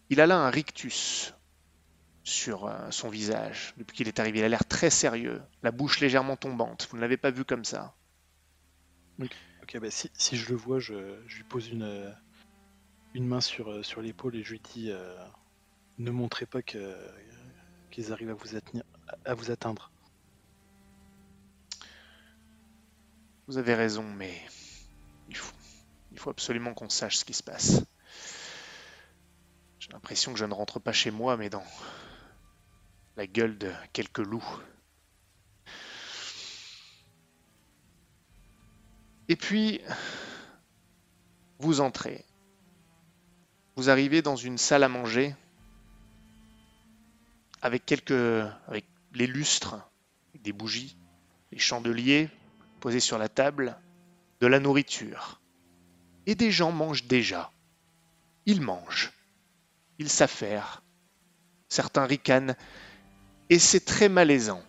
Il 0.08 0.20
a 0.20 0.26
là 0.26 0.38
un 0.38 0.50
rictus 0.50 1.34
sur 2.22 2.66
euh, 2.66 2.90
son 2.90 3.08
visage 3.08 3.74
depuis 3.76 3.96
qu'il 3.96 4.08
est 4.08 4.20
arrivé. 4.20 4.38
Il 4.38 4.44
a 4.44 4.48
l'air 4.48 4.64
très 4.64 4.88
sérieux, 4.88 5.42
la 5.62 5.72
bouche 5.72 6.00
légèrement 6.00 6.36
tombante. 6.36 6.86
Vous 6.90 6.96
ne 6.96 7.02
l'avez 7.02 7.16
pas 7.16 7.30
vu 7.30 7.44
comme 7.44 7.64
ça. 7.64 7.94
Ok, 9.62 9.78
bah 9.78 9.90
si, 9.90 10.10
si 10.14 10.36
je 10.36 10.48
le 10.48 10.56
vois, 10.56 10.78
je, 10.78 11.22
je 11.26 11.36
lui 11.36 11.44
pose 11.44 11.68
une, 11.68 11.82
euh, 11.82 12.10
une 13.14 13.26
main 13.26 13.40
sur, 13.40 13.70
euh, 13.70 13.82
sur 13.82 14.00
l'épaule 14.00 14.36
et 14.36 14.42
je 14.42 14.52
lui 14.52 14.60
dis 14.60 14.90
euh, 14.90 15.16
Ne 15.98 16.10
montrez 16.10 16.46
pas 16.46 16.62
que, 16.62 16.96
qu'ils 17.90 18.12
arrivent 18.12 18.30
à 18.30 18.34
vous, 18.34 18.56
atteindre, 18.56 18.84
à 19.24 19.34
vous 19.34 19.50
atteindre. 19.50 19.92
Vous 23.46 23.58
avez 23.58 23.74
raison, 23.74 24.04
mais 24.04 24.40
il 25.28 25.36
faut, 25.36 25.54
il 26.12 26.18
faut 26.18 26.30
absolument 26.30 26.72
qu'on 26.72 26.88
sache 26.88 27.16
ce 27.16 27.24
qui 27.24 27.34
se 27.34 27.42
passe. 27.42 27.82
J'ai 29.80 29.90
l'impression 29.92 30.32
que 30.32 30.38
je 30.38 30.44
ne 30.44 30.54
rentre 30.54 30.78
pas 30.78 30.92
chez 30.92 31.10
moi, 31.10 31.36
mais 31.36 31.50
dans 31.50 31.64
la 33.16 33.26
gueule 33.26 33.58
de 33.58 33.72
quelques 33.92 34.18
loups. 34.18 34.60
Et 39.30 39.36
puis, 39.36 39.80
vous 41.60 41.80
entrez. 41.80 42.24
Vous 43.76 43.88
arrivez 43.88 44.22
dans 44.22 44.34
une 44.34 44.58
salle 44.58 44.82
à 44.82 44.88
manger 44.88 45.36
avec 47.62 47.86
quelques, 47.86 48.10
avec 48.66 48.86
les 49.14 49.28
lustres, 49.28 49.76
des 50.34 50.52
bougies, 50.52 50.96
les 51.52 51.60
chandeliers 51.60 52.28
posés 52.80 52.98
sur 52.98 53.18
la 53.18 53.28
table, 53.28 53.78
de 54.40 54.48
la 54.48 54.58
nourriture. 54.58 55.40
Et 56.26 56.34
des 56.34 56.50
gens 56.50 56.72
mangent 56.72 57.06
déjà. 57.06 57.52
Ils 58.46 58.60
mangent. 58.60 59.12
Ils 60.00 60.10
s'affairent. 60.10 60.82
Certains 61.68 62.04
ricanent. 62.04 62.56
Et 63.48 63.60
c'est 63.60 63.84
très 63.84 64.08
malaisant. 64.08 64.64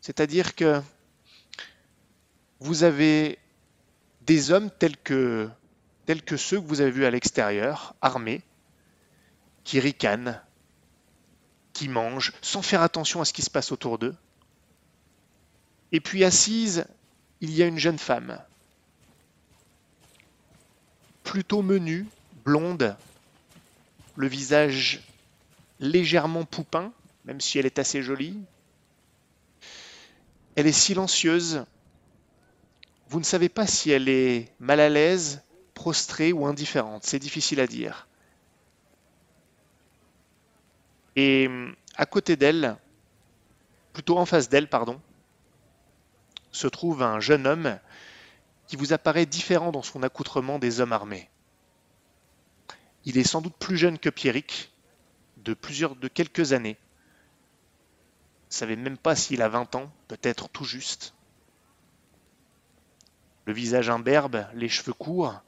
C'est-à-dire 0.00 0.54
que 0.54 0.80
vous 2.64 2.82
avez 2.82 3.38
des 4.22 4.50
hommes 4.50 4.70
tels 4.70 4.96
que, 4.96 5.50
ceux 6.08 6.58
que 6.58 6.66
vous 6.66 6.80
avez 6.80 6.90
vus 6.90 7.04
à 7.04 7.10
l'extérieur, 7.10 7.94
armés, 8.00 8.40
qui 9.64 9.80
ricanent, 9.80 10.40
qui 11.74 11.88
mangent, 11.88 12.32
sans 12.40 12.62
faire 12.62 12.80
attention 12.80 13.20
à 13.20 13.26
ce 13.26 13.34
qui 13.34 13.42
se 13.42 13.50
passe 13.50 13.70
autour 13.70 13.98
d'eux. 13.98 14.14
Et 15.92 16.00
puis 16.00 16.24
assise, 16.24 16.86
il 17.42 17.54
y 17.54 17.62
a 17.62 17.66
une 17.66 17.78
jeune 17.78 17.98
femme, 17.98 18.40
plutôt 21.22 21.60
menue, 21.60 22.06
blonde, 22.46 22.96
le 24.16 24.26
visage 24.26 25.02
légèrement 25.80 26.46
poupin, 26.46 26.94
même 27.26 27.42
si 27.42 27.58
elle 27.58 27.66
est 27.66 27.78
assez 27.78 28.02
jolie. 28.02 28.38
Elle 30.56 30.66
est 30.66 30.72
silencieuse. 30.72 31.66
Vous 33.14 33.20
ne 33.20 33.24
savez 33.24 33.48
pas 33.48 33.68
si 33.68 33.92
elle 33.92 34.08
est 34.08 34.52
mal 34.58 34.80
à 34.80 34.88
l'aise, 34.88 35.44
prostrée 35.74 36.32
ou 36.32 36.46
indifférente. 36.46 37.04
C'est 37.04 37.20
difficile 37.20 37.60
à 37.60 37.68
dire. 37.68 38.08
Et 41.14 41.48
à 41.94 42.06
côté 42.06 42.34
d'elle, 42.34 42.76
plutôt 43.92 44.18
en 44.18 44.26
face 44.26 44.48
d'elle, 44.48 44.68
pardon, 44.68 45.00
se 46.50 46.66
trouve 46.66 47.04
un 47.04 47.20
jeune 47.20 47.46
homme 47.46 47.78
qui 48.66 48.74
vous 48.74 48.92
apparaît 48.92 49.26
différent 49.26 49.70
dans 49.70 49.82
son 49.82 50.02
accoutrement 50.02 50.58
des 50.58 50.80
hommes 50.80 50.92
armés. 50.92 51.30
Il 53.04 53.16
est 53.16 53.22
sans 53.22 53.42
doute 53.42 53.56
plus 53.60 53.76
jeune 53.76 54.00
que 54.00 54.10
Pierrick, 54.10 54.72
de 55.36 55.54
plusieurs, 55.54 55.94
de 55.94 56.08
quelques 56.08 56.52
années. 56.52 56.78
Vous 58.50 58.56
savez 58.56 58.74
même 58.74 58.98
pas 58.98 59.14
s'il 59.14 59.40
a 59.40 59.48
20 59.48 59.76
ans, 59.76 59.92
peut-être 60.08 60.48
tout 60.48 60.64
juste. 60.64 61.13
Le 63.46 63.52
visage 63.52 63.90
imberbe, 63.90 64.46
les 64.54 64.68
cheveux 64.68 64.92
courts. 64.92 65.40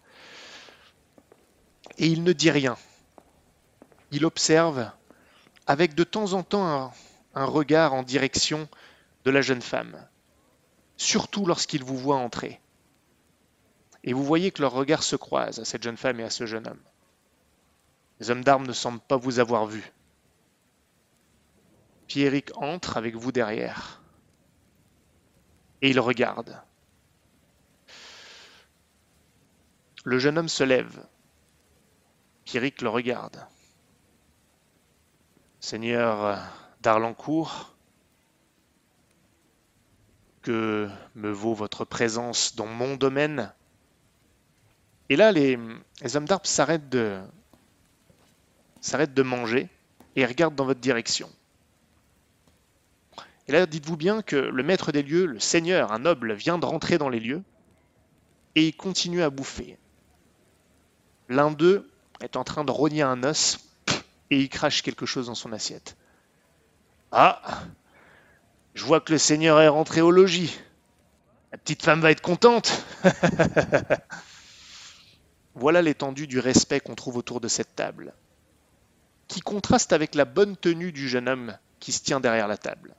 Et 1.99 2.07
il 2.07 2.24
ne 2.24 2.32
dit 2.32 2.51
rien. 2.51 2.76
Il 4.11 4.24
observe 4.24 4.90
avec 5.66 5.94
de 5.94 6.05
temps 6.05 6.34
en 6.34 6.42
temps 6.42 6.92
un, 7.34 7.44
regard 7.44 7.92
en 7.92 8.03
direction 8.03 8.68
de 9.24 9.30
la 9.30 9.42
jeune 9.42 9.62
femme, 9.62 9.97
surtout 10.97 11.44
lorsqu'il 11.44 11.82
vous 11.82 11.99
voit 11.99 12.16
entrer. 12.16 12.61
Et 14.05 14.12
vous 14.12 14.24
voyez 14.24 14.53
que 14.53 14.62
leurs 14.62 14.72
regards 14.72 15.03
se 15.03 15.16
croisent 15.16 15.59
à 15.59 15.64
cette 15.64 15.82
jeune 15.82 15.97
femme 15.97 16.20
et 16.20 16.24
à 16.24 16.30
ce 16.30 16.47
jeune 16.47 16.66
homme. 16.68 16.80
Les 18.20 18.30
hommes 18.30 18.44
d'armes 18.44 18.66
ne 18.66 18.72
semblent 18.72 19.01
pas 19.01 19.16
vous 19.16 19.40
avoir 19.40 19.66
vu. 19.66 19.92
Pierrick 22.07 22.57
entre 22.57 22.97
avec 22.97 23.16
vous 23.16 23.32
derrière. 23.32 24.01
Et 25.82 25.90
il 25.90 25.99
regarde. 25.99 26.62
Le 30.07 30.20
jeune 30.20 30.38
homme 30.38 30.48
se 30.48 30.62
lève. 30.62 31.04
Pierrick 32.44 32.80
le 32.80 32.88
regarde. 32.88 33.44
Seigneur 35.59 36.38
d'Arlancourt, 36.80 37.74
que 40.42 40.88
me 41.16 41.32
vaut 41.32 41.54
votre 41.54 41.84
présence 41.84 42.54
dans 42.54 42.68
mon 42.68 42.94
domaine? 42.94 43.52
Et 45.09 45.16
là, 45.16 45.32
les, 45.32 45.59
hommes 46.14 46.26
d'armes 46.26 46.44
s'arrêtent 46.44 46.88
de, 46.88 47.20
s'arrêtent 48.80 49.14
de 49.14 49.24
manger 49.24 49.68
et 50.14 50.24
regardent 50.24 50.54
dans 50.54 50.66
votre 50.66 50.78
direction. 50.78 51.28
Et 53.48 53.52
là, 53.52 53.66
dites-vous 53.66 53.96
bien 53.96 54.22
que 54.22 54.36
le 54.36 54.62
maître 54.62 54.92
des 54.92 55.02
lieux, 55.02 55.26
le 55.26 55.40
seigneur, 55.40 55.90
un 55.90 55.98
noble, 55.98 56.32
vient 56.34 56.59
de 56.59 56.64
rentrer 56.64 56.96
dans 56.96 57.09
les 57.09 57.18
lieux 57.18 57.42
et 58.54 58.68
il 58.68 58.76
continue 58.76 59.24
à 59.24 59.30
bouffer. 59.30 59.76
L'un 61.29 61.51
d'eux 61.51 61.89
est 62.20 62.37
en 62.37 62.45
train 62.45 62.64
de 62.64 62.70
rogner 62.70 63.03
un 63.03 63.22
os 63.24 63.59
et 64.31 64.41
il 64.41 64.49
crache 64.49 64.83
quelque 64.83 65.07
chose 65.07 65.27
dans 65.27 65.35
son 65.35 65.53
assiette. 65.53 65.97
Ah 67.12 67.41
Je 68.74 68.85
vois 68.85 69.01
que 69.01 69.12
le 69.12 69.18
seigneur 69.18 69.61
est 69.61 69.68
rentré 69.68 70.01
au 70.01 70.11
logis. 70.11 70.59
La 71.53 71.59
petite 71.59 71.83
femme 71.83 72.01
va 72.01 72.11
être 72.11 72.20
contente. 72.22 72.85
voilà 75.55 75.83
l'étendue 75.83 76.27
du 76.27 76.39
respect 76.39 76.81
qu'on 76.81 76.95
trouve 76.95 77.16
autour 77.16 77.41
de 77.41 77.49
cette 77.49 77.74
table, 77.74 78.12
qui 79.27 79.41
contraste 79.41 79.93
avec 79.93 80.14
la 80.14 80.24
bonne 80.24 80.57
tenue 80.57 80.93
du 80.93 81.09
jeune 81.09 81.29
homme 81.29 81.57
qui 81.81 81.93
se 81.93 82.03
tient 82.03 82.20
derrière 82.20 82.49
la 82.49 82.59
table. 82.59 82.95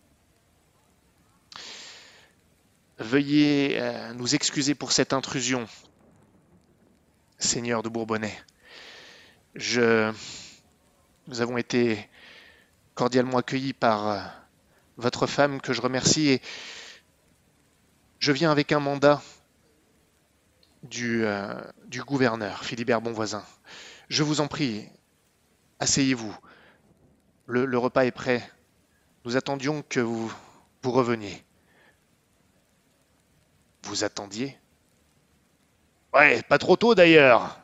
Veuillez 2.99 3.77
euh, 3.79 4.13
nous 4.13 4.33
excuser 4.33 4.73
pour 4.73 4.91
cette 4.91 5.13
intrusion, 5.13 5.67
Seigneur 7.37 7.83
de 7.83 7.89
Bourbonnais. 7.89 8.35
Nous 11.27 11.41
avons 11.41 11.57
été 11.57 12.09
cordialement 12.95 13.37
accueillis 13.37 13.73
par 13.73 14.07
euh, 14.07 14.19
votre 14.97 15.27
femme 15.27 15.61
que 15.61 15.73
je 15.73 15.81
remercie 15.81 16.29
et 16.29 16.41
je 18.19 18.31
viens 18.31 18.49
avec 18.49 18.71
un 18.71 18.79
mandat 18.79 19.21
du, 20.83 21.25
euh, 21.25 21.61
du 21.85 22.01
gouverneur, 22.01 22.63
Philibert 22.63 23.01
Bonvoisin. 23.01 23.43
Je 24.09 24.23
vous 24.23 24.41
en 24.41 24.47
prie, 24.47 24.87
asseyez-vous. 25.79 26.35
Le, 27.45 27.77
repas 27.77 28.05
est 28.05 28.11
prêt. 28.11 28.41
Nous 29.25 29.37
attendions 29.37 29.83
que 29.83 29.99
vous 29.99 30.31
reveniez. 30.83 31.43
Vous 33.83 34.03
attendiez 34.03 34.57
Ouais, 36.13 36.41
pas 36.43 36.57
trop 36.57 36.75
tôt 36.75 36.95
d'ailleurs. 36.95 37.59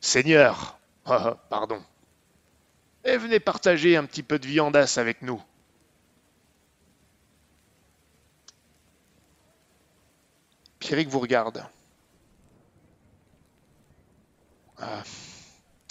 Seigneur, 0.00 0.78
oh, 1.06 1.34
pardon. 1.48 1.82
Et 3.04 3.16
venez 3.16 3.40
partager 3.40 3.96
un 3.96 4.04
petit 4.04 4.22
peu 4.22 4.38
de 4.38 4.46
viandasse 4.46 4.98
avec 4.98 5.22
nous. 5.22 5.42
Pierrick 10.78 11.08
vous 11.08 11.20
regarde. 11.20 11.64
Ah, 14.78 15.02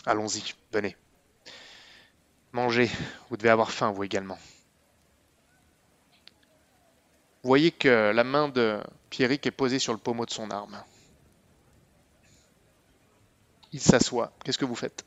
Allons-y, 0.06 0.56
venez. 0.72 0.96
Mangez, 2.52 2.90
vous 3.30 3.38
devez 3.38 3.50
avoir 3.50 3.72
faim, 3.72 3.92
vous 3.92 4.04
également. 4.04 4.40
Vous 7.44 7.48
voyez 7.48 7.72
que 7.72 8.12
la 8.12 8.24
main 8.24 8.50
de 8.50 8.82
Pierrick 9.10 9.46
est 9.46 9.52
posée 9.52 9.80
sur 9.80 9.94
le 9.94 10.00
pommeau 10.00 10.26
de 10.26 10.32
son 10.32 10.50
arme. 10.50 10.84
Il 13.72 13.80
s'assoit. 13.80 14.32
Qu'est-ce 14.44 14.58
que 14.58 14.66
vous 14.66 14.76
faites? 14.76 15.06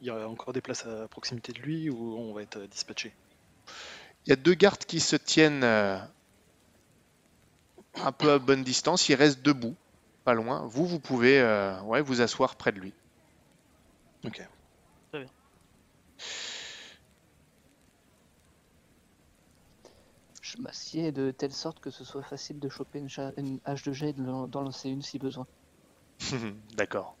Il 0.00 0.06
y 0.06 0.10
a 0.10 0.28
encore 0.28 0.52
des 0.52 0.60
places 0.60 0.86
à 0.86 1.08
proximité 1.08 1.52
de 1.52 1.58
lui 1.60 1.90
ou 1.90 2.16
on 2.18 2.32
va 2.32 2.42
être 2.42 2.60
dispatché? 2.66 3.12
Il 4.26 4.30
y 4.30 4.32
a 4.32 4.36
deux 4.36 4.54
gardes 4.54 4.84
qui 4.84 5.00
se 5.00 5.16
tiennent 5.16 5.64
euh, 5.64 5.98
un 7.96 8.12
peu 8.12 8.32
à 8.32 8.38
bonne 8.38 8.62
distance. 8.62 9.08
Il 9.08 9.14
reste 9.14 9.42
debout, 9.42 9.74
pas 10.24 10.34
loin. 10.34 10.66
Vous, 10.66 10.86
vous 10.86 11.00
pouvez 11.00 11.40
euh, 11.40 11.80
ouais, 11.82 12.02
vous 12.02 12.20
asseoir 12.20 12.56
près 12.56 12.72
de 12.72 12.80
lui. 12.80 12.92
Ok. 14.24 14.42
Je 20.46 20.62
m'assieds 20.62 21.10
de 21.10 21.32
telle 21.32 21.52
sorte 21.52 21.80
que 21.80 21.90
ce 21.90 22.04
soit 22.04 22.22
facile 22.22 22.60
de 22.60 22.68
choper 22.68 23.00
une, 23.00 23.08
une 23.36 23.58
hache 23.64 23.82
de 23.82 23.92
jet 23.92 24.10
et 24.10 24.12
de 24.12 24.22
l'en 24.22 24.46
lancer 24.46 24.88
une 24.88 25.02
si 25.02 25.18
besoin. 25.18 25.44
D'accord. 26.76 27.16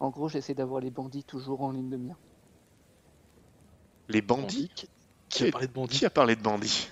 En 0.00 0.08
gros, 0.08 0.28
j'essaie 0.28 0.54
d'avoir 0.54 0.80
les 0.80 0.90
bandits 0.90 1.24
toujours 1.24 1.60
en 1.60 1.70
ligne 1.70 1.90
de 1.90 1.98
mire. 1.98 2.16
Les 4.08 4.22
bandits 4.22 4.70
Qui, 4.74 4.88
qui 5.28 5.46
a 5.48 5.50
parlé 5.50 5.66
de 5.66 5.72
bandits 5.72 5.98
Qui 5.98 6.06
a 6.06 6.10
parlé 6.10 6.34
de 6.34 6.42
bandits 6.42 6.88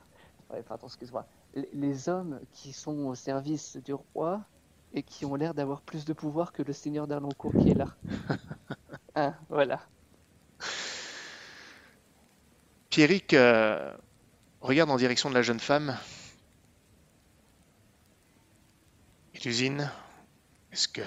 Ouais, 0.50 0.62
pardon, 0.62 0.86
excuse-moi. 0.86 1.26
Les- 1.54 1.68
Les 1.72 2.08
hommes 2.08 2.40
qui 2.52 2.72
sont 2.72 2.96
au 3.06 3.14
service 3.16 3.76
du 3.78 3.94
roi 3.94 4.44
et 4.92 5.02
qui 5.02 5.24
ont 5.24 5.34
l'air 5.34 5.52
d'avoir 5.54 5.82
plus 5.82 6.04
de 6.04 6.12
pouvoir 6.12 6.52
que 6.52 6.62
le 6.62 6.72
seigneur 6.72 7.08
d'Arlancourt 7.08 7.52
qui 7.60 7.70
est 7.70 7.74
là. 7.74 7.88
Hein, 9.16 9.36
voilà. 9.48 9.80
Pierrick 12.94 13.34
euh, 13.34 13.92
regarde 14.60 14.88
en 14.88 14.96
direction 14.96 15.28
de 15.28 15.34
la 15.34 15.42
jeune 15.42 15.58
femme. 15.58 15.98
Élusine, 19.34 19.90
est-ce 20.70 20.86
que 20.86 21.00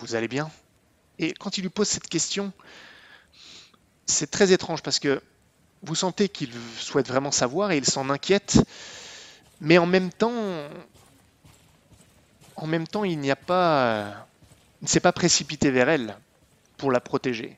vous 0.00 0.16
allez 0.16 0.26
bien? 0.26 0.50
Et 1.20 1.32
quand 1.32 1.58
il 1.58 1.60
lui 1.60 1.70
pose 1.70 1.86
cette 1.86 2.08
question, 2.08 2.52
c'est 4.06 4.28
très 4.28 4.50
étrange 4.50 4.82
parce 4.82 4.98
que 4.98 5.22
vous 5.84 5.94
sentez 5.94 6.28
qu'il 6.28 6.50
souhaite 6.76 7.06
vraiment 7.06 7.30
savoir 7.30 7.70
et 7.70 7.76
il 7.78 7.86
s'en 7.86 8.10
inquiète, 8.10 8.58
mais 9.60 9.78
en 9.78 9.86
même 9.86 10.10
temps, 10.10 10.34
en 12.56 12.66
même 12.66 12.88
temps, 12.88 13.04
il 13.04 13.20
n'y 13.20 13.30
a 13.30 13.36
pas, 13.36 14.26
il 14.82 14.86
ne 14.86 14.88
s'est 14.88 14.98
pas 14.98 15.12
précipité 15.12 15.70
vers 15.70 15.88
elle 15.88 16.16
pour 16.78 16.90
la 16.90 16.98
protéger, 16.98 17.56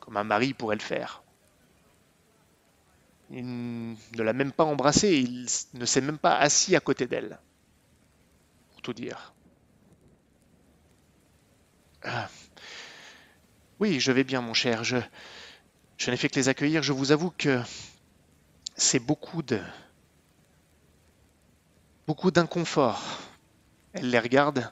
comme 0.00 0.16
un 0.16 0.24
mari 0.24 0.52
pourrait 0.52 0.74
le 0.74 0.82
faire. 0.82 1.21
Il 3.34 3.46
ne 3.46 4.22
l'a 4.22 4.34
même 4.34 4.52
pas 4.52 4.64
embrassée, 4.64 5.16
il 5.16 5.46
ne 5.72 5.86
s'est 5.86 6.02
même 6.02 6.18
pas 6.18 6.36
assis 6.36 6.76
à 6.76 6.80
côté 6.80 7.06
d'elle. 7.06 7.38
Pour 8.70 8.82
tout 8.82 8.92
dire. 8.92 9.32
Ah. 12.04 12.28
Oui, 13.80 14.00
je 14.00 14.12
vais 14.12 14.24
bien, 14.24 14.42
mon 14.42 14.52
cher. 14.52 14.84
Je, 14.84 14.98
je 15.96 16.10
n'ai 16.10 16.18
fait 16.18 16.28
que 16.28 16.36
les 16.36 16.50
accueillir. 16.50 16.82
Je 16.82 16.92
vous 16.92 17.10
avoue 17.10 17.30
que 17.30 17.60
c'est 18.76 18.98
beaucoup 18.98 19.42
de. 19.42 19.60
beaucoup 22.06 22.30
d'inconfort. 22.30 23.02
Elle 23.94 24.10
les 24.10 24.18
regarde. 24.18 24.70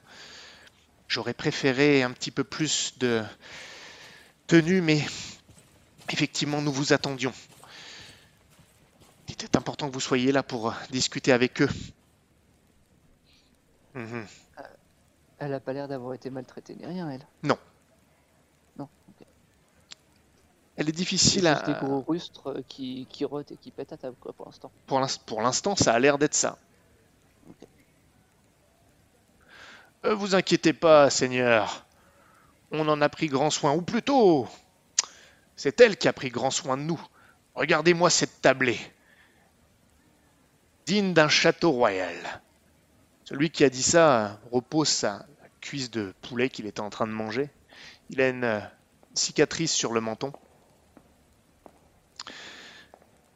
J'aurais 1.09 1.35
préféré 1.35 2.03
un 2.03 2.13
petit 2.13 2.31
peu 2.31 2.45
plus 2.45 2.99
de 2.99 3.23
tenue, 4.47 4.83
mais 4.83 5.03
effectivement, 6.11 6.61
nous 6.61 6.73
vous 6.73 6.93
attendions. 6.93 7.33
Il 9.41 9.47
était 9.47 9.57
important 9.57 9.89
que 9.89 9.95
vous 9.95 10.01
soyez 10.01 10.33
là 10.33 10.43
pour 10.43 10.75
discuter 10.91 11.33
avec 11.33 11.63
eux. 11.63 11.69
Mhm. 13.95 14.27
Elle 15.39 15.55
a 15.55 15.61
pas 15.61 15.73
l'air 15.73 15.89
d'avoir 15.89 16.15
été 16.15 16.31
maltraitée 16.31 16.75
ni 16.77 16.87
rien, 16.87 17.11
elle. 17.11 17.27
Non. 17.43 17.59
Elle 20.77 20.89
est 20.89 20.93
difficile 20.93 21.47
juste 21.47 21.67
des 21.67 21.73
à... 21.73 21.81
gros 21.81 22.01
rustres 22.01 22.47
euh, 22.51 22.63
qui, 22.67 23.07
qui 23.11 23.27
rotent 23.27 23.53
et 23.53 23.57
qui 23.59 23.71
pètent 23.71 23.93
à 23.93 23.99
table, 23.99 24.17
quoi, 24.19 24.33
pour 24.33 24.47
l'instant. 24.47 24.73
Pour 24.87 24.99
l'ins- 24.99 25.19
pour 25.27 25.43
l'instant, 25.43 25.77
ça 25.77 25.93
a 25.93 25.99
l'air 25.99 26.17
d'être 26.17 26.35
ça. 26.35 26.57
Ok. 27.51 27.69
Euh, 30.07 30.15
vous 30.15 30.35
inquiétez 30.35 30.73
pas, 30.73 31.11
Seigneur. 31.11 31.85
On 32.71 32.89
en 32.89 33.03
a 33.03 33.11
pris 33.11 33.27
grand 33.27 33.51
soin, 33.51 33.75
ou 33.75 33.83
plutôt, 33.83 34.49
c'est 35.55 35.79
elle 35.83 35.99
qui 35.99 36.09
a 36.09 36.15
pris 36.15 36.31
grand 36.31 36.51
soin 36.51 36.79
de 36.79 36.83
nous. 36.83 37.03
Regardez-moi 37.55 38.09
cette 38.09 38.41
tablée, 38.41 38.79
digne 40.91 41.15
d'un 41.15 41.29
château 41.29 41.71
royal. 41.71 42.17
Celui 43.23 43.51
qui 43.51 43.63
a 43.63 43.71
dit 43.71 43.85
ça 43.85 44.41
repose 44.51 44.89
sa 44.89 45.25
cuisse 45.61 45.89
de 45.89 46.13
poulet 46.21 46.49
qu'il 46.49 46.67
était 46.67 46.81
en 46.81 46.91
train 46.91 47.07
de 47.07 47.13
manger. 47.13 47.49
Il 48.09 48.21
a 48.21 48.29
une 48.29 48.43
euh, 48.43 48.59
cicatrice 49.15 49.71
sur 49.73 49.93
le 49.93 50.01
menton. 50.01 50.33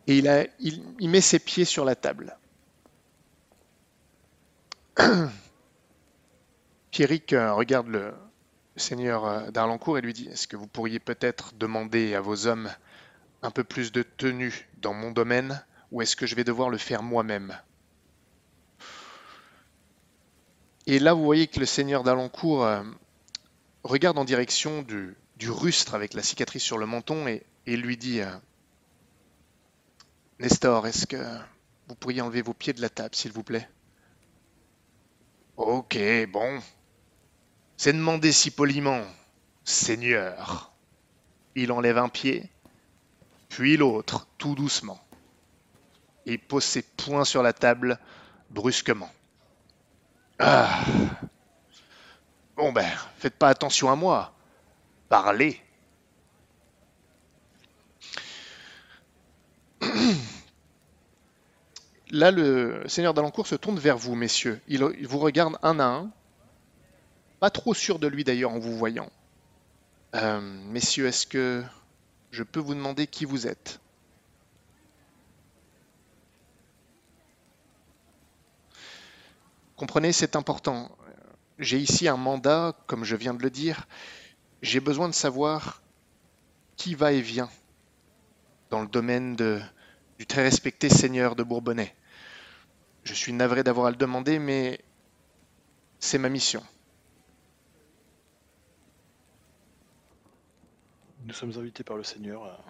Et 0.08 0.18
il, 0.18 0.50
il, 0.98 1.08
met 1.08 1.20
ses 1.20 1.38
pieds 1.38 1.64
sur 1.64 1.84
la 1.84 1.94
table. 1.94 2.36
Pierrick 6.90 7.32
euh, 7.32 7.52
regarde 7.52 7.86
le, 7.86 8.06
le 8.74 8.80
seigneur 8.80 9.24
euh, 9.26 9.52
d'Arlancourt 9.52 9.96
et 9.98 10.00
lui 10.00 10.12
dit 10.12 10.26
Est-ce 10.26 10.48
que 10.48 10.56
vous 10.56 10.66
pourriez 10.66 10.98
peut-être 10.98 11.54
demander 11.54 12.16
à 12.16 12.20
vos 12.20 12.48
hommes 12.48 12.68
un 13.42 13.52
peu 13.52 13.62
plus 13.62 13.92
de 13.92 14.02
tenue 14.02 14.68
dans 14.78 14.92
mon 14.92 15.12
domaine? 15.12 15.64
Ou 15.90 16.02
est-ce 16.02 16.16
que 16.16 16.26
je 16.26 16.34
vais 16.34 16.44
devoir 16.44 16.70
le 16.70 16.78
faire 16.78 17.02
moi-même? 17.02 17.58
Et 20.86 20.98
là, 20.98 21.14
vous 21.14 21.24
voyez 21.24 21.46
que 21.46 21.60
le 21.60 21.66
seigneur 21.66 22.02
d'Alencourt 22.02 22.64
euh, 22.64 22.82
regarde 23.82 24.18
en 24.18 24.24
direction 24.24 24.82
du, 24.82 25.16
rustre 25.46 25.94
avec 25.94 26.14
la 26.14 26.22
cicatrice 26.22 26.62
sur 26.62 26.78
le 26.78 26.86
menton 26.86 27.26
et, 27.26 27.44
et 27.66 27.76
lui 27.76 27.98
dit 27.98 28.20
euh, 28.20 28.30
Nestor, 30.38 30.86
est-ce 30.86 31.06
que 31.06 31.22
vous 31.88 31.94
pourriez 31.94 32.22
enlever 32.22 32.42
vos 32.42 32.54
pieds 32.54 32.72
de 32.72 32.80
la 32.80 32.88
table, 32.88 33.14
s'il 33.14 33.32
vous 33.32 33.42
plaît? 33.42 33.68
Ok, 35.56 35.98
bon. 36.30 36.60
C'est 37.76 37.92
demandé 37.92 38.32
si 38.32 38.50
poliment. 38.50 39.02
Seigneur. 39.64 40.72
Il 41.54 41.72
enlève 41.72 41.98
un 41.98 42.08
pied, 42.08 42.50
puis 43.48 43.76
l'autre, 43.76 44.26
tout 44.38 44.54
doucement. 44.54 44.98
Et 46.26 46.38
pose 46.38 46.64
ses 46.64 46.82
poings 46.82 47.24
sur 47.24 47.42
la 47.42 47.52
table 47.52 47.98
brusquement. 48.50 49.10
Ah. 50.38 50.84
Bon 52.56 52.72
ben, 52.72 52.88
faites 53.18 53.34
pas 53.34 53.48
attention 53.48 53.90
à 53.90 53.96
moi. 53.96 54.32
Parlez. 55.08 55.60
Là, 62.10 62.30
le 62.30 62.82
seigneur 62.86 63.12
d'Alencourt 63.12 63.46
se 63.46 63.56
tourne 63.56 63.78
vers 63.78 63.98
vous, 63.98 64.14
messieurs. 64.14 64.60
Il, 64.68 64.84
vous 64.84 65.18
regarde 65.18 65.58
un 65.62 65.80
à 65.80 65.84
un. 65.84 66.10
Pas 67.40 67.50
trop 67.50 67.74
sûr 67.74 67.98
de 67.98 68.06
lui 68.06 68.22
d'ailleurs 68.22 68.52
en 68.52 68.60
vous 68.60 68.76
voyant. 68.76 69.10
Euh, 70.14 70.40
messieurs, 70.40 71.06
est-ce 71.06 71.26
que 71.26 71.64
je 72.30 72.44
peux 72.44 72.60
vous 72.60 72.74
demander 72.74 73.08
qui 73.08 73.24
vous 73.24 73.48
êtes? 73.48 73.80
Comprenez, 79.84 80.12
c'est 80.14 80.34
important. 80.34 80.90
J'ai 81.58 81.76
ici 81.78 82.08
un 82.08 82.16
mandat, 82.16 82.74
comme 82.86 83.04
je 83.04 83.16
viens 83.16 83.34
de 83.34 83.42
le 83.42 83.50
dire. 83.50 83.86
J'ai 84.62 84.80
besoin 84.80 85.10
de 85.10 85.14
savoir 85.14 85.82
qui 86.76 86.94
va 86.94 87.12
et 87.12 87.20
vient 87.20 87.50
dans 88.70 88.80
le 88.80 88.86
domaine 88.88 89.36
du 89.36 90.26
très 90.26 90.42
respecté 90.42 90.88
seigneur 90.88 91.36
de 91.36 91.42
Bourbonnais. 91.42 91.94
Je 93.02 93.12
suis 93.12 93.34
navré 93.34 93.62
d'avoir 93.62 93.88
à 93.88 93.90
le 93.90 93.96
demander, 93.96 94.38
mais 94.38 94.80
c'est 95.98 96.16
ma 96.16 96.30
mission. 96.30 96.64
Nous 101.26 101.34
sommes 101.34 101.58
invités 101.58 101.84
par 101.84 101.98
le 101.98 102.04
Seigneur 102.04 102.64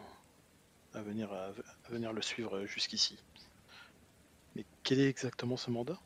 à 0.94 1.00
venir 1.00 2.12
le 2.12 2.22
suivre 2.22 2.66
jusqu'ici. 2.66 3.16
Mais 4.56 4.66
quel 4.82 4.98
est 4.98 5.08
exactement 5.08 5.56
ce 5.56 5.70
mandat? 5.70 6.00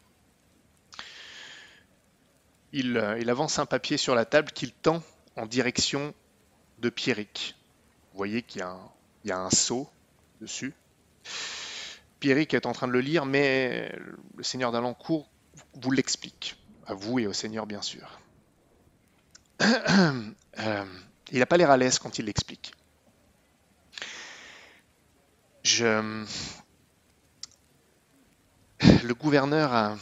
Il, 2.72 2.96
euh, 2.96 3.18
il 3.18 3.30
avance 3.30 3.58
un 3.58 3.66
papier 3.66 3.96
sur 3.96 4.14
la 4.14 4.24
table 4.24 4.52
qu'il 4.52 4.72
tend 4.72 5.02
en 5.36 5.46
direction 5.46 6.14
de 6.78 6.90
Pierrick. 6.90 7.56
Vous 8.12 8.18
voyez 8.18 8.42
qu'il 8.42 8.64
y 9.24 9.30
a 9.30 9.38
un, 9.38 9.50
sceau 9.50 9.88
dessus. 10.40 10.74
Pierrick 12.20 12.54
est 12.54 12.66
en 12.66 12.72
train 12.72 12.88
de 12.88 12.92
le 12.92 13.00
lire, 13.00 13.24
mais 13.24 13.92
le 14.36 14.42
seigneur 14.42 14.72
d'Alencourt 14.72 15.28
vous 15.74 15.90
l'explique, 15.90 16.56
à 16.86 16.94
vous 16.94 17.18
et 17.18 17.26
au 17.26 17.32
seigneur 17.32 17.66
bien 17.66 17.82
sûr. 17.82 18.20
Euh, 20.60 20.84
il 21.30 21.38
n'a 21.38 21.46
pas 21.46 21.56
l'air 21.56 21.70
à 21.70 21.76
l'aise 21.76 22.00
quand 22.00 22.18
il 22.18 22.24
l'explique. 22.24 22.74
Le 25.80 26.26
gouverneur 29.14 29.72
a 29.72 29.96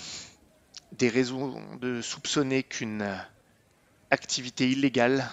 des 0.99 1.09
raisons 1.09 1.61
de 1.77 2.01
soupçonner 2.01 2.63
qu'une 2.63 3.07
activité 4.11 4.71
illégale 4.71 5.31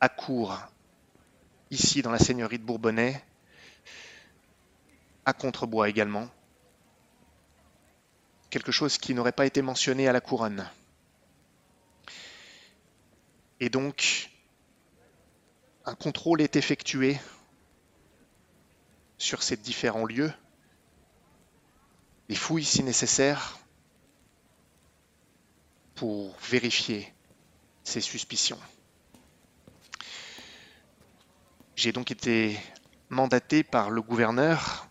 a 0.00 0.08
cours 0.08 0.58
ici 1.70 2.00
dans 2.00 2.10
la 2.10 2.18
seigneurie 2.18 2.58
de 2.58 2.64
Bourbonnais, 2.64 3.22
à 5.24 5.32
Contrebois 5.32 5.88
également. 5.88 6.28
Quelque 8.48 8.72
chose 8.72 8.96
qui 8.96 9.14
n'aurait 9.14 9.32
pas 9.32 9.46
été 9.46 9.62
mentionné 9.62 10.08
à 10.08 10.12
la 10.12 10.20
couronne. 10.20 10.68
Et 13.60 13.68
donc, 13.68 14.30
un 15.84 15.94
contrôle 15.94 16.40
est 16.40 16.56
effectué 16.56 17.18
sur 19.18 19.42
ces 19.42 19.58
différents 19.58 20.06
lieux, 20.06 20.32
des 22.28 22.34
fouilles 22.34 22.64
si 22.64 22.82
nécessaire, 22.82 23.59
pour 26.00 26.34
vérifier 26.38 27.12
ces 27.84 28.00
suspicions. 28.00 28.58
J'ai 31.76 31.92
donc 31.92 32.10
été 32.10 32.58
mandaté 33.10 33.62
par 33.62 33.90
le 33.90 34.00
gouverneur, 34.00 34.88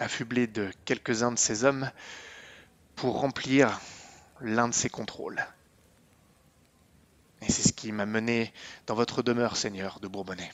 affublé 0.00 0.48
de 0.48 0.72
quelques-uns 0.84 1.30
de 1.30 1.38
ses 1.38 1.62
hommes, 1.62 1.88
pour 2.96 3.20
remplir 3.20 3.78
l'un 4.40 4.66
de 4.66 4.74
ces 4.74 4.90
contrôles. 4.90 5.46
Et 7.42 7.52
c'est 7.52 7.68
ce 7.68 7.72
qui 7.72 7.92
m'a 7.92 8.06
mené 8.06 8.52
dans 8.88 8.96
votre 8.96 9.22
demeure, 9.22 9.56
Seigneur 9.56 10.00
de 10.00 10.08
Bourbonnais. 10.08 10.52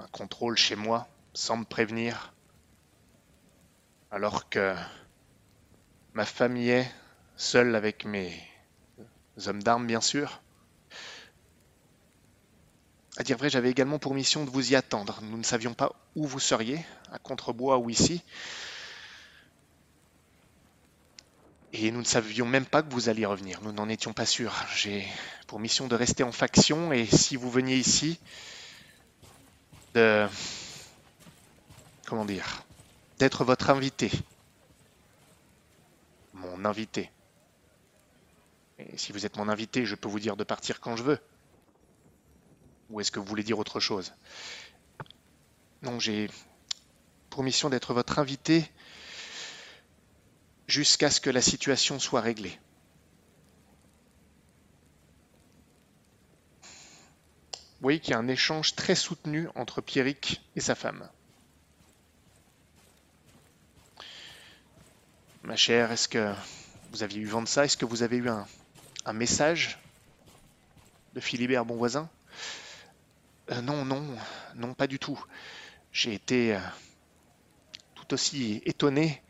Un 0.00 0.08
contrôle 0.08 0.56
chez 0.56 0.74
moi, 0.74 1.06
sans 1.34 1.58
me 1.58 1.64
prévenir, 1.64 2.34
alors 4.10 4.48
que 4.48 4.74
ma 6.14 6.24
famille 6.24 6.70
est 6.70 6.90
seule 7.36 7.74
avec 7.74 8.04
mes 8.04 8.32
hommes 9.46 9.62
d'armes, 9.62 9.86
bien 9.86 10.00
sûr. 10.00 10.40
À 13.16 13.22
dire 13.22 13.36
vrai, 13.36 13.50
j'avais 13.50 13.70
également 13.70 13.98
pour 13.98 14.14
mission 14.14 14.44
de 14.44 14.50
vous 14.50 14.72
y 14.72 14.76
attendre. 14.76 15.20
Nous 15.22 15.36
ne 15.36 15.42
savions 15.42 15.74
pas 15.74 15.92
où 16.16 16.26
vous 16.26 16.40
seriez, 16.40 16.84
à 17.12 17.18
Contrebois 17.18 17.78
ou 17.78 17.90
ici. 17.90 18.22
Et 21.72 21.90
nous 21.90 22.00
ne 22.00 22.04
savions 22.04 22.46
même 22.46 22.66
pas 22.66 22.82
que 22.82 22.92
vous 22.92 23.08
alliez 23.08 23.26
revenir. 23.26 23.60
Nous 23.62 23.72
n'en 23.72 23.88
étions 23.88 24.12
pas 24.12 24.26
sûrs. 24.26 24.54
J'ai 24.74 25.06
pour 25.46 25.60
mission 25.60 25.86
de 25.86 25.94
rester 25.94 26.22
en 26.22 26.32
faction 26.32 26.92
et 26.92 27.06
si 27.06 27.36
vous 27.36 27.50
veniez 27.50 27.76
ici, 27.76 28.18
de... 29.94 30.26
Comment 32.06 32.24
dire 32.24 32.64
D'être 33.18 33.44
votre 33.44 33.70
invité. 33.70 34.10
Mon 36.40 36.64
invité. 36.64 37.10
Et 38.78 38.96
si 38.96 39.12
vous 39.12 39.26
êtes 39.26 39.36
mon 39.36 39.48
invité, 39.48 39.84
je 39.84 39.94
peux 39.94 40.08
vous 40.08 40.20
dire 40.20 40.36
de 40.36 40.44
partir 40.44 40.80
quand 40.80 40.96
je 40.96 41.02
veux. 41.02 41.18
Ou 42.88 43.00
est-ce 43.00 43.12
que 43.12 43.18
vous 43.20 43.26
voulez 43.26 43.42
dire 43.42 43.58
autre 43.58 43.78
chose? 43.78 44.12
Non, 45.82 45.98
j'ai 45.98 46.30
pour 47.28 47.42
mission 47.42 47.68
d'être 47.70 47.94
votre 47.94 48.18
invité 48.18 48.70
jusqu'à 50.66 51.10
ce 51.10 51.20
que 51.20 51.30
la 51.30 51.42
situation 51.42 51.98
soit 51.98 52.20
réglée. 52.20 52.58
Vous 56.62 57.84
voyez 57.84 58.00
qu'il 58.00 58.12
y 58.12 58.14
a 58.14 58.18
un 58.18 58.28
échange 58.28 58.74
très 58.74 58.94
soutenu 58.94 59.48
entre 59.54 59.80
Pierrick 59.80 60.42
et 60.56 60.60
sa 60.60 60.74
femme. 60.74 61.08
Ma 65.42 65.56
chère, 65.56 65.90
est-ce 65.90 66.06
que 66.06 66.34
vous 66.92 67.02
aviez 67.02 67.20
eu 67.20 67.24
vent 67.26 67.40
de 67.40 67.48
ça? 67.48 67.64
Est-ce 67.64 67.78
que 67.78 67.86
vous 67.86 68.02
avez 68.02 68.18
eu 68.18 68.28
un, 68.28 68.46
message 69.14 69.78
de 71.14 71.20
Philibert 71.20 71.64
Bonvoisin? 71.64 72.10
Euh, 73.50 73.62
Non, 73.62 73.86
non, 73.86 74.04
non, 74.54 74.74
pas 74.74 74.86
du 74.86 74.98
tout. 74.98 75.18
J'ai 75.92 76.12
été 76.12 76.54
euh, 76.54 76.60
tout 77.94 78.12
aussi 78.12 78.60
étonné, 78.66 79.22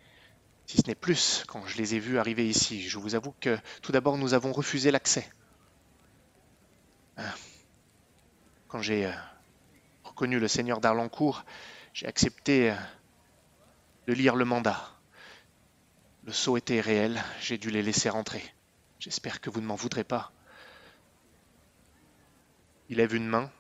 si 0.67 0.79
ce 0.79 0.87
n'est 0.89 0.97
plus, 0.97 1.45
quand 1.47 1.65
je 1.67 1.77
les 1.79 1.95
ai 1.95 2.01
vus 2.01 2.19
arriver 2.19 2.49
ici. 2.49 2.83
Je 2.89 2.99
vous 2.99 3.15
avoue 3.15 3.35
que 3.41 3.57
tout 3.81 3.93
d'abord, 3.93 4.19
nous 4.19 4.35
avons 4.35 4.53
refusé 4.53 4.91
l'accès. 4.91 5.31
Euh, 7.21 7.23
Quand 8.67 8.83
j'ai 8.83 9.09
reconnu 10.03 10.41
le 10.41 10.49
seigneur 10.49 10.81
d'Arlancourt, 10.81 11.45
j'ai 11.95 12.07
accepté 12.07 12.75
de 14.09 14.13
lire 14.13 14.35
le 14.35 14.45
mandat. 14.45 15.00
Le 16.25 16.33
sceau 16.33 16.57
était 16.57 16.81
réel, 16.81 17.23
j'ai 17.41 17.59
dû 17.59 17.71
les 17.71 17.83
laisser 17.83 18.09
rentrer. 18.09 18.43
J'espère 18.99 19.41
que 19.41 19.51
vous 19.51 19.61
ne 19.61 19.67
m'en 19.67 19.75
voudrez 19.75 20.05
pas. 20.05 20.33
Il 22.89 22.99
lève 22.99 23.15
une 23.15 23.27
main, 23.27 23.51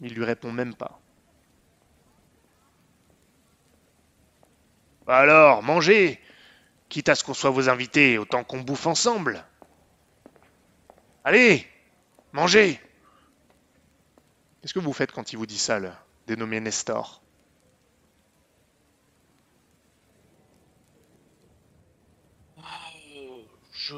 il 0.00 0.14
lui 0.14 0.24
répond 0.24 0.52
même 0.52 0.74
pas. 0.74 1.00
Alors, 5.06 5.62
mangez 5.62 6.20
Quitte 6.88 7.08
à 7.08 7.14
ce 7.14 7.22
qu'on 7.22 7.34
soit 7.34 7.50
vos 7.50 7.68
invités, 7.68 8.18
autant 8.18 8.42
qu'on 8.42 8.60
bouffe 8.60 8.86
ensemble. 8.86 9.44
Allez, 11.22 11.66
mangez 12.32 12.80
Qu'est-ce 14.60 14.74
que 14.74 14.80
vous 14.80 14.92
faites 14.92 15.12
quand 15.12 15.32
il 15.32 15.36
vous 15.36 15.46
dit 15.46 15.58
ça, 15.58 15.78
le 15.78 15.92
dénommé 16.26 16.60
Nestor? 16.60 17.22
Je... 23.90 23.96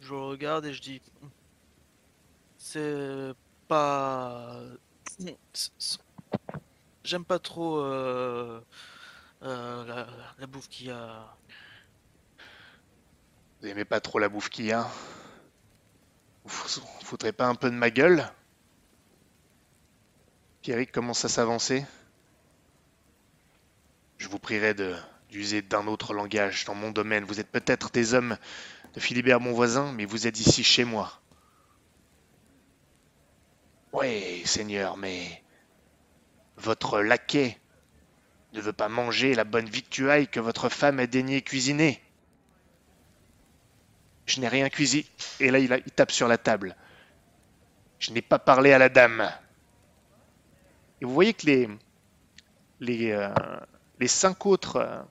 je... 0.00 0.14
regarde 0.14 0.64
et 0.66 0.72
je 0.72 0.80
dis... 0.80 1.02
C'est 2.56 3.32
pas... 3.66 4.60
J'aime 7.02 7.24
pas 7.24 7.38
trop 7.38 7.78
euh, 7.80 8.60
euh, 9.42 9.84
la, 9.84 10.06
la 10.38 10.46
bouffe 10.46 10.68
qu'il 10.68 10.86
y 10.86 10.90
a. 10.90 11.36
Vous 13.60 13.66
aimez 13.66 13.84
pas 13.84 14.00
trop 14.00 14.18
la 14.18 14.28
bouffe 14.28 14.50
qu'il 14.50 14.66
y 14.66 14.72
a 14.72 14.88
vous 16.44 16.50
foutrez 17.04 17.32
pas 17.32 17.46
un 17.46 17.54
peu 17.54 17.70
de 17.70 17.74
ma 17.74 17.90
gueule? 17.90 18.24
Pierrick 20.62 20.92
commence 20.92 21.24
à 21.24 21.28
s'avancer. 21.28 21.84
Je 24.18 24.28
vous 24.28 24.38
prierai 24.38 24.74
de 24.74 24.94
d'user 25.30 25.62
d'un 25.62 25.86
autre 25.86 26.12
langage 26.12 26.64
dans 26.64 26.74
mon 26.74 26.90
domaine. 26.90 27.24
Vous 27.24 27.40
êtes 27.40 27.50
peut-être 27.50 27.90
des 27.90 28.14
hommes 28.14 28.36
de 28.94 29.00
Philibert 29.00 29.40
mon 29.40 29.52
voisin, 29.52 29.92
mais 29.92 30.04
vous 30.04 30.26
êtes 30.26 30.40
ici 30.40 30.64
chez 30.64 30.84
moi. 30.84 31.20
Oui, 33.92 34.42
Seigneur, 34.44 34.96
mais 34.96 35.42
votre 36.56 37.00
laquais 37.00 37.58
ne 38.52 38.60
veut 38.60 38.72
pas 38.72 38.88
manger 38.88 39.34
la 39.34 39.44
bonne 39.44 39.68
victuaille 39.68 40.28
que 40.28 40.40
votre 40.40 40.68
femme 40.68 40.98
a 40.98 41.06
daigné 41.06 41.42
cuisiner. 41.42 42.00
Je 44.26 44.40
n'ai 44.40 44.48
rien 44.48 44.68
cuisiné. 44.68 45.06
Et 45.40 45.50
là, 45.50 45.58
il, 45.58 45.68
tape 45.94 46.12
sur 46.12 46.28
la 46.28 46.38
table. 46.38 46.76
Je 47.98 48.12
n'ai 48.12 48.22
pas 48.22 48.38
parlé 48.38 48.72
à 48.72 48.78
la 48.78 48.88
dame. 48.88 49.30
Et 51.00 51.04
vous 51.04 51.14
voyez 51.14 51.34
que 51.34 51.46
les, 51.46 51.68
les, 52.80 53.10
euh, 53.10 53.32
les 53.98 54.08
cinq 54.08 54.46
autres 54.46 55.04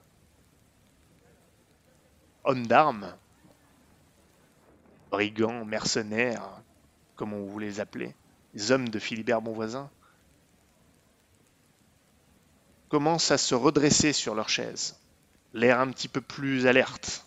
hommes 2.44 2.66
d'armes, 2.66 3.14
brigands, 5.10 5.64
mercenaires, 5.64 6.62
comme 7.16 7.32
on 7.32 7.44
vous 7.44 7.58
les 7.58 7.80
appelait, 7.80 8.14
les 8.54 8.72
hommes 8.72 8.88
de 8.88 8.98
Philibert 8.98 9.42
Bonvoisin, 9.42 9.90
commencent 12.88 13.30
à 13.30 13.38
se 13.38 13.54
redresser 13.54 14.12
sur 14.12 14.34
leur 14.34 14.48
chaise, 14.48 14.98
l'air 15.54 15.80
un 15.80 15.90
petit 15.90 16.08
peu 16.08 16.20
plus 16.20 16.66
alerte. 16.66 17.26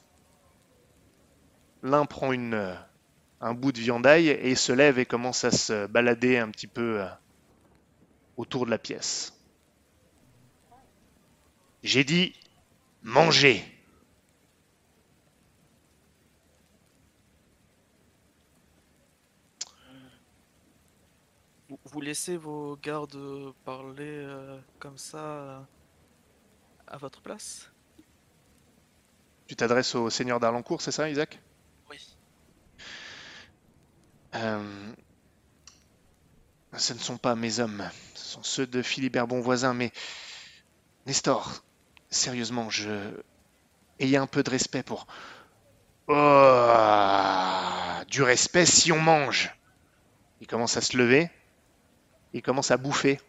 L'un 1.84 2.06
prend 2.06 2.34
une, 2.34 2.78
un 3.42 3.54
bout 3.54 3.72
de 3.72 3.80
viandaille 3.80 4.30
et 4.30 4.56
se 4.56 4.72
lève 4.72 5.00
et 5.00 5.06
commence 5.06 5.44
à 5.44 5.52
se 5.52 5.88
balader 5.88 6.38
un 6.38 6.50
petit 6.50 6.68
peu 6.68 7.02
euh, 7.02 7.08
autour 8.38 8.66
de 8.66 8.72
la 8.72 8.78
pièce. 8.78 9.34
J'ai 11.84 12.04
dit 12.04 12.34
manger. 13.02 13.64
Vous, 21.94 22.02
laissez 22.02 22.38
vos 22.38 22.76
gardes 22.78 23.54
parler 23.66 24.04
euh, 24.08 24.58
comme 24.80 24.98
ça 24.98 25.20
euh, 25.20 25.60
à 26.88 26.98
votre 26.98 27.22
place? 27.22 27.72
Tu 29.46 29.56
t'adresses 29.56 29.94
au 29.94 30.10
seigneur 30.10 30.40
d'Arlancourt, 30.40 30.82
c'est 30.82 30.92
ça, 30.92 31.08
Isaac? 31.08 31.40
Oui. 31.92 32.00
Euh, 34.34 34.92
Ce 36.76 36.94
ne 36.94 36.98
sont 36.98 37.18
pas 37.18 37.36
mes 37.36 37.60
hommes, 37.60 37.88
ce 38.16 38.26
sont 38.26 38.44
ceux 38.44 38.66
de 38.66 38.82
Philibert 38.82 39.28
Bonvoisin, 39.28 39.76
mais 39.76 39.92
Nestor, 41.06 41.64
sérieusement, 42.10 42.72
je... 42.72 43.12
Ayez 44.00 44.18
un 44.18 44.26
peu 44.26 44.42
de 44.42 44.50
respect 44.50 44.82
pour... 44.82 45.06
Oh, 46.08 46.14
du 48.08 48.24
respect 48.24 48.66
si 48.66 48.92
on 48.92 49.00
mange. 49.00 49.56
Il 50.42 50.48
commence 50.48 50.76
à 50.76 50.82
se 50.82 50.98
lever, 50.98 51.30
il 52.34 52.42
commence 52.42 52.72
à 52.72 52.78
bouffer 52.78 53.20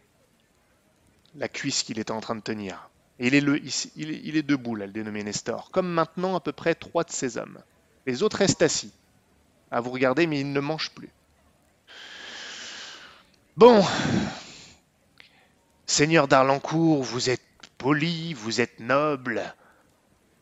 la 1.37 1.49
cuisse 1.49 1.83
qu'il 1.83 1.99
était 1.99 2.13
en 2.13 2.21
train 2.21 2.35
de 2.35 2.41
tenir. 2.41 2.91
Il 3.19 3.35
est, 3.35 3.41
le, 3.41 3.61
il 3.97 4.37
est 4.37 4.43
debout, 4.43 4.75
là, 4.75 4.87
le 4.87 4.93
dénommé 4.93 5.23
Nestor, 5.23 5.71
comme 5.71 5.89
maintenant 5.89 6.35
à 6.35 6.41
peu 6.41 6.53
près 6.53 6.75
trois 6.75 7.05
de 7.05 7.13
ses 7.13 7.37
hommes. 7.39 7.59
Les 8.07 8.23
autres 8.23 8.39
restent 8.39 8.63
assis, 8.63 8.93
à 9.71 9.81
vous 9.81 9.91
regarder, 9.91 10.27
mais 10.27 10.41
ils 10.41 10.53
ne 10.53 10.61
mangent 10.61 10.91
plus. 10.91 11.11
Bon, 13.57 13.85
Seigneur 15.87 16.27
d'Arlancourt, 16.27 17.05
vous 17.05 17.31
êtes 17.31 17.41
poli, 17.79 18.35
vous 18.35 18.61
êtes 18.61 18.81
noble, 18.81 19.55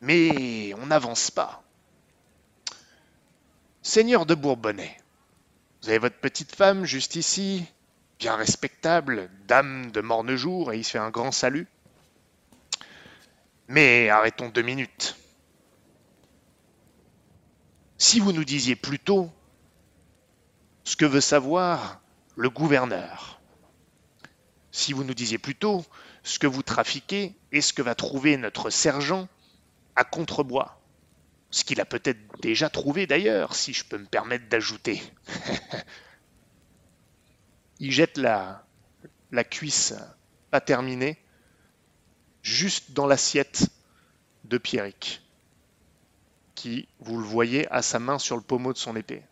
mais 0.01 0.73
on 0.81 0.87
n'avance 0.87 1.31
pas. 1.31 1.63
Seigneur 3.83 4.25
de 4.25 4.35
Bourbonnais, 4.35 4.97
vous 5.83 5.91
avez 5.91 5.99
votre 5.99 6.17
petite 6.17 6.55
femme 6.55 6.85
juste 6.85 7.17
ici, 7.17 7.67
bien 8.23 8.37
respectable, 8.37 9.29
dame 9.49 9.91
de 9.91 10.01
Mornejour, 10.01 10.73
et 10.73 10.79
il 10.79 10.85
se 10.85 10.93
fait 10.93 10.99
un 10.99 11.11
grand 11.11 11.33
salut. 11.33 11.67
Mais 13.67 14.11
arrêtons 14.11 14.49
deux 14.49 14.63
minutes. 14.63 15.17
Si 17.99 18.21
vous 18.21 18.31
nous 18.31 18.45
disiez 18.45 18.77
plutôt 18.77 19.29
ce 20.85 20.95
que 20.95 21.05
veut 21.05 21.21
savoir 21.21 22.01
le 22.37 22.49
gouverneur, 22.49 23.41
si 24.71 24.93
vous 24.93 25.03
nous 25.03 25.15
disiez 25.15 25.39
plutôt 25.39 25.85
ce 26.23 26.39
que 26.39 26.47
vous 26.47 26.63
trafiquez 26.63 27.35
et 27.51 27.61
ce 27.61 27.73
que 27.73 27.83
va 27.83 27.97
trouver 27.97 28.37
notre 28.37 28.71
sergent 28.71 29.27
à 29.97 30.05
Contrebois, 30.05 30.81
ce 31.51 31.65
qu'il 31.65 31.81
a 31.81 31.85
peut-être 31.85 32.21
déjà 32.41 32.71
trouvé 32.71 33.09
d'ailleurs, 33.09 33.57
si 33.57 33.73
je 33.73 33.85
peux 33.85 33.99
me 33.99 34.07
permettre 34.07 34.49
d'ajouter. 34.49 35.03
Il 37.83 37.91
jette 37.91 38.17
la, 38.17 38.65
la 39.33 39.43
cuisse 39.43 39.93
pas 40.53 40.61
terminée 40.61 41.19
juste 42.41 42.93
dans 42.93 43.07
l'assiette 43.09 43.71
de 44.45 44.57
Pierrick, 44.57 45.21
qui, 46.55 46.87
vous 47.01 47.19
le 47.19 47.25
voyez, 47.25 47.67
a 47.73 47.83
sa 47.83 47.99
main 47.99 48.21
sur 48.21 48.37
le 48.37 48.43
pommeau 48.43 48.73
de 48.73 48.79
son 48.79 48.95
épée. 48.95 49.25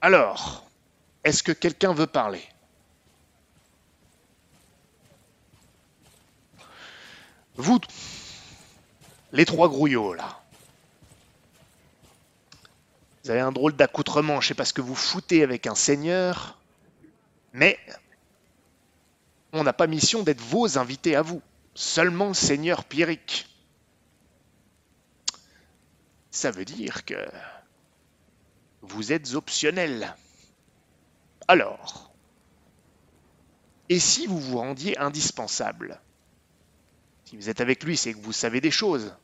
Alors, 0.00 0.64
est-ce 1.24 1.42
que 1.42 1.50
quelqu'un 1.50 1.92
veut 1.92 2.06
parler? 2.06 2.44
Vous, 7.56 7.80
les 9.32 9.44
trois 9.44 9.68
grouillots, 9.68 10.14
là. 10.14 10.45
Vous 13.26 13.32
avez 13.32 13.40
un 13.40 13.50
drôle 13.50 13.74
d'accoutrement, 13.74 14.40
je 14.40 14.46
sais 14.46 14.54
pas 14.54 14.64
ce 14.64 14.72
que 14.72 14.80
vous 14.80 14.94
foutez 14.94 15.42
avec 15.42 15.66
un 15.66 15.74
seigneur, 15.74 16.60
mais 17.52 17.76
on 19.52 19.64
n'a 19.64 19.72
pas 19.72 19.88
mission 19.88 20.22
d'être 20.22 20.40
vos 20.40 20.78
invités 20.78 21.16
à 21.16 21.22
vous, 21.22 21.42
seulement 21.74 22.28
le 22.28 22.34
seigneur 22.34 22.84
Pierrick. 22.84 23.48
Ça 26.30 26.52
veut 26.52 26.64
dire 26.64 27.04
que 27.04 27.16
vous 28.82 29.10
êtes 29.10 29.34
optionnel. 29.34 30.14
Alors, 31.48 32.12
et 33.88 33.98
si 33.98 34.28
vous 34.28 34.38
vous 34.38 34.58
rendiez 34.58 34.96
indispensable? 34.98 36.00
Si 37.24 37.36
vous 37.36 37.48
êtes 37.48 37.60
avec 37.60 37.82
lui, 37.82 37.96
c'est 37.96 38.12
que 38.12 38.20
vous 38.20 38.32
savez 38.32 38.60
des 38.60 38.70
choses. 38.70 39.16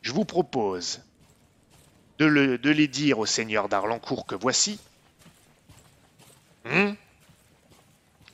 Je 0.00 0.12
vous 0.12 0.24
propose 0.24 1.02
de, 2.20 2.26
le- 2.26 2.58
de 2.58 2.70
les 2.70 2.86
dire 2.86 3.18
au 3.18 3.26
seigneur 3.26 3.68
d'Arlancourt 3.70 4.26
que 4.26 4.34
voici. 4.34 4.78
Hmm 6.64 6.94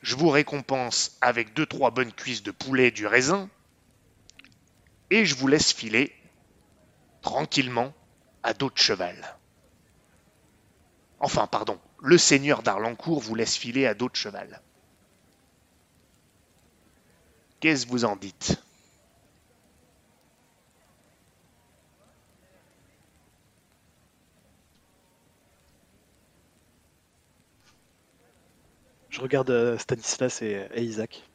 Je 0.01 0.16
vous 0.16 0.30
récompense 0.30 1.18
avec 1.20 1.53
deux 1.53 1.66
trois 1.66 1.91
bonnes 1.91 2.12
cuisses 2.12 2.43
de 2.43 2.51
poulet 2.51 2.89
et 2.89 2.91
du 2.91 3.07
raisin. 3.07 3.51
Et 5.11 5.24
je 5.26 5.34
vous 5.34 5.49
laisse 5.49 5.72
filer 5.72 6.12
tranquillement 7.20 7.93
à 8.43 8.55
dos 8.55 8.70
de 8.70 8.78
cheval. 8.78 9.37
Enfin, 11.20 11.47
pardon, 11.47 11.78
le 12.01 12.16
seigneur 12.16 12.62
d'Arlancourt 12.62 13.20
vous 13.20 13.34
laisse 13.34 13.55
filer 13.59 13.84
à 13.87 13.93
dos 13.93 14.09
de 14.09 14.16
cheval. 14.16 14.62
Qu'est-ce 17.61 17.84
que 17.84 17.91
vous 17.91 18.07
en 18.07 18.16
dites? 18.16 18.59
Je 29.16 29.22
regarde 29.22 29.48
euh, 29.48 29.78
Stanislas 29.78 30.42
et, 30.42 30.68
et 30.74 30.82
Isaac. 30.82 31.26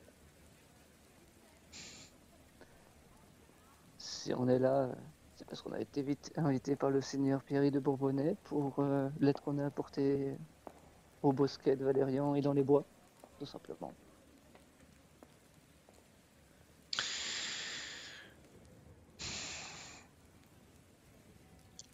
Si 3.98 4.32
on 4.36 4.48
est 4.48 4.60
là, 4.60 4.82
euh, 4.84 4.94
c'est 5.36 5.48
parce 5.48 5.64
qu'on 5.64 5.72
a 5.72 5.80
été 5.80 6.04
vite 6.04 6.32
invité 6.36 6.76
par 6.76 6.92
le 6.92 7.02
seigneur 7.02 7.42
Pierry 7.42 7.72
de 7.72 7.80
Bourbonnais 7.80 8.36
pour 8.44 8.76
euh, 8.78 9.10
l'aide 9.20 9.40
qu'on 9.40 9.58
a 9.58 9.66
apportée 9.66 10.38
au 11.24 11.32
bosquet 11.32 11.76
de 11.76 11.84
Valérian 11.84 12.36
et 12.36 12.42
dans 12.42 12.54
les 12.54 12.62
bois, 12.62 12.86
tout 13.40 13.48
simplement. 13.48 13.92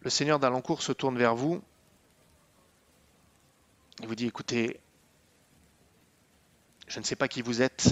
Le 0.00 0.10
seigneur 0.10 0.38
d'Alencourt 0.38 0.82
se 0.82 0.92
tourne 0.92 1.16
vers 1.16 1.34
vous 1.34 1.62
et 4.02 4.06
vous 4.06 4.14
dit 4.14 4.26
écoutez, 4.26 4.80
je 6.88 6.98
ne 6.98 7.04
sais 7.04 7.16
pas 7.16 7.28
qui 7.28 7.42
vous 7.42 7.62
êtes. 7.62 7.86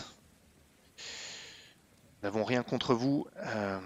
Nous 2.23 2.23
n'avons 2.25 2.45
rien 2.45 2.63
contre 2.63 2.95
vous. 2.95 3.27
euh, 3.39 3.81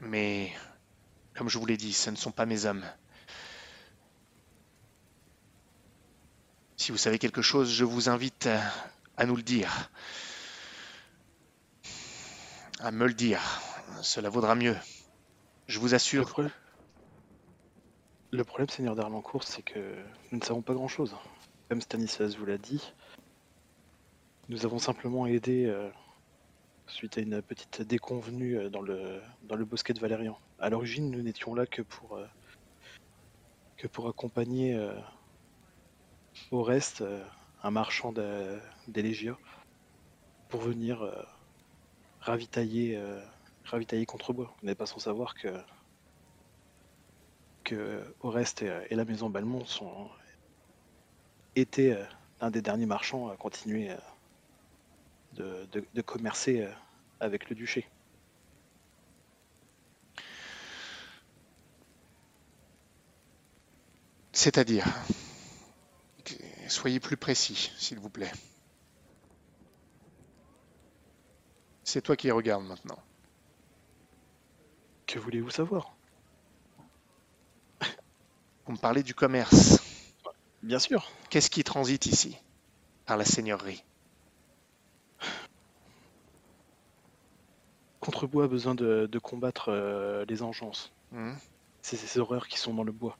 mais, 0.00 0.52
comme 1.34 1.48
je 1.48 1.58
vous 1.58 1.66
l'ai 1.66 1.76
dit, 1.76 1.92
ce 1.92 2.10
ne 2.10 2.16
sont 2.16 2.30
pas 2.32 2.46
mes 2.46 2.64
hommes. 2.64 2.84
Si 6.76 6.92
vous 6.92 6.98
savez 6.98 7.18
quelque 7.18 7.42
chose, 7.42 7.70
je 7.70 7.84
vous 7.84 8.08
invite 8.08 8.46
à, 8.46 8.60
à 9.16 9.26
nous 9.26 9.36
le 9.36 9.42
dire. 9.42 9.90
À 12.80 12.92
me 12.92 13.06
le 13.06 13.14
dire. 13.14 13.40
Cela 14.02 14.30
vaudra 14.30 14.54
mieux. 14.54 14.76
Je 15.66 15.80
vous 15.80 15.94
assure. 15.94 16.32
le 18.30 18.44
problème 18.44 18.68
Seigneur 18.68 18.94
d'Arlancourt, 18.94 19.42
c'est 19.42 19.62
que 19.62 19.78
nous 20.30 20.38
ne 20.38 20.44
savons 20.44 20.62
pas 20.62 20.74
grand-chose. 20.74 21.14
Comme 21.68 21.80
Stanislas 21.80 22.36
vous 22.36 22.46
l'a 22.46 22.56
dit, 22.58 22.82
nous 24.48 24.64
avons 24.64 24.78
simplement 24.78 25.26
aidé 25.26 25.66
euh, 25.66 25.90
suite 26.86 27.18
à 27.18 27.20
une 27.20 27.42
petite 27.42 27.82
déconvenue 27.82 28.56
euh, 28.56 28.70
dans 28.70 28.80
le, 28.80 29.20
dans 29.42 29.56
le 29.56 29.64
bosquet 29.64 29.92
de 29.92 30.00
Valérian. 30.00 30.38
À 30.58 30.70
l'origine, 30.70 31.10
nous 31.10 31.22
n'étions 31.22 31.54
là 31.54 31.66
que 31.66 31.82
pour, 31.82 32.16
euh, 32.16 32.26
que 33.76 33.86
pour 33.86 34.08
accompagner 34.08 34.74
euh, 34.74 34.94
un 37.62 37.70
marchand 37.70 38.12
de- 38.12 38.58
des 38.86 39.02
Légias 39.02 39.36
pour 40.48 40.60
venir 40.60 41.04
ravitailler, 42.20 42.98
ravitailler 43.64 44.06
Contrebois. 44.06 44.54
Vous 44.60 44.66
n'êtes 44.66 44.78
pas 44.78 44.86
sans 44.86 44.98
savoir 44.98 45.34
que 45.34 45.48
que 47.64 48.02
Oreste 48.20 48.62
et, 48.62 48.94
la 48.94 49.04
maison 49.04 49.28
Balmont 49.28 49.66
sont 49.66 50.08
étaient 51.54 51.98
l'un 52.40 52.50
des 52.50 52.62
derniers 52.62 52.86
marchands 52.86 53.28
à 53.28 53.36
continuer 53.36 53.90
de, 55.34 55.66
de- 55.72 55.84
de 55.94 56.02
commercer 56.02 56.62
euh, 56.62 56.72
avec 57.20 57.48
le 57.50 57.56
duché. 57.56 57.86
C'est-à-dire 64.32 64.86
Soyez 66.68 67.00
plus 67.00 67.16
précis, 67.16 67.72
s'il 67.78 67.98
vous 67.98 68.10
plaît. 68.10 68.30
C'est 71.84 72.02
toi 72.02 72.16
qui 72.16 72.30
regarde 72.30 72.64
maintenant. 72.64 72.98
Que 75.06 75.18
voulez-vous 75.18 75.50
savoir? 75.50 75.96
Vous 78.66 78.72
me 78.72 78.78
parlez 78.78 79.02
du 79.02 79.14
commerce. 79.14 79.80
Bien 80.62 80.78
sûr. 80.78 81.10
Qu'est-ce 81.30 81.48
qui 81.48 81.64
transite 81.64 82.04
ici? 82.06 82.36
Par 83.06 83.16
la 83.16 83.24
seigneurie. 83.24 83.82
Contrebois 88.08 88.44
a 88.44 88.48
besoin 88.48 88.74
de, 88.74 89.04
de 89.04 89.18
combattre 89.18 89.68
euh, 89.68 90.24
les 90.30 90.42
engences. 90.42 90.94
Hmm 91.12 91.34
C'est 91.82 91.96
ces 91.98 92.18
horreurs 92.18 92.48
qui 92.48 92.58
sont 92.58 92.72
dans 92.72 92.82
le 92.82 92.90
bois. 92.90 93.18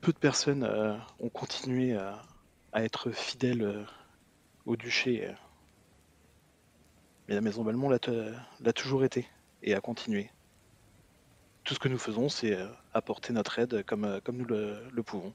Peu 0.00 0.12
de 0.12 0.18
personnes 0.18 0.62
euh, 0.62 0.96
ont 1.18 1.28
continué 1.28 1.96
à, 1.96 2.22
à 2.72 2.84
être 2.84 3.10
fidèles 3.10 3.62
euh, 3.62 3.84
au 4.64 4.76
duché. 4.76 5.26
euh. 5.26 5.32
Mais 7.26 7.34
la 7.34 7.40
maison 7.40 7.64
Balmont 7.64 7.88
l'a 7.88 8.72
toujours 8.72 9.02
été 9.04 9.28
et 9.64 9.74
a 9.74 9.80
continué. 9.80 10.30
Tout 11.64 11.74
ce 11.74 11.80
que 11.80 11.88
nous 11.88 11.98
faisons, 11.98 12.28
c'est 12.28 12.54
euh, 12.54 12.68
apporter 12.94 13.32
notre 13.32 13.58
aide 13.58 13.82
comme, 13.84 14.04
euh, 14.04 14.20
comme 14.20 14.36
nous 14.36 14.44
le, 14.44 14.88
le 14.88 15.02
pouvons. 15.02 15.34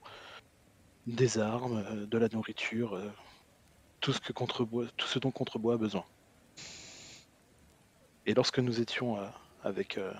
Des 1.08 1.40
armes, 1.40 1.84
euh, 1.90 2.06
de 2.06 2.18
la 2.18 2.30
nourriture, 2.30 2.94
euh, 2.96 3.12
tout, 4.00 4.14
ce 4.14 4.22
que 4.22 4.32
Contrebois, 4.32 4.86
tout 4.96 5.08
ce 5.08 5.20
dont 5.20 5.32
Contrebois 5.32 5.74
a 5.74 5.78
besoin. 5.78 6.06
Et 8.32 8.34
lorsque 8.34 8.60
nous 8.60 8.80
étions 8.80 9.20
euh, 9.20 9.28
avec, 9.62 9.98
euh, 9.98 10.14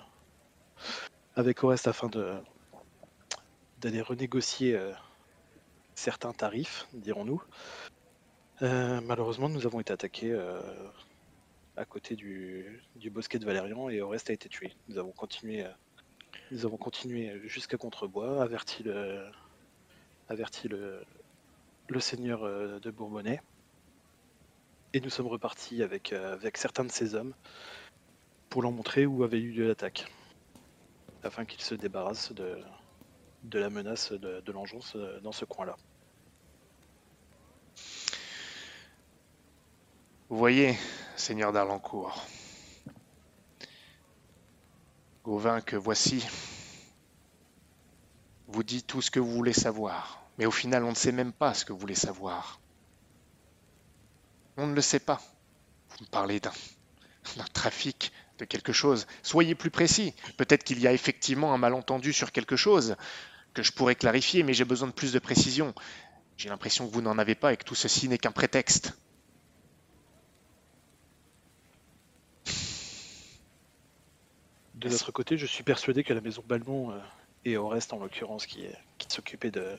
avec 1.38 1.64
Orest 1.64 1.88
afin 1.88 2.10
de 2.10 2.34
d'aller 3.80 4.02
renégocier 4.02 4.76
euh, 4.76 4.92
certains 5.96 6.34
tarifs, 6.34 6.90
dirons-nous, 6.92 7.42
malheureusement 8.60 9.48
nous 9.48 9.66
avons 9.66 9.80
été 9.80 9.94
attaqués 9.94 10.38
à 11.78 11.86
côté 11.86 12.18
du, 12.18 12.84
du 12.98 13.10
bosquet 13.10 13.40
de 13.40 13.46
Valérian 13.46 13.88
et 13.88 14.02
Orest 14.02 14.30
a 14.30 14.34
été 14.34 14.50
tué. 14.50 14.74
Nous 14.90 14.98
avons 14.98 15.14
continué, 15.14 15.66
nous 16.52 16.66
avons 16.66 16.76
continué 16.76 17.40
jusqu'à 17.46 17.78
Contrebois, 17.78 18.44
averti 18.44 18.84
le, 18.84 19.26
averti 20.28 20.68
le, 20.68 21.02
le 21.88 22.00
seigneur 22.02 22.42
de 22.42 22.92
Bourbonnais, 22.92 23.42
et 24.92 25.00
nous 25.00 25.10
sommes 25.10 25.28
repartis 25.28 25.82
avec, 25.82 26.12
avec 26.12 26.58
certains 26.58 26.84
de 26.84 26.92
ses 26.92 27.16
hommes 27.16 27.34
pour 28.52 28.62
leur 28.62 28.72
montrer 28.74 29.06
où 29.06 29.24
avait 29.24 29.40
eu 29.40 29.52
lieu 29.52 29.66
l'attaque, 29.66 30.12
afin 31.24 31.46
qu'ils 31.46 31.62
se 31.62 31.74
débarrassent 31.74 32.34
de, 32.34 32.62
la 33.54 33.70
menace 33.70 34.12
de, 34.12 34.42
de 34.42 34.54
euh, 34.96 35.20
dans 35.22 35.32
ce 35.32 35.46
coin-là. 35.46 35.78
Vous 40.28 40.38
voyez, 40.38 40.78
seigneur 41.16 41.54
d'Arlancourt, 41.54 42.26
Gauvin 45.24 45.62
que 45.62 45.78
voici 45.78 46.26
vous 48.48 48.64
dit 48.64 48.84
tout 48.84 49.02
ce 49.02 49.12
que 49.12 49.22
vous 49.22 49.32
voulez 49.32 49.54
savoir, 49.54 50.26
mais 50.38 50.46
au 50.46 50.52
final 50.52 50.84
on 50.84 50.90
ne 50.90 50.96
sait 50.96 51.14
même 51.14 51.32
pas 51.32 51.54
ce 51.54 51.64
que 51.64 51.72
vous 51.72 51.80
voulez 51.80 51.96
savoir. 51.96 52.60
On 54.58 54.68
ne 54.68 54.74
le 54.74 54.82
sait 54.82 55.00
pas. 55.00 55.22
Vous 55.92 56.04
me 56.04 56.10
parlez 56.10 56.42
d'un 56.42 56.52
trafic, 57.54 58.12
de 58.42 58.46
quelque 58.46 58.74
chose. 58.74 59.08
Soyez 59.22 59.56
plus 59.56 59.70
précis. 59.70 60.14
Peut-être 60.36 60.64
qu'il 60.64 60.80
y 60.80 60.88
a 60.88 60.94
effectivement 60.94 61.54
un 61.54 61.58
malentendu 61.58 62.12
sur 62.12 62.32
quelque 62.32 62.56
chose 62.56 62.96
que 63.54 63.62
je 63.64 63.72
pourrais 63.72 63.96
clarifier, 63.96 64.44
mais 64.44 64.54
j'ai 64.54 64.66
besoin 64.66 64.88
de 64.88 64.94
plus 64.94 65.14
de 65.14 65.20
précision. 65.20 65.74
J'ai 66.38 66.50
l'impression 66.50 66.88
que 66.88 66.94
vous 66.94 67.02
n'en 67.02 67.18
avez 67.20 67.36
pas 67.36 67.54
et 67.54 67.58
que 67.58 67.64
tout 67.64 67.76
ceci 67.76 68.10
n'est 68.10 68.18
qu'un 68.18 68.32
prétexte. 68.32 68.98
De 74.74 74.90
notre 74.90 75.12
côté, 75.12 75.38
je 75.38 75.46
suis 75.46 75.64
persuadé 75.64 76.04
que 76.04 76.14
la 76.14 76.22
maison 76.22 76.44
Balmont, 76.48 76.92
euh, 76.92 76.98
et 77.46 77.58
Orest 77.58 77.94
en 77.94 78.00
l'occurrence, 78.00 78.48
qui, 78.48 78.66
qui 78.98 79.08
s'occupait 79.10 79.52
de, 79.52 79.78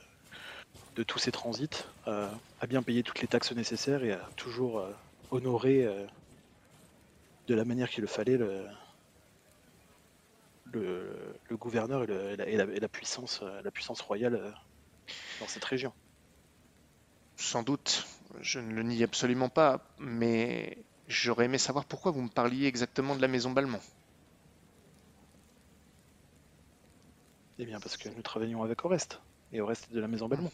de 0.95 1.03
tous 1.03 1.19
ces 1.19 1.33
transits, 1.33 1.85
euh, 2.07 2.29
a 2.61 2.67
bien 2.69 2.85
payé 2.85 3.03
toutes 3.03 3.21
les 3.21 3.27
taxes 3.27 3.51
nécessaires 3.51 4.05
et 4.05 4.13
a 4.13 4.29
toujours 4.37 4.79
euh, 4.79 4.93
honoré 5.33 5.89
de 7.47 7.55
la 7.55 7.65
manière 7.65 7.89
qu'il 7.91 8.03
le 8.03 8.09
fallait 8.09 8.37
le, 8.37 8.67
le, 10.65 11.39
le 11.49 11.57
gouverneur 11.57 12.03
et, 12.05 12.07
le- 12.07 12.31
et 12.33 12.37
la, 12.37 12.47
et 12.49 12.57
la- 12.57 12.65
et 12.65 12.81
la 12.81 12.89
puissance, 12.89 13.41
euh, 13.43 13.63
la 13.63 13.71
puissance 13.71 14.01
royale 14.01 14.35
euh, 14.35 14.51
dans 15.41 15.49
cette 15.49 15.65
région. 15.65 15.95
Sans 17.37 17.63
doute. 17.63 18.07
je 18.41 18.59
ne 18.59 18.73
le 18.73 18.83
nie 18.83 19.03
absolument 19.03 19.51
pas, 19.51 19.95
mais 19.99 20.79
j'aurais 21.09 21.45
aimé 21.45 21.59
savoir 21.59 21.85
pourquoi 21.85 22.11
vous 22.11 22.23
me 22.23 22.31
parliez 22.31 22.67
exactement 22.67 23.15
de 23.15 23.21
la 23.21 23.29
maison 23.29 23.51
Balmont. 23.51 23.83
Eh 27.59 27.65
bien, 27.65 27.81
parce 27.81 27.97
que 27.97 28.09
nous 28.11 28.21
travaillons 28.23 28.63
avec 28.63 28.85
Oreste, 28.85 29.23
et 29.53 29.61
Oreste 29.63 29.89
est 29.91 29.95
de 29.95 30.01
la 30.01 30.09
maison 30.09 30.29
Belmont. 30.29 30.53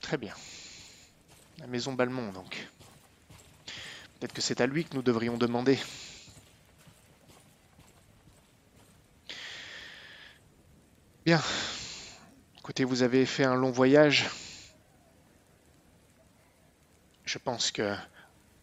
Très 0.00 0.16
bien. 0.18 0.34
La 1.58 1.66
maison 1.66 1.94
Balmont, 1.94 2.32
donc. 2.32 2.68
Peut-être 4.24 4.36
que 4.36 4.40
c'est 4.40 4.62
à 4.62 4.66
lui 4.66 4.86
que 4.86 4.94
nous 4.96 5.02
devrions 5.02 5.36
demander. 5.36 5.78
Bien. 11.26 11.42
Écoutez, 12.56 12.84
vous 12.84 13.02
avez 13.02 13.26
fait 13.26 13.44
un 13.44 13.54
long 13.54 13.70
voyage. 13.70 14.30
Je 17.26 17.36
pense 17.36 17.70
que 17.70 17.94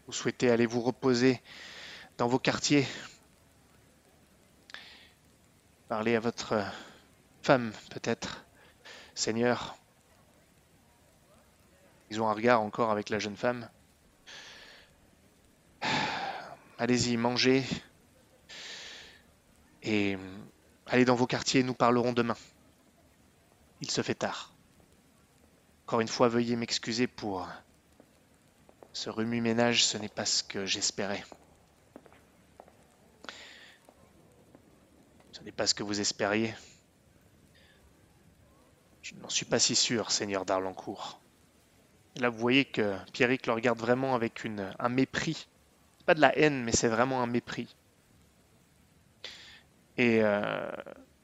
vous 0.08 0.12
souhaitez 0.12 0.50
aller 0.50 0.66
vous 0.66 0.80
reposer 0.80 1.40
dans 2.18 2.26
vos 2.26 2.40
quartiers. 2.40 2.84
Parler 5.86 6.16
à 6.16 6.20
votre 6.20 6.60
femme, 7.40 7.70
peut-être. 7.90 8.44
Seigneur. 9.14 9.76
Ils 12.10 12.20
ont 12.20 12.28
un 12.28 12.34
regard 12.34 12.62
encore 12.62 12.90
avec 12.90 13.10
la 13.10 13.20
jeune 13.20 13.36
femme. 13.36 13.68
Allez-y, 16.82 17.16
mangez. 17.16 17.62
Et 19.84 20.18
allez 20.86 21.04
dans 21.04 21.14
vos 21.14 21.28
quartiers, 21.28 21.62
nous 21.62 21.74
parlerons 21.74 22.12
demain. 22.12 22.36
Il 23.80 23.88
se 23.88 24.02
fait 24.02 24.16
tard. 24.16 24.52
Encore 25.86 26.00
une 26.00 26.08
fois, 26.08 26.26
veuillez 26.26 26.56
m'excuser 26.56 27.06
pour 27.06 27.48
ce 28.92 29.10
remue-ménage, 29.10 29.84
ce 29.84 29.96
n'est 29.96 30.08
pas 30.08 30.26
ce 30.26 30.42
que 30.42 30.66
j'espérais. 30.66 31.24
Ce 35.30 35.40
n'est 35.44 35.52
pas 35.52 35.68
ce 35.68 35.74
que 35.74 35.84
vous 35.84 36.00
espériez. 36.00 36.52
Je 39.02 39.14
n'en 39.14 39.28
suis 39.28 39.46
pas 39.46 39.60
si 39.60 39.76
sûr, 39.76 40.10
Seigneur 40.10 40.44
d'Arlancourt. 40.44 41.20
Là, 42.16 42.28
vous 42.28 42.38
voyez 42.38 42.64
que 42.64 42.96
Pierrick 43.12 43.46
le 43.46 43.52
regarde 43.52 43.78
vraiment 43.78 44.16
avec 44.16 44.42
une, 44.42 44.74
un 44.80 44.88
mépris. 44.88 45.46
De 46.14 46.20
la 46.20 46.36
haine, 46.38 46.62
mais 46.64 46.72
c'est 46.72 46.88
vraiment 46.88 47.22
un 47.22 47.26
mépris. 47.26 47.74
Et 49.96 50.22
euh, 50.22 50.70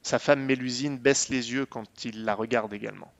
sa 0.01 0.19
femme 0.19 0.43
Mélusine 0.45 0.97
baisse 0.97 1.29
les 1.29 1.51
yeux 1.51 1.65
quand 1.65 2.05
il 2.05 2.23
la 2.23 2.35
regarde 2.35 2.73
également. 2.73 3.11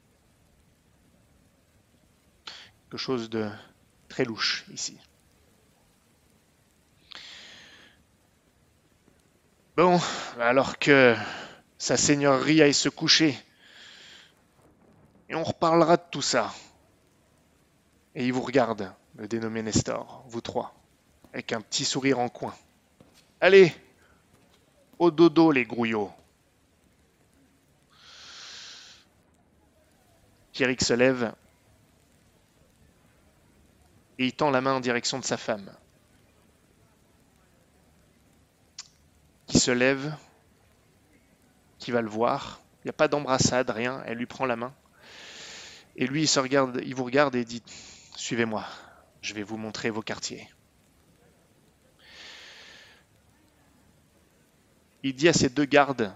Quelque 2.90 2.98
chose 2.98 3.30
de 3.30 3.50
très 4.08 4.26
louche 4.26 4.66
ici. 4.72 4.98
Bon, 9.78 10.00
alors 10.40 10.78
que 10.80 11.16
sa 11.78 11.96
seigneurie 11.96 12.62
aille 12.62 12.74
se 12.74 12.90
coucher, 12.90 13.38
et 15.30 15.36
on 15.36 15.44
reparlera 15.44 15.98
de 15.98 16.04
tout 16.12 16.22
ça. 16.22 16.54
Et 18.16 18.26
il 18.26 18.34
vous 18.34 18.42
regarde, 18.42 18.92
le 19.16 19.28
dénommé 19.28 19.62
Nestor, 19.62 20.26
vous 20.28 20.42
trois, 20.42 20.79
avec 21.34 21.54
un 21.54 21.62
petit 21.62 21.86
sourire 21.86 22.20
en 22.20 22.30
coin. 22.30 22.56
Allez, 23.42 23.74
au 24.98 25.12
dodo 25.12 25.52
les 25.52 25.66
grouillots. 25.66 26.12
Pierrick 30.52 30.82
se 30.82 30.94
lève 30.94 31.34
et 34.20 34.26
il 34.26 34.34
tend 34.34 34.52
la 34.52 34.60
main 34.60 34.74
en 34.74 34.82
direction 34.82 35.18
de 35.18 35.24
sa 35.24 35.38
femme. 35.38 35.72
Qui 39.48 39.60
se 39.60 39.72
lève, 39.72 40.14
qui 41.80 41.92
va 41.92 42.02
le 42.02 42.10
voir. 42.10 42.60
Il 42.84 42.88
n'y 42.88 42.90
a 42.90 42.94
pas 42.94 43.08
d'embrassade, 43.08 43.70
rien. 43.70 44.04
Elle 44.06 44.18
lui 44.18 44.26
prend 44.26 44.46
la 44.46 44.58
main. 44.58 44.74
Et 45.96 46.06
lui, 46.06 46.24
il, 46.24 46.28
se 46.28 46.40
regarde, 46.40 46.82
il 46.84 46.94
vous 46.94 47.06
regarde 47.06 47.36
et 47.36 47.46
dit 47.46 47.64
Suivez-moi, 48.18 48.66
je 49.22 49.34
vais 49.34 49.44
vous 49.44 49.58
montrer 49.58 49.90
vos 49.90 50.02
quartiers. 50.02 50.50
Il 55.04 55.16
dit 55.16 55.30
à 55.30 55.34
ses 55.34 55.50
deux 55.50 55.66
gardes 55.66 56.14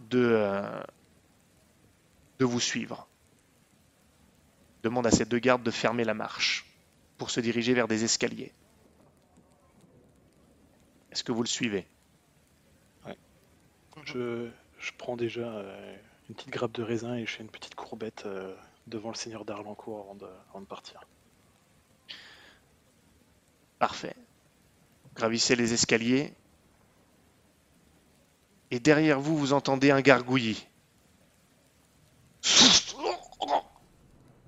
de, 0.00 0.18
euh, 0.18 0.82
de 2.38 2.44
vous 2.44 2.60
suivre. 2.60 3.08
Demande 4.82 5.06
à 5.06 5.10
ses 5.10 5.24
deux 5.24 5.38
gardes 5.38 5.62
de 5.62 5.70
fermer 5.70 6.04
la 6.04 6.14
marche 6.14 6.66
pour 7.18 7.30
se 7.30 7.40
diriger 7.40 7.74
vers 7.74 7.88
des 7.88 8.04
escaliers. 8.04 8.52
Est-ce 11.10 11.24
que 11.24 11.32
vous 11.32 11.42
le 11.42 11.48
suivez? 11.48 11.86
Je, 14.04 14.50
je 14.78 14.92
prends 14.98 15.16
déjà 15.16 15.42
euh, 15.42 15.96
une 16.28 16.34
petite 16.34 16.50
grappe 16.50 16.72
de 16.72 16.82
raisin 16.82 17.14
et 17.14 17.24
je 17.24 17.30
fais 17.30 17.42
une 17.42 17.48
petite 17.48 17.74
courbette 17.74 18.24
euh, 18.26 18.54
devant 18.86 19.08
le 19.08 19.14
seigneur 19.14 19.44
d'Arlancourt 19.44 20.00
avant 20.00 20.14
de, 20.14 20.26
avant 20.50 20.60
de 20.60 20.66
partir. 20.66 21.00
Parfait. 23.78 24.14
Gravissez 25.14 25.56
les 25.56 25.72
escaliers. 25.72 26.34
Et 28.74 28.80
derrière 28.80 29.20
vous, 29.20 29.38
vous 29.38 29.52
entendez 29.52 29.92
un 29.92 30.00
gargouillis. 30.00 30.66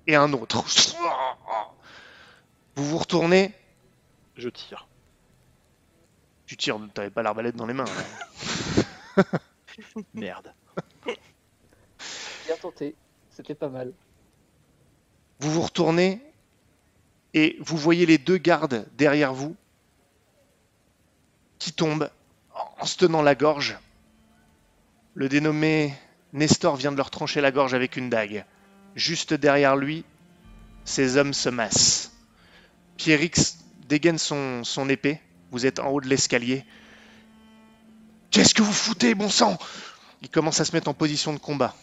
Et 0.05 0.17
un 0.17 0.33
autre. 0.33 0.65
Vous 2.75 2.83
vous 2.83 2.97
retournez. 2.97 3.53
Je 4.35 4.49
tire. 4.49 4.89
Tu 6.45 6.57
tires, 6.57 6.77
t'avais 6.93 7.09
pas 7.09 7.23
l'arbalète 7.23 7.55
dans 7.55 7.67
les 7.67 7.73
mains. 7.73 7.85
Merde. 10.13 10.53
Bien 11.05 12.57
tenté, 12.61 12.95
c'était 13.29 13.55
pas 13.55 13.69
mal. 13.69 13.93
Vous 15.39 15.51
vous 15.51 15.61
retournez 15.61 16.21
et 17.33 17.55
vous 17.61 17.77
voyez 17.77 18.05
les 18.05 18.17
deux 18.17 18.37
gardes 18.37 18.85
derrière 18.97 19.33
vous 19.33 19.55
qui 21.59 21.71
tombent 21.71 22.09
en 22.77 22.85
se 22.85 22.97
tenant 22.97 23.21
la 23.21 23.33
gorge. 23.33 23.77
Le 25.17 25.29
dénommé 25.29 25.95
Nestor 26.33 26.75
vient 26.75 26.91
de 26.91 26.97
leur 26.97 27.09
trancher 27.09 27.41
la 27.41 27.51
gorge 27.51 27.73
avec 27.73 27.97
une 27.97 28.07
dague. 28.07 28.45
Juste 28.95 29.33
derrière 29.33 29.75
lui, 29.75 30.05
ces 30.85 31.17
hommes 31.17 31.33
se 31.33 31.49
massent. 31.49 32.11
Pierrix 32.97 33.57
dégaine 33.89 34.19
son, 34.19 34.61
épée. 34.87 35.19
Vous 35.49 35.65
êtes 35.65 35.79
en 35.79 35.87
haut 35.87 36.01
de 36.01 36.07
l'escalier. 36.07 36.65
Qu'est-ce 38.29 38.53
que 38.53 38.61
vous 38.61 38.71
foutez, 38.71 39.15
bon 39.15 39.27
sang? 39.27 39.57
Il 40.21 40.29
commence 40.29 40.59
à 40.59 40.65
se 40.65 40.73
mettre 40.73 40.87
en 40.87 40.93
position 40.93 41.33
de 41.33 41.39
combat. 41.39 41.73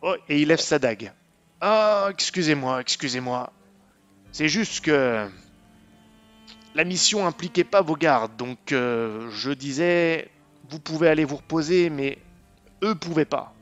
Oh, 0.00 0.14
et 0.28 0.40
il 0.40 0.46
lève 0.46 0.60
sa 0.60 0.78
dague. 0.78 1.12
Ah, 1.60 2.06
excusez-moi, 2.10 2.80
excusez-moi. 2.80 3.52
C'est 4.30 4.48
juste 4.48 4.84
que 4.84 5.28
la 6.76 6.84
mission 6.84 7.26
impliquait 7.26 7.64
pas 7.64 7.82
vos 7.82 7.96
gardes, 7.96 8.36
donc 8.36 8.70
euh, 8.70 9.28
je 9.32 9.50
disais, 9.50 10.30
vous 10.68 10.80
pouvez 10.80 11.08
aller 11.08 11.24
vous 11.24 11.36
reposer, 11.36 11.90
mais 11.90 12.18
eux 12.82 12.94
pouvaient 12.94 13.24
pas. 13.24 13.54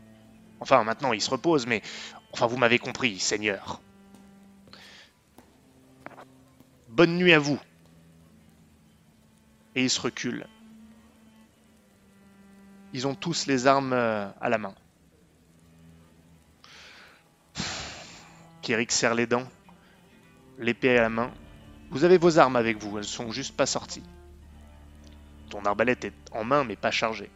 Enfin, 0.60 0.84
maintenant 0.84 1.12
ils 1.12 1.20
se 1.20 1.30
reposent, 1.30 1.66
mais 1.66 1.82
enfin 2.32 2.46
vous 2.46 2.56
m'avez 2.56 2.78
compris, 2.78 3.18
Seigneur. 3.18 3.80
Bonne 6.88 7.16
nuit 7.16 7.32
à 7.32 7.38
vous. 7.38 7.60
Et 9.74 9.84
ils 9.84 9.90
se 9.90 10.00
reculent. 10.00 10.46
Ils 12.92 13.06
ont 13.06 13.14
tous 13.14 13.46
les 13.46 13.66
armes 13.66 13.92
euh, 13.92 14.28
à 14.40 14.48
la 14.48 14.56
main. 14.56 14.74
Pierrick 18.62 18.90
serre 18.90 19.14
les 19.14 19.26
dents, 19.26 19.46
l'épée 20.58 20.96
à 20.96 21.02
la 21.02 21.08
main. 21.08 21.30
Vous 21.90 22.04
avez 22.04 22.18
vos 22.18 22.38
armes 22.38 22.56
avec 22.56 22.78
vous, 22.78 22.98
elles 22.98 23.04
sont 23.04 23.30
juste 23.30 23.56
pas 23.56 23.66
sorties. 23.66 24.02
Ton 25.50 25.64
arbalète 25.64 26.04
est 26.04 26.14
en 26.32 26.44
main 26.44 26.64
mais 26.64 26.76
pas 26.76 26.90
chargée. 26.90 27.30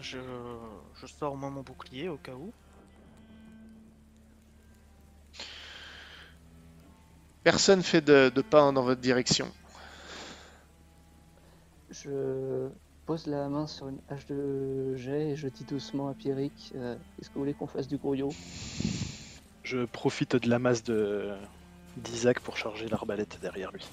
Je, 0.00 0.18
je 1.00 1.06
sors 1.06 1.36
moi 1.36 1.50
mon 1.50 1.62
bouclier 1.62 2.08
au 2.08 2.16
cas 2.16 2.32
où. 2.32 2.52
Personne 7.44 7.82
fait 7.82 8.00
de, 8.00 8.30
de 8.34 8.42
pas 8.42 8.72
dans 8.72 8.82
votre 8.82 9.00
direction. 9.00 9.50
Je 11.90 12.68
pose 13.06 13.26
la 13.26 13.48
main 13.48 13.66
sur 13.66 13.88
une 13.88 13.98
hache 14.08 14.26
de 14.26 14.94
jet 14.96 15.30
et 15.30 15.36
je 15.36 15.48
dis 15.48 15.64
doucement 15.64 16.08
à 16.08 16.14
Pierrick 16.14 16.72
euh, 16.76 16.94
Est-ce 17.20 17.28
que 17.28 17.34
vous 17.34 17.40
voulez 17.40 17.54
qu'on 17.54 17.66
fasse 17.66 17.88
du 17.88 17.96
grouillot? 17.96 18.30
Je 19.64 19.84
profite 19.84 20.36
de 20.36 20.48
la 20.48 20.58
masse 20.58 20.82
de 20.84 21.34
d'Isaac 21.96 22.40
pour 22.40 22.56
charger 22.56 22.88
l'arbalète 22.88 23.38
derrière 23.40 23.72
lui. 23.72 23.86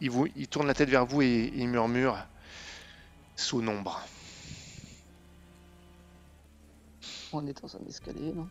il, 0.00 0.10
vous, 0.10 0.26
il 0.36 0.48
tourne 0.48 0.66
la 0.66 0.74
tête 0.74 0.88
vers 0.88 1.06
vous 1.06 1.22
et 1.22 1.52
il 1.54 1.68
murmure 1.68 2.18
sous 3.36 3.62
nombre. 3.62 4.00
On 7.32 7.46
est 7.46 7.60
dans 7.60 7.76
un 7.76 7.84
escalier, 7.86 8.32
non 8.32 8.48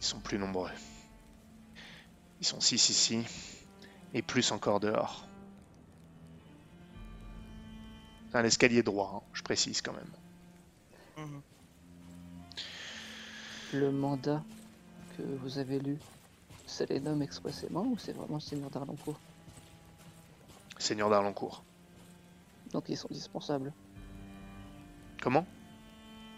Ils 0.00 0.04
sont 0.04 0.20
plus 0.20 0.38
nombreux. 0.38 0.70
Ils 2.40 2.46
sont 2.46 2.60
six 2.60 2.88
ici 2.88 3.22
et 4.14 4.22
plus 4.22 4.50
encore 4.50 4.80
dehors. 4.80 5.29
C'est 8.30 8.38
un 8.38 8.44
escalier 8.44 8.82
droit, 8.82 9.12
hein, 9.16 9.28
je 9.32 9.42
précise 9.42 9.82
quand 9.82 9.92
même. 9.92 11.26
Mhm. 11.26 11.42
Le 13.74 13.90
mandat 13.90 14.42
que 15.16 15.22
vous 15.22 15.58
avez 15.58 15.78
lu, 15.78 15.98
ça 16.66 16.84
les 16.86 17.00
nomme 17.00 17.22
expressément 17.22 17.82
ou 17.82 17.98
c'est 17.98 18.12
vraiment 18.12 18.36
le 18.36 18.40
Seigneur 18.40 18.70
d'Arlancourt 18.70 19.18
Seigneur 20.78 21.10
d'Arlancourt. 21.10 21.62
Donc 22.72 22.84
ils 22.88 22.96
sont 22.96 23.08
dispensables. 23.10 23.72
Comment? 25.20 25.46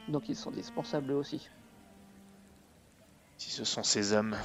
Donc 0.09 0.28
ils 0.28 0.36
sont 0.36 0.51
dispensables 0.51 1.12
aussi. 1.12 1.49
Si 3.38 3.51
ce 3.51 3.64
sont 3.64 3.82
ces 3.82 4.12
hommes. 4.12 4.36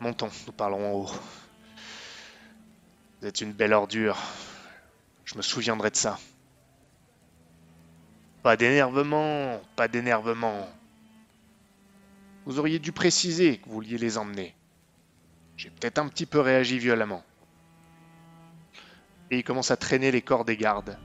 Montons, 0.00 0.30
nous 0.46 0.52
parlons 0.52 0.86
en 0.86 0.92
haut. 0.92 1.10
Vous 3.20 3.26
êtes 3.26 3.40
une 3.40 3.52
belle 3.52 3.72
ordure. 3.72 4.18
Je 5.26 5.36
me 5.36 5.42
souviendrai 5.42 5.90
de 5.90 5.96
ça. 5.96 6.18
Pas 8.42 8.56
d'énervement, 8.56 9.60
pas 9.74 9.88
d'énervement. 9.88 10.66
Vous 12.46 12.60
auriez 12.60 12.78
dû 12.78 12.92
préciser 12.92 13.58
que 13.58 13.66
vous 13.66 13.74
vouliez 13.74 13.98
les 13.98 14.18
emmener. 14.18 14.54
J'ai 15.56 15.68
peut-être 15.68 15.98
un 15.98 16.08
petit 16.08 16.26
peu 16.26 16.38
réagi 16.38 16.78
violemment. 16.78 17.24
Et 19.32 19.38
il 19.38 19.44
commence 19.44 19.72
à 19.72 19.76
traîner 19.76 20.12
les 20.12 20.22
corps 20.22 20.44
des 20.44 20.56
gardes. 20.56 20.96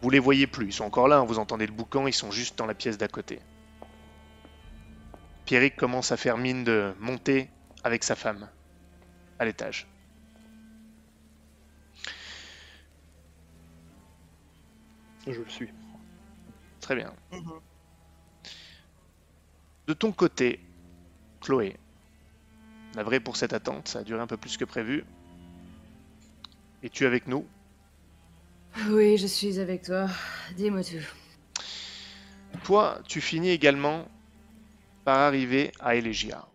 Vous 0.00 0.08
les 0.08 0.18
voyez 0.18 0.46
plus, 0.46 0.68
ils 0.68 0.72
sont 0.72 0.84
encore 0.84 1.08
là, 1.08 1.18
hein, 1.18 1.24
vous 1.26 1.38
entendez 1.38 1.66
le 1.66 1.74
boucan, 1.74 2.06
ils 2.06 2.14
sont 2.14 2.30
juste 2.30 2.56
dans 2.56 2.64
la 2.64 2.72
pièce 2.72 2.96
d'à 2.96 3.08
côté. 3.08 3.38
Pierrick 5.44 5.76
commence 5.76 6.10
à 6.10 6.16
faire 6.16 6.38
mine 6.38 6.64
de 6.64 6.94
monter 7.00 7.50
avec 7.84 8.02
sa 8.02 8.16
femme 8.16 8.48
à 9.38 9.44
l'étage. 9.44 9.86
Je 15.32 15.40
le 15.42 15.48
suis. 15.48 15.68
Très 16.80 16.96
bien. 16.96 17.14
Mhm. 17.32 17.60
De 19.86 19.92
ton 19.92 20.12
côté, 20.12 20.60
Chloé, 21.40 21.76
navré 22.94 23.20
pour 23.20 23.36
cette 23.36 23.52
attente, 23.52 23.88
ça 23.88 24.00
a 24.00 24.02
duré 24.02 24.20
un 24.20 24.26
peu 24.26 24.36
plus 24.36 24.56
que 24.56 24.64
prévu. 24.64 25.04
Es-tu 26.82 27.06
avec 27.06 27.26
nous? 27.26 27.46
Oui, 28.88 29.16
je 29.18 29.26
suis 29.26 29.58
avec 29.58 29.82
toi. 29.82 30.08
Dis-moi 30.56 30.82
tout. 30.84 31.64
Toi, 32.64 33.00
tu 33.06 33.20
finis 33.20 33.50
également 33.50 34.08
par 35.04 35.18
arriver 35.18 35.72
à 35.80 35.96
Elegia. 35.96 36.46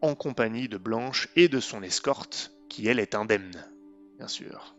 En 0.00 0.14
compagnie 0.14 0.68
de 0.68 0.78
Blanche 0.78 1.28
et 1.36 1.48
de 1.48 1.60
son 1.60 1.82
escorte, 1.82 2.52
qui 2.68 2.88
elle 2.88 2.98
est 2.98 3.14
indemne, 3.14 3.66
bien 4.16 4.28
sûr. 4.28 4.74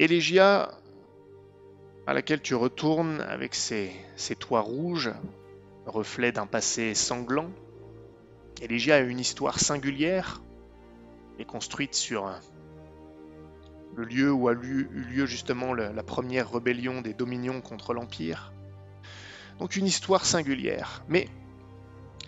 Elegia, 0.00 0.70
à 2.06 2.14
laquelle 2.14 2.40
tu 2.40 2.54
retournes 2.54 3.20
avec 3.20 3.54
ses, 3.54 3.92
toits 4.38 4.62
rouges, 4.62 5.12
reflet 5.84 6.32
d'un 6.32 6.46
passé 6.46 6.94
sanglant. 6.94 7.50
Elegia 8.62 8.94
a 8.94 9.00
une 9.00 9.18
histoire 9.18 9.60
singulière, 9.60 10.40
est 11.38 11.44
construite 11.44 11.94
sur 11.94 12.26
un- 12.26 12.40
le 13.94 14.04
lieu 14.04 14.32
où 14.32 14.48
a 14.48 14.54
eu 14.54 14.88
lieu 15.10 15.26
justement 15.26 15.74
la 15.74 16.02
première 16.02 16.50
rébellion 16.50 17.02
des 17.02 17.12
Dominions 17.12 17.60
contre 17.60 17.92
l'Empire. 17.92 18.54
Donc 19.58 19.76
une 19.76 19.84
histoire 19.84 20.24
singulière. 20.24 21.04
Mais 21.08 21.28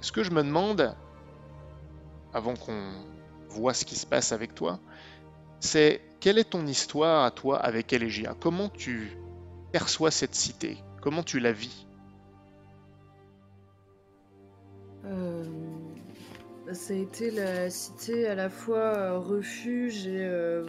ce 0.03 0.13
que 0.13 0.23
je 0.23 0.31
me 0.31 0.43
demande, 0.43 0.95
avant 2.35 2.55
qu'on 2.55 2.93
voit 3.49 3.73
ce 3.73 3.87
qui 3.87 3.97
se 3.97 4.05
passe 4.05 4.33
avec 4.33 4.55
toi, 4.55 4.79
c'est 5.63 6.01
quelle 6.19 6.39
est 6.39 6.51
ton 6.51 6.67
histoire 6.67 7.25
à 7.25 7.31
toi 7.31 7.57
avec 7.57 7.93
Elegia 7.93 8.35
Comment 8.41 8.69
tu 8.69 9.17
perçois 9.71 10.11
cette 10.11 10.35
cité? 10.35 10.77
Comment 11.01 11.23
tu 11.23 11.39
la 11.39 11.53
vis? 11.53 11.87
Euh, 15.05 15.45
ça 16.73 16.95
a 16.95 16.97
été 16.97 17.31
la 17.31 17.71
cité 17.71 18.27
à 18.27 18.35
la 18.35 18.51
fois 18.51 18.97
euh, 18.97 19.19
refuge 19.19 20.07
et 20.09 20.25
euh, 20.25 20.65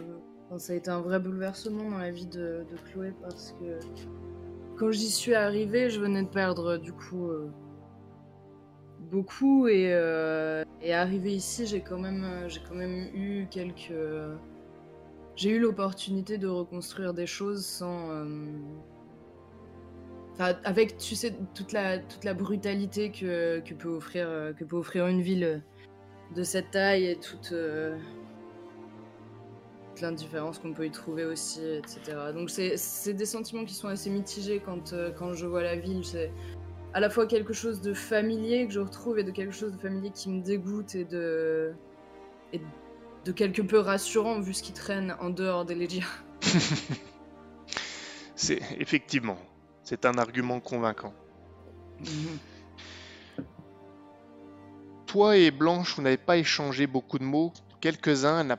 ça 0.57 0.73
a 0.73 0.75
été 0.75 0.91
un 0.91 1.01
vrai 1.01 1.19
bouleversement 1.19 1.89
dans 1.89 1.97
la 1.97 2.11
vie 2.11 2.27
de, 2.27 2.63
Chloé 2.91 3.13
parce 3.19 3.53
que 3.53 3.79
quand 4.77 4.91
j'y 4.91 5.09
suis 5.09 5.33
arrivée, 5.33 5.89
je 5.89 5.99
venais 5.99 6.21
de 6.21 6.29
perdre 6.29 6.77
du 6.77 6.93
coup 6.93 7.31
beaucoup 9.11 9.67
et, 9.67 9.89
et 10.81 10.93
arrivé 10.93 11.33
ici, 11.33 11.65
j'ai 11.65 11.81
quand 11.81 11.99
même 11.99 12.25
j'ai 12.47 12.61
quand 12.67 12.75
même 12.75 13.09
eu 13.15 13.47
quelques 13.49 13.91
j'ai 15.35 15.51
eu 15.51 15.59
l'opportunité 15.59 16.37
de 16.37 16.47
reconstruire 16.47 17.13
des 17.13 17.27
choses 17.27 17.65
sans 17.65 18.09
euh, 18.11 18.25
Enfin, 20.33 20.55
avec, 20.63 20.97
tu 20.97 21.15
sais, 21.15 21.35
toute 21.53 21.73
la, 21.73 21.99
toute 21.99 22.23
la 22.23 22.33
brutalité 22.33 23.11
que, 23.11 23.59
que, 23.59 23.75
peut 23.75 23.89
offrir, 23.89 24.27
euh, 24.27 24.51
que 24.51 24.63
peut 24.63 24.77
offrir 24.77 25.05
une 25.05 25.21
ville 25.21 25.61
de 26.35 26.41
cette 26.43 26.71
taille 26.71 27.05
et 27.05 27.17
toute, 27.17 27.51
euh, 27.51 27.95
l'indifférence 30.01 30.57
qu'on 30.57 30.73
peut 30.73 30.87
y 30.87 30.91
trouver 30.91 31.23
aussi, 31.23 31.61
etc. 31.63 32.17
Donc 32.33 32.49
c'est 32.49 33.13
des 33.13 33.25
sentiments 33.25 33.63
qui 33.63 33.75
sont 33.75 33.87
assez 33.87 34.09
mitigés 34.09 34.59
quand, 34.59 34.95
quand 35.17 35.33
je 35.33 35.45
vois 35.45 35.61
la 35.61 35.75
ville. 35.75 36.03
C'est 36.03 36.31
à 36.93 36.99
la 36.99 37.09
fois 37.11 37.27
quelque 37.27 37.53
chose 37.53 37.79
de 37.79 37.93
familier 37.93 38.67
que 38.67 38.73
je 38.73 38.79
retrouve 38.79 39.19
et 39.19 39.23
de 39.23 39.31
quelque 39.31 39.53
chose 39.53 39.71
de 39.71 39.77
familier 39.77 40.09
qui 40.09 40.29
me 40.29 40.41
dégoûte 40.41 40.95
et 40.95 41.05
de 41.05 41.73
quelque 43.31 43.61
peu 43.61 43.79
rassurant 43.79 44.39
vu 44.39 44.53
ce 44.53 44.63
qui 44.63 44.73
traîne 44.73 45.15
en 45.19 45.29
dehors 45.29 45.65
des 45.65 45.75
Légias. 45.75 46.05
C'est 48.35 48.59
effectivement, 48.79 49.37
c'est 49.83 50.05
un 50.05 50.17
argument 50.17 50.59
convaincant. 50.59 51.13
Toi 55.05 55.37
et 55.37 55.51
Blanche, 55.51 55.95
vous 55.95 56.01
n'avez 56.01 56.17
pas 56.17 56.37
échangé 56.37 56.87
beaucoup 56.87 57.19
de 57.19 57.23
mots. 57.23 57.53
Quelques-uns, 57.79 58.41
elle 58.41 58.47
n'a 58.47 58.57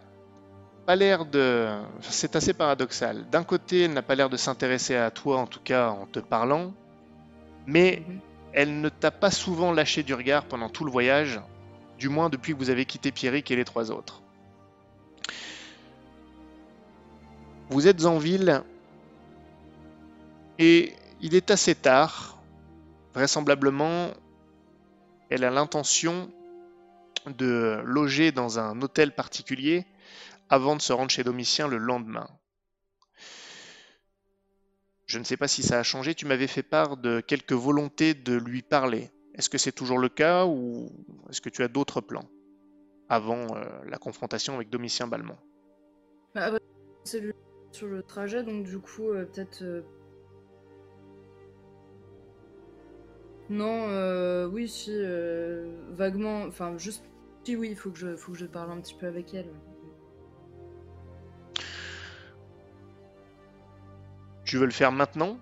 pas 0.86 0.96
l'air 0.96 1.26
de. 1.26 1.68
C'est 2.00 2.36
assez 2.36 2.54
paradoxal. 2.54 3.28
D'un 3.30 3.42
côté, 3.42 3.82
elle 3.82 3.92
n'a 3.92 4.02
pas 4.02 4.14
l'air 4.14 4.30
de 4.30 4.36
s'intéresser 4.36 4.96
à 4.96 5.10
toi, 5.10 5.38
en 5.38 5.46
tout 5.46 5.60
cas 5.62 5.90
en 5.90 6.06
te 6.06 6.20
parlant, 6.20 6.72
mais 7.66 8.02
Mhm. 8.06 8.20
elle 8.52 8.80
ne 8.80 8.88
t'a 8.88 9.10
pas 9.10 9.30
souvent 9.30 9.72
lâché 9.72 10.02
du 10.02 10.14
regard 10.14 10.44
pendant 10.44 10.68
tout 10.68 10.84
le 10.84 10.92
voyage, 10.92 11.40
du 11.98 12.08
moins 12.08 12.30
depuis 12.30 12.52
que 12.54 12.58
vous 12.58 12.70
avez 12.70 12.84
quitté 12.86 13.10
Pierrick 13.12 13.50
et 13.50 13.56
les 13.56 13.64
trois 13.64 13.90
autres. 13.90 14.22
Vous 17.74 17.88
êtes 17.88 18.04
en 18.04 18.18
ville 18.18 18.62
et 20.60 20.92
il 21.20 21.34
est 21.34 21.50
assez 21.50 21.74
tard. 21.74 22.40
Vraisemblablement, 23.14 24.12
elle 25.28 25.42
a 25.42 25.50
l'intention 25.50 26.30
de 27.26 27.82
loger 27.84 28.30
dans 28.30 28.60
un 28.60 28.80
hôtel 28.80 29.12
particulier 29.12 29.86
avant 30.48 30.76
de 30.76 30.82
se 30.82 30.92
rendre 30.92 31.10
chez 31.10 31.24
Domitien 31.24 31.66
le 31.66 31.78
lendemain. 31.78 32.28
Je 35.06 35.18
ne 35.18 35.24
sais 35.24 35.36
pas 35.36 35.48
si 35.48 35.64
ça 35.64 35.80
a 35.80 35.82
changé, 35.82 36.14
tu 36.14 36.26
m'avais 36.26 36.46
fait 36.46 36.62
part 36.62 36.96
de 36.96 37.18
quelques 37.18 37.54
volontés 37.54 38.14
de 38.14 38.34
lui 38.34 38.62
parler. 38.62 39.10
Est-ce 39.34 39.50
que 39.50 39.58
c'est 39.58 39.72
toujours 39.72 39.98
le 39.98 40.08
cas 40.08 40.46
ou 40.46 40.92
est-ce 41.28 41.40
que 41.40 41.50
tu 41.50 41.64
as 41.64 41.68
d'autres 41.68 42.00
plans 42.00 42.30
avant 43.08 43.56
euh, 43.56 43.64
la 43.88 43.98
confrontation 43.98 44.54
avec 44.54 44.70
Domitien 44.70 45.08
Balmont? 45.08 45.38
Bah, 46.36 46.52
sur 47.74 47.88
le 47.88 48.02
trajet, 48.02 48.42
donc 48.42 48.64
du 48.64 48.78
coup, 48.78 49.10
euh, 49.10 49.24
peut-être. 49.24 49.62
euh, 49.62 49.82
Non, 53.50 53.88
euh, 53.88 54.46
oui, 54.48 54.68
si, 54.68 54.92
vaguement. 55.90 56.44
Enfin, 56.44 56.78
juste. 56.78 57.04
Si, 57.44 57.56
oui, 57.56 57.68
il 57.70 57.76
faut 57.76 57.90
que, 57.90 57.98
je, 57.98 58.16
faut 58.16 58.32
que 58.32 58.38
je 58.38 58.46
parle 58.46 58.70
un 58.70 58.80
petit 58.80 58.94
peu 58.94 59.06
avec 59.06 59.34
elle. 59.34 59.50
Tu 64.44 64.56
veux 64.58 64.64
le 64.66 64.70
faire 64.70 64.92
maintenant? 64.92 65.38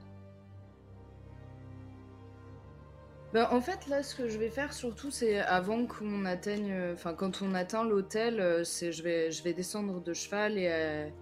Bah, 3.32 3.48
en 3.52 3.60
fait, 3.60 3.86
là, 3.88 4.02
ce 4.02 4.14
que 4.14 4.28
je 4.28 4.36
vais 4.36 4.50
faire 4.50 4.72
surtout, 4.72 5.10
c'est 5.10 5.38
avant 5.38 5.86
qu'on 5.86 6.24
atteigne. 6.24 6.74
Enfin, 6.92 7.14
quand 7.14 7.40
on 7.40 7.54
atteint 7.54 7.84
l'hôtel, 7.84 8.64
c'est 8.64 8.90
je 8.92 9.02
vais, 9.02 9.30
je 9.30 9.42
vais 9.44 9.54
descendre 9.54 10.02
de 10.02 10.12
cheval 10.12 10.58
et 10.58 11.12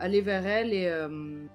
aller 0.00 0.22
vers 0.22 0.46
elle 0.46 0.72
et 0.72 0.88
euh, 0.88 1.46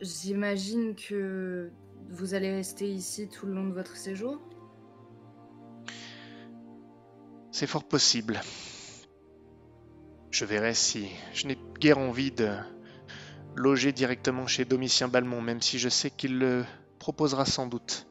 j'imagine 0.00 0.94
que 0.94 1.70
vous 2.10 2.34
allez 2.34 2.50
rester 2.50 2.88
ici 2.88 3.28
tout 3.28 3.46
le 3.46 3.54
long 3.54 3.66
de 3.66 3.74
votre 3.74 3.96
séjour? 3.96 4.40
C'est 7.50 7.66
fort 7.66 7.84
possible. 7.84 8.40
Je 10.30 10.44
verrai 10.44 10.74
si 10.74 11.10
je 11.34 11.46
n'ai 11.46 11.58
guère 11.78 11.98
envie 11.98 12.30
de 12.30 12.48
loger 13.54 13.92
directement 13.92 14.46
chez 14.46 14.64
Domitien 14.64 15.08
Balmont, 15.08 15.42
même 15.42 15.60
si 15.60 15.78
je 15.78 15.88
sais 15.88 16.10
qu'il 16.10 16.38
le 16.38 16.64
proposera 16.98 17.44
sans 17.44 17.66
doute. 17.66 18.06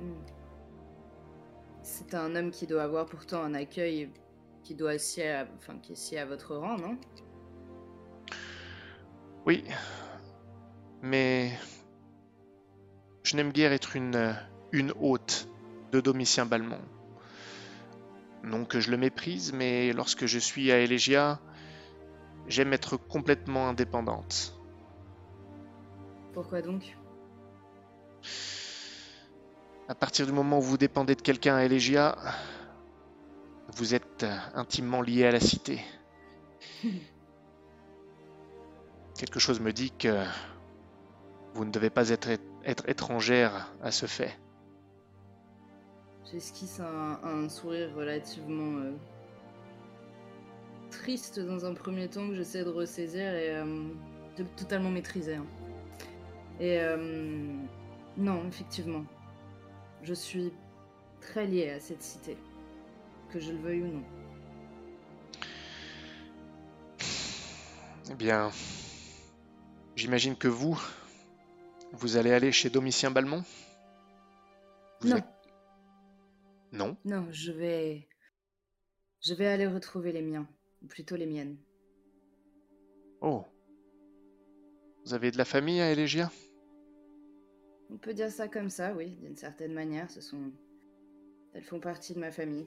Hmm. 0.00 0.12
C'est 1.82 2.14
un 2.14 2.36
homme 2.36 2.50
qui 2.50 2.66
doit 2.66 2.82
avoir 2.82 3.06
pourtant 3.06 3.42
un 3.42 3.54
accueil 3.54 4.10
qui 4.64 4.74
doit 4.74 4.92
à, 4.92 5.46
enfin, 5.58 5.78
qui 5.80 5.92
est 5.92 5.96
scié 5.96 6.18
à 6.18 6.26
votre 6.26 6.56
rang, 6.56 6.78
non? 6.78 6.96
Oui, 9.46 9.62
mais 11.02 11.52
je 13.22 13.36
n'aime 13.36 13.52
guère 13.52 13.72
être 13.72 13.94
une, 13.94 14.34
une 14.72 14.92
hôte 14.98 15.48
de 15.92 16.00
Domitien 16.00 16.46
Balmont. 16.46 16.80
Non 18.42 18.64
que 18.64 18.80
je 18.80 18.90
le 18.90 18.96
méprise, 18.96 19.52
mais 19.52 19.92
lorsque 19.92 20.26
je 20.26 20.38
suis 20.38 20.72
à 20.72 20.78
Elegia, 20.78 21.40
j'aime 22.48 22.72
être 22.72 22.96
complètement 22.96 23.68
indépendante. 23.68 24.58
Pourquoi 26.32 26.62
donc? 26.62 26.96
À 29.88 29.94
partir 29.94 30.26
du 30.26 30.32
moment 30.32 30.58
où 30.58 30.62
vous 30.62 30.78
dépendez 30.78 31.14
de 31.14 31.22
quelqu'un 31.22 31.56
à 31.56 31.64
Elegia, 31.64 32.16
vous 33.68 33.94
êtes 33.94 34.24
intimement 34.54 35.02
lié 35.02 35.24
à 35.26 35.30
la 35.32 35.40
cité. 35.40 35.80
Quelque 39.18 39.38
chose 39.38 39.60
me 39.60 39.72
dit 39.72 39.92
que 39.92 40.24
vous 41.54 41.64
ne 41.64 41.70
devez 41.70 41.90
pas 41.90 42.10
être, 42.10 42.28
être 42.64 42.88
étrangère 42.88 43.72
à 43.82 43.90
ce 43.90 44.06
fait. 44.06 44.38
J'esquisse 46.32 46.80
un, 46.80 47.20
un 47.22 47.48
sourire 47.48 47.94
relativement 47.94 48.78
euh, 48.78 48.92
triste 50.90 51.38
dans 51.40 51.64
un 51.66 51.74
premier 51.74 52.08
temps 52.08 52.28
que 52.28 52.34
j'essaie 52.34 52.64
de 52.64 52.70
ressaisir 52.70 53.34
et 53.34 53.56
euh, 53.56 53.88
de 54.36 54.44
totalement 54.56 54.90
maîtriser. 54.90 55.34
hein. 55.36 55.46
Et 56.60 56.78
euh, 56.80 56.96
non, 58.16 58.46
effectivement, 58.48 59.04
je 60.02 60.14
suis 60.14 60.52
très 61.20 61.46
liée 61.46 61.70
à 61.70 61.80
cette 61.80 62.02
cité, 62.02 62.36
que 63.34 63.40
je 63.40 63.50
le 63.50 63.58
veuille 63.58 63.82
ou 63.82 63.88
non. 63.88 64.04
Eh 68.08 68.14
bien, 68.14 68.52
j'imagine 69.96 70.36
que 70.36 70.46
vous, 70.46 70.80
vous 71.92 72.16
allez 72.16 72.30
aller 72.32 72.52
chez 72.52 72.70
Domitien 72.70 73.10
Balmont? 73.10 73.42
Vous 75.00 75.08
Non. 75.08 75.16
êtes- 75.16 75.24
Non? 76.70 76.96
Non, 77.04 77.26
je 77.32 77.50
vais. 77.50 78.08
Je 79.20 79.34
vais 79.34 79.46
aller 79.48 79.66
retrouver 79.66 80.12
les 80.12 80.22
miens, 80.22 80.46
ou 80.82 80.86
plutôt 80.86 81.16
les 81.16 81.26
miennes. 81.26 81.56
Oh. 83.20 83.44
Vous 85.04 85.12
avez 85.14 85.32
de 85.32 85.38
la 85.38 85.44
famille 85.44 85.80
à 85.80 85.90
Elegia 85.90 86.30
On 87.90 87.96
peut 87.96 88.14
dire 88.14 88.30
ça 88.30 88.46
comme 88.48 88.70
ça, 88.70 88.94
oui, 88.94 89.10
d'une 89.22 89.36
certaine 89.36 89.72
manière. 89.72 90.08
Ce 90.10 90.20
sont. 90.20 90.52
Elles 91.52 91.64
font 91.64 91.80
partie 91.80 92.14
de 92.14 92.20
ma 92.20 92.30
famille. 92.30 92.66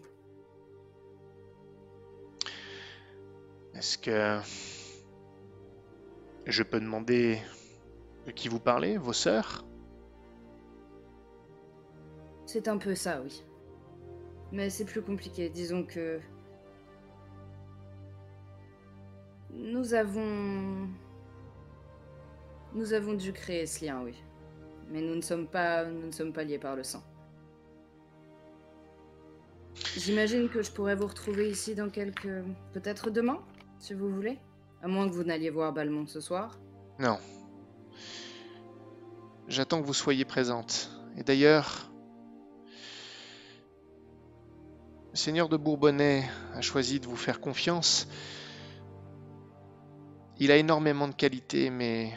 Est-ce 3.78 4.00
que 4.00 4.40
je 6.48 6.64
peux 6.64 6.80
demander 6.80 7.38
de 8.26 8.32
qui 8.32 8.48
vous 8.48 8.60
parlez, 8.60 8.98
vos 8.98 9.14
sœurs? 9.14 9.64
C'est 12.48 12.68
un 12.70 12.80
peu 12.80 12.96
ça, 12.96 13.22
oui. 13.22 13.44
Mais 14.52 14.72
c'est 14.72 14.86
plus 14.86 15.04
compliqué. 15.04 15.50
Disons 15.50 15.84
que. 15.84 16.20
Nous 19.52 19.94
avons. 19.94 20.90
Nous 22.74 22.94
avons 22.94 23.14
dû 23.14 23.32
créer 23.32 23.68
ce 23.68 23.86
lien, 23.86 24.02
oui. 24.04 24.16
Mais 24.90 25.02
nous 25.02 25.14
ne 25.14 25.22
sommes 25.22 25.48
pas, 25.48 25.86
nous 25.86 26.08
ne 26.08 26.12
sommes 26.12 26.34
pas 26.34 26.44
liés 26.44 26.58
par 26.58 26.76
le 26.76 26.84
sang. 26.84 27.04
J'imagine 29.96 30.50
que 30.50 30.64
je 30.64 30.72
pourrais 30.72 30.96
vous 30.96 31.08
retrouver 31.08 31.48
ici 31.48 31.76
dans 31.76 31.90
quelques. 31.90 32.44
Peut-être 32.74 33.12
demain, 33.12 33.40
si 33.80 33.94
vous 33.94 34.10
voulez. 34.10 34.40
À 34.82 34.88
moins 34.88 35.08
que 35.08 35.14
vous 35.14 35.24
n'alliez 35.24 35.50
voir 35.50 35.74
Balmont 35.74 36.06
ce 36.06 36.22
soir. 36.22 36.60
Non. 37.00 37.18
J'attends 39.48 39.82
que 39.82 39.88
vous 39.88 39.94
soyez 39.94 40.26
présente. 40.26 40.92
Et 41.18 41.24
d'ailleurs, 41.24 41.90
le 45.12 45.18
seigneur 45.18 45.50
de 45.50 45.58
Bourbonnais 45.58 46.30
a 46.54 46.62
choisi 46.62 47.00
de 47.00 47.08
vous 47.08 47.16
faire 47.16 47.40
confiance. 47.40 48.08
Il 50.40 50.52
a 50.52 50.58
énormément 50.58 51.08
de 51.08 51.16
qualités, 51.16 51.72
mais 51.72 52.14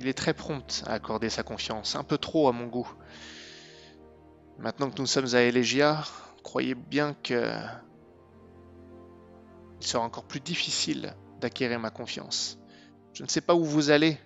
il 0.00 0.08
est 0.08 0.14
très 0.14 0.32
prompt 0.32 0.82
à 0.86 0.94
accorder 0.94 1.28
sa 1.28 1.42
confiance, 1.42 1.96
un 1.96 2.04
peu 2.04 2.16
trop 2.16 2.48
à 2.48 2.52
mon 2.52 2.66
goût. 2.66 2.90
Maintenant 4.58 4.90
que 4.90 4.98
nous 4.98 5.06
sommes 5.06 5.34
à 5.34 5.42
Elegia, 5.42 6.02
croyez 6.42 6.74
bien 6.74 7.14
que 7.22 7.52
il 9.80 9.86
sera 9.86 10.04
encore 10.04 10.24
plus 10.24 10.40
difficile 10.40 11.14
d'acquérir 11.40 11.80
ma 11.80 11.90
confiance. 11.90 12.58
Je 13.14 13.22
ne 13.22 13.28
sais 13.28 13.40
pas 13.40 13.54
où 13.54 13.64
vous 13.64 13.90
allez, 13.90 14.18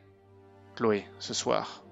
Chloé, 0.74 1.06
ce 1.20 1.32
soir. 1.32 1.84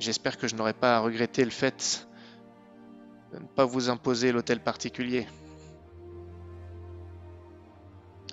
J'espère 0.00 0.38
que 0.38 0.48
je 0.48 0.56
n'aurai 0.56 0.72
pas 0.72 0.96
à 0.96 1.00
regretter 1.00 1.44
le 1.44 1.50
fait 1.50 2.08
de 3.32 3.38
ne 3.38 3.46
pas 3.46 3.64
vous 3.64 3.90
imposer 3.90 4.32
l'hôtel 4.32 4.60
particulier. 4.60 5.26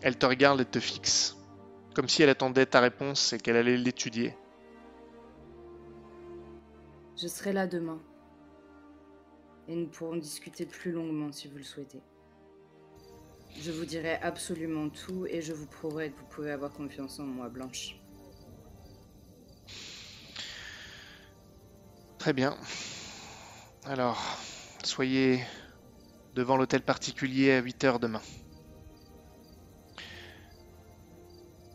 Elle 0.01 0.17
te 0.17 0.25
regarde 0.25 0.61
et 0.61 0.65
te 0.65 0.79
fixe, 0.79 1.37
comme 1.93 2.07
si 2.07 2.23
elle 2.23 2.29
attendait 2.29 2.65
ta 2.65 2.79
réponse 2.79 3.33
et 3.33 3.37
qu'elle 3.37 3.57
allait 3.57 3.77
l'étudier. 3.77 4.35
Je 7.17 7.27
serai 7.27 7.53
là 7.53 7.67
demain. 7.67 7.99
Et 9.67 9.75
nous 9.75 9.87
pourrons 9.87 10.15
discuter 10.15 10.65
plus 10.65 10.91
longuement 10.91 11.31
si 11.31 11.47
vous 11.47 11.57
le 11.57 11.63
souhaitez. 11.63 12.01
Je 13.59 13.71
vous 13.71 13.85
dirai 13.85 14.15
absolument 14.15 14.89
tout 14.89 15.25
et 15.27 15.41
je 15.41 15.53
vous 15.53 15.67
prouverai 15.67 16.11
que 16.11 16.19
vous 16.19 16.25
pouvez 16.25 16.51
avoir 16.51 16.71
confiance 16.71 17.19
en 17.19 17.23
moi, 17.23 17.49
Blanche. 17.49 17.95
Très 22.17 22.33
bien. 22.33 22.55
Alors, 23.85 24.37
soyez 24.83 25.43
devant 26.35 26.55
l'hôtel 26.55 26.81
particulier 26.81 27.51
à 27.53 27.61
8 27.61 27.83
heures 27.83 27.99
demain. 27.99 28.21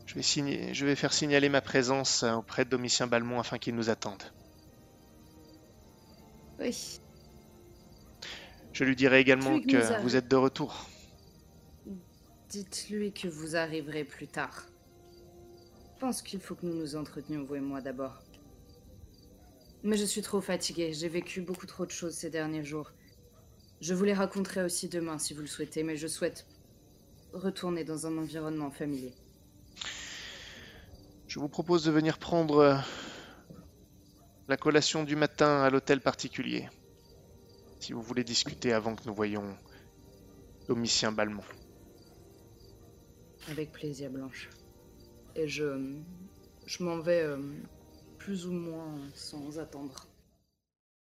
Je 0.06 0.14
vais, 0.14 0.22
signer, 0.22 0.72
je 0.72 0.86
vais 0.86 0.94
faire 0.96 1.12
signaler 1.12 1.48
ma 1.48 1.60
présence 1.60 2.22
auprès 2.22 2.64
de 2.64 2.70
Domitien 2.70 3.06
Balmont 3.06 3.40
afin 3.40 3.58
qu'il 3.58 3.74
nous 3.74 3.90
attende. 3.90 4.22
Oui, 6.58 7.00
Je 8.72 8.84
lui 8.84 8.96
dirai 8.96 9.20
également 9.20 9.60
que 9.60 10.00
vous 10.00 10.16
êtes 10.16 10.28
de 10.28 10.36
retour. 10.36 10.86
Dites-lui 12.56 13.12
que 13.12 13.28
vous 13.28 13.54
arriverez 13.54 14.04
plus 14.04 14.28
tard. 14.28 14.64
Je 15.94 16.00
pense 16.00 16.22
qu'il 16.22 16.40
faut 16.40 16.54
que 16.54 16.64
nous 16.64 16.74
nous 16.74 16.96
entretenions, 16.96 17.44
vous 17.44 17.56
et 17.56 17.60
moi, 17.60 17.82
d'abord. 17.82 18.22
Mais 19.82 19.98
je 19.98 20.06
suis 20.06 20.22
trop 20.22 20.40
fatiguée, 20.40 20.94
j'ai 20.94 21.08
vécu 21.08 21.42
beaucoup 21.42 21.66
trop 21.66 21.84
de 21.84 21.90
choses 21.90 22.14
ces 22.14 22.30
derniers 22.30 22.64
jours. 22.64 22.92
Je 23.82 23.92
vous 23.92 24.04
les 24.04 24.14
raconterai 24.14 24.62
aussi 24.62 24.88
demain 24.88 25.18
si 25.18 25.34
vous 25.34 25.42
le 25.42 25.46
souhaitez, 25.46 25.82
mais 25.82 25.96
je 25.96 26.06
souhaite 26.06 26.46
retourner 27.34 27.84
dans 27.84 28.06
un 28.06 28.16
environnement 28.16 28.70
familier. 28.70 29.12
Je 31.28 31.38
vous 31.38 31.48
propose 31.48 31.84
de 31.84 31.90
venir 31.90 32.16
prendre 32.16 32.56
euh, 32.56 32.76
la 34.48 34.56
collation 34.56 35.04
du 35.04 35.14
matin 35.14 35.60
à 35.60 35.68
l'hôtel 35.68 36.00
particulier. 36.00 36.70
Si 37.80 37.92
vous 37.92 38.00
voulez 38.00 38.24
discuter 38.24 38.72
avant 38.72 38.96
que 38.96 39.02
nous 39.06 39.14
voyions 39.14 39.44
Domitien 40.68 41.12
Balmont. 41.12 41.44
Avec 43.48 43.72
plaisir, 43.72 44.10
Blanche. 44.10 44.48
Et 45.36 45.46
je, 45.46 45.64
m'en 46.80 46.98
vais 46.98 47.22
euh, 47.22 47.38
plus 48.18 48.46
ou 48.46 48.52
moins 48.52 48.98
sans 49.14 49.58
attendre. 49.58 50.05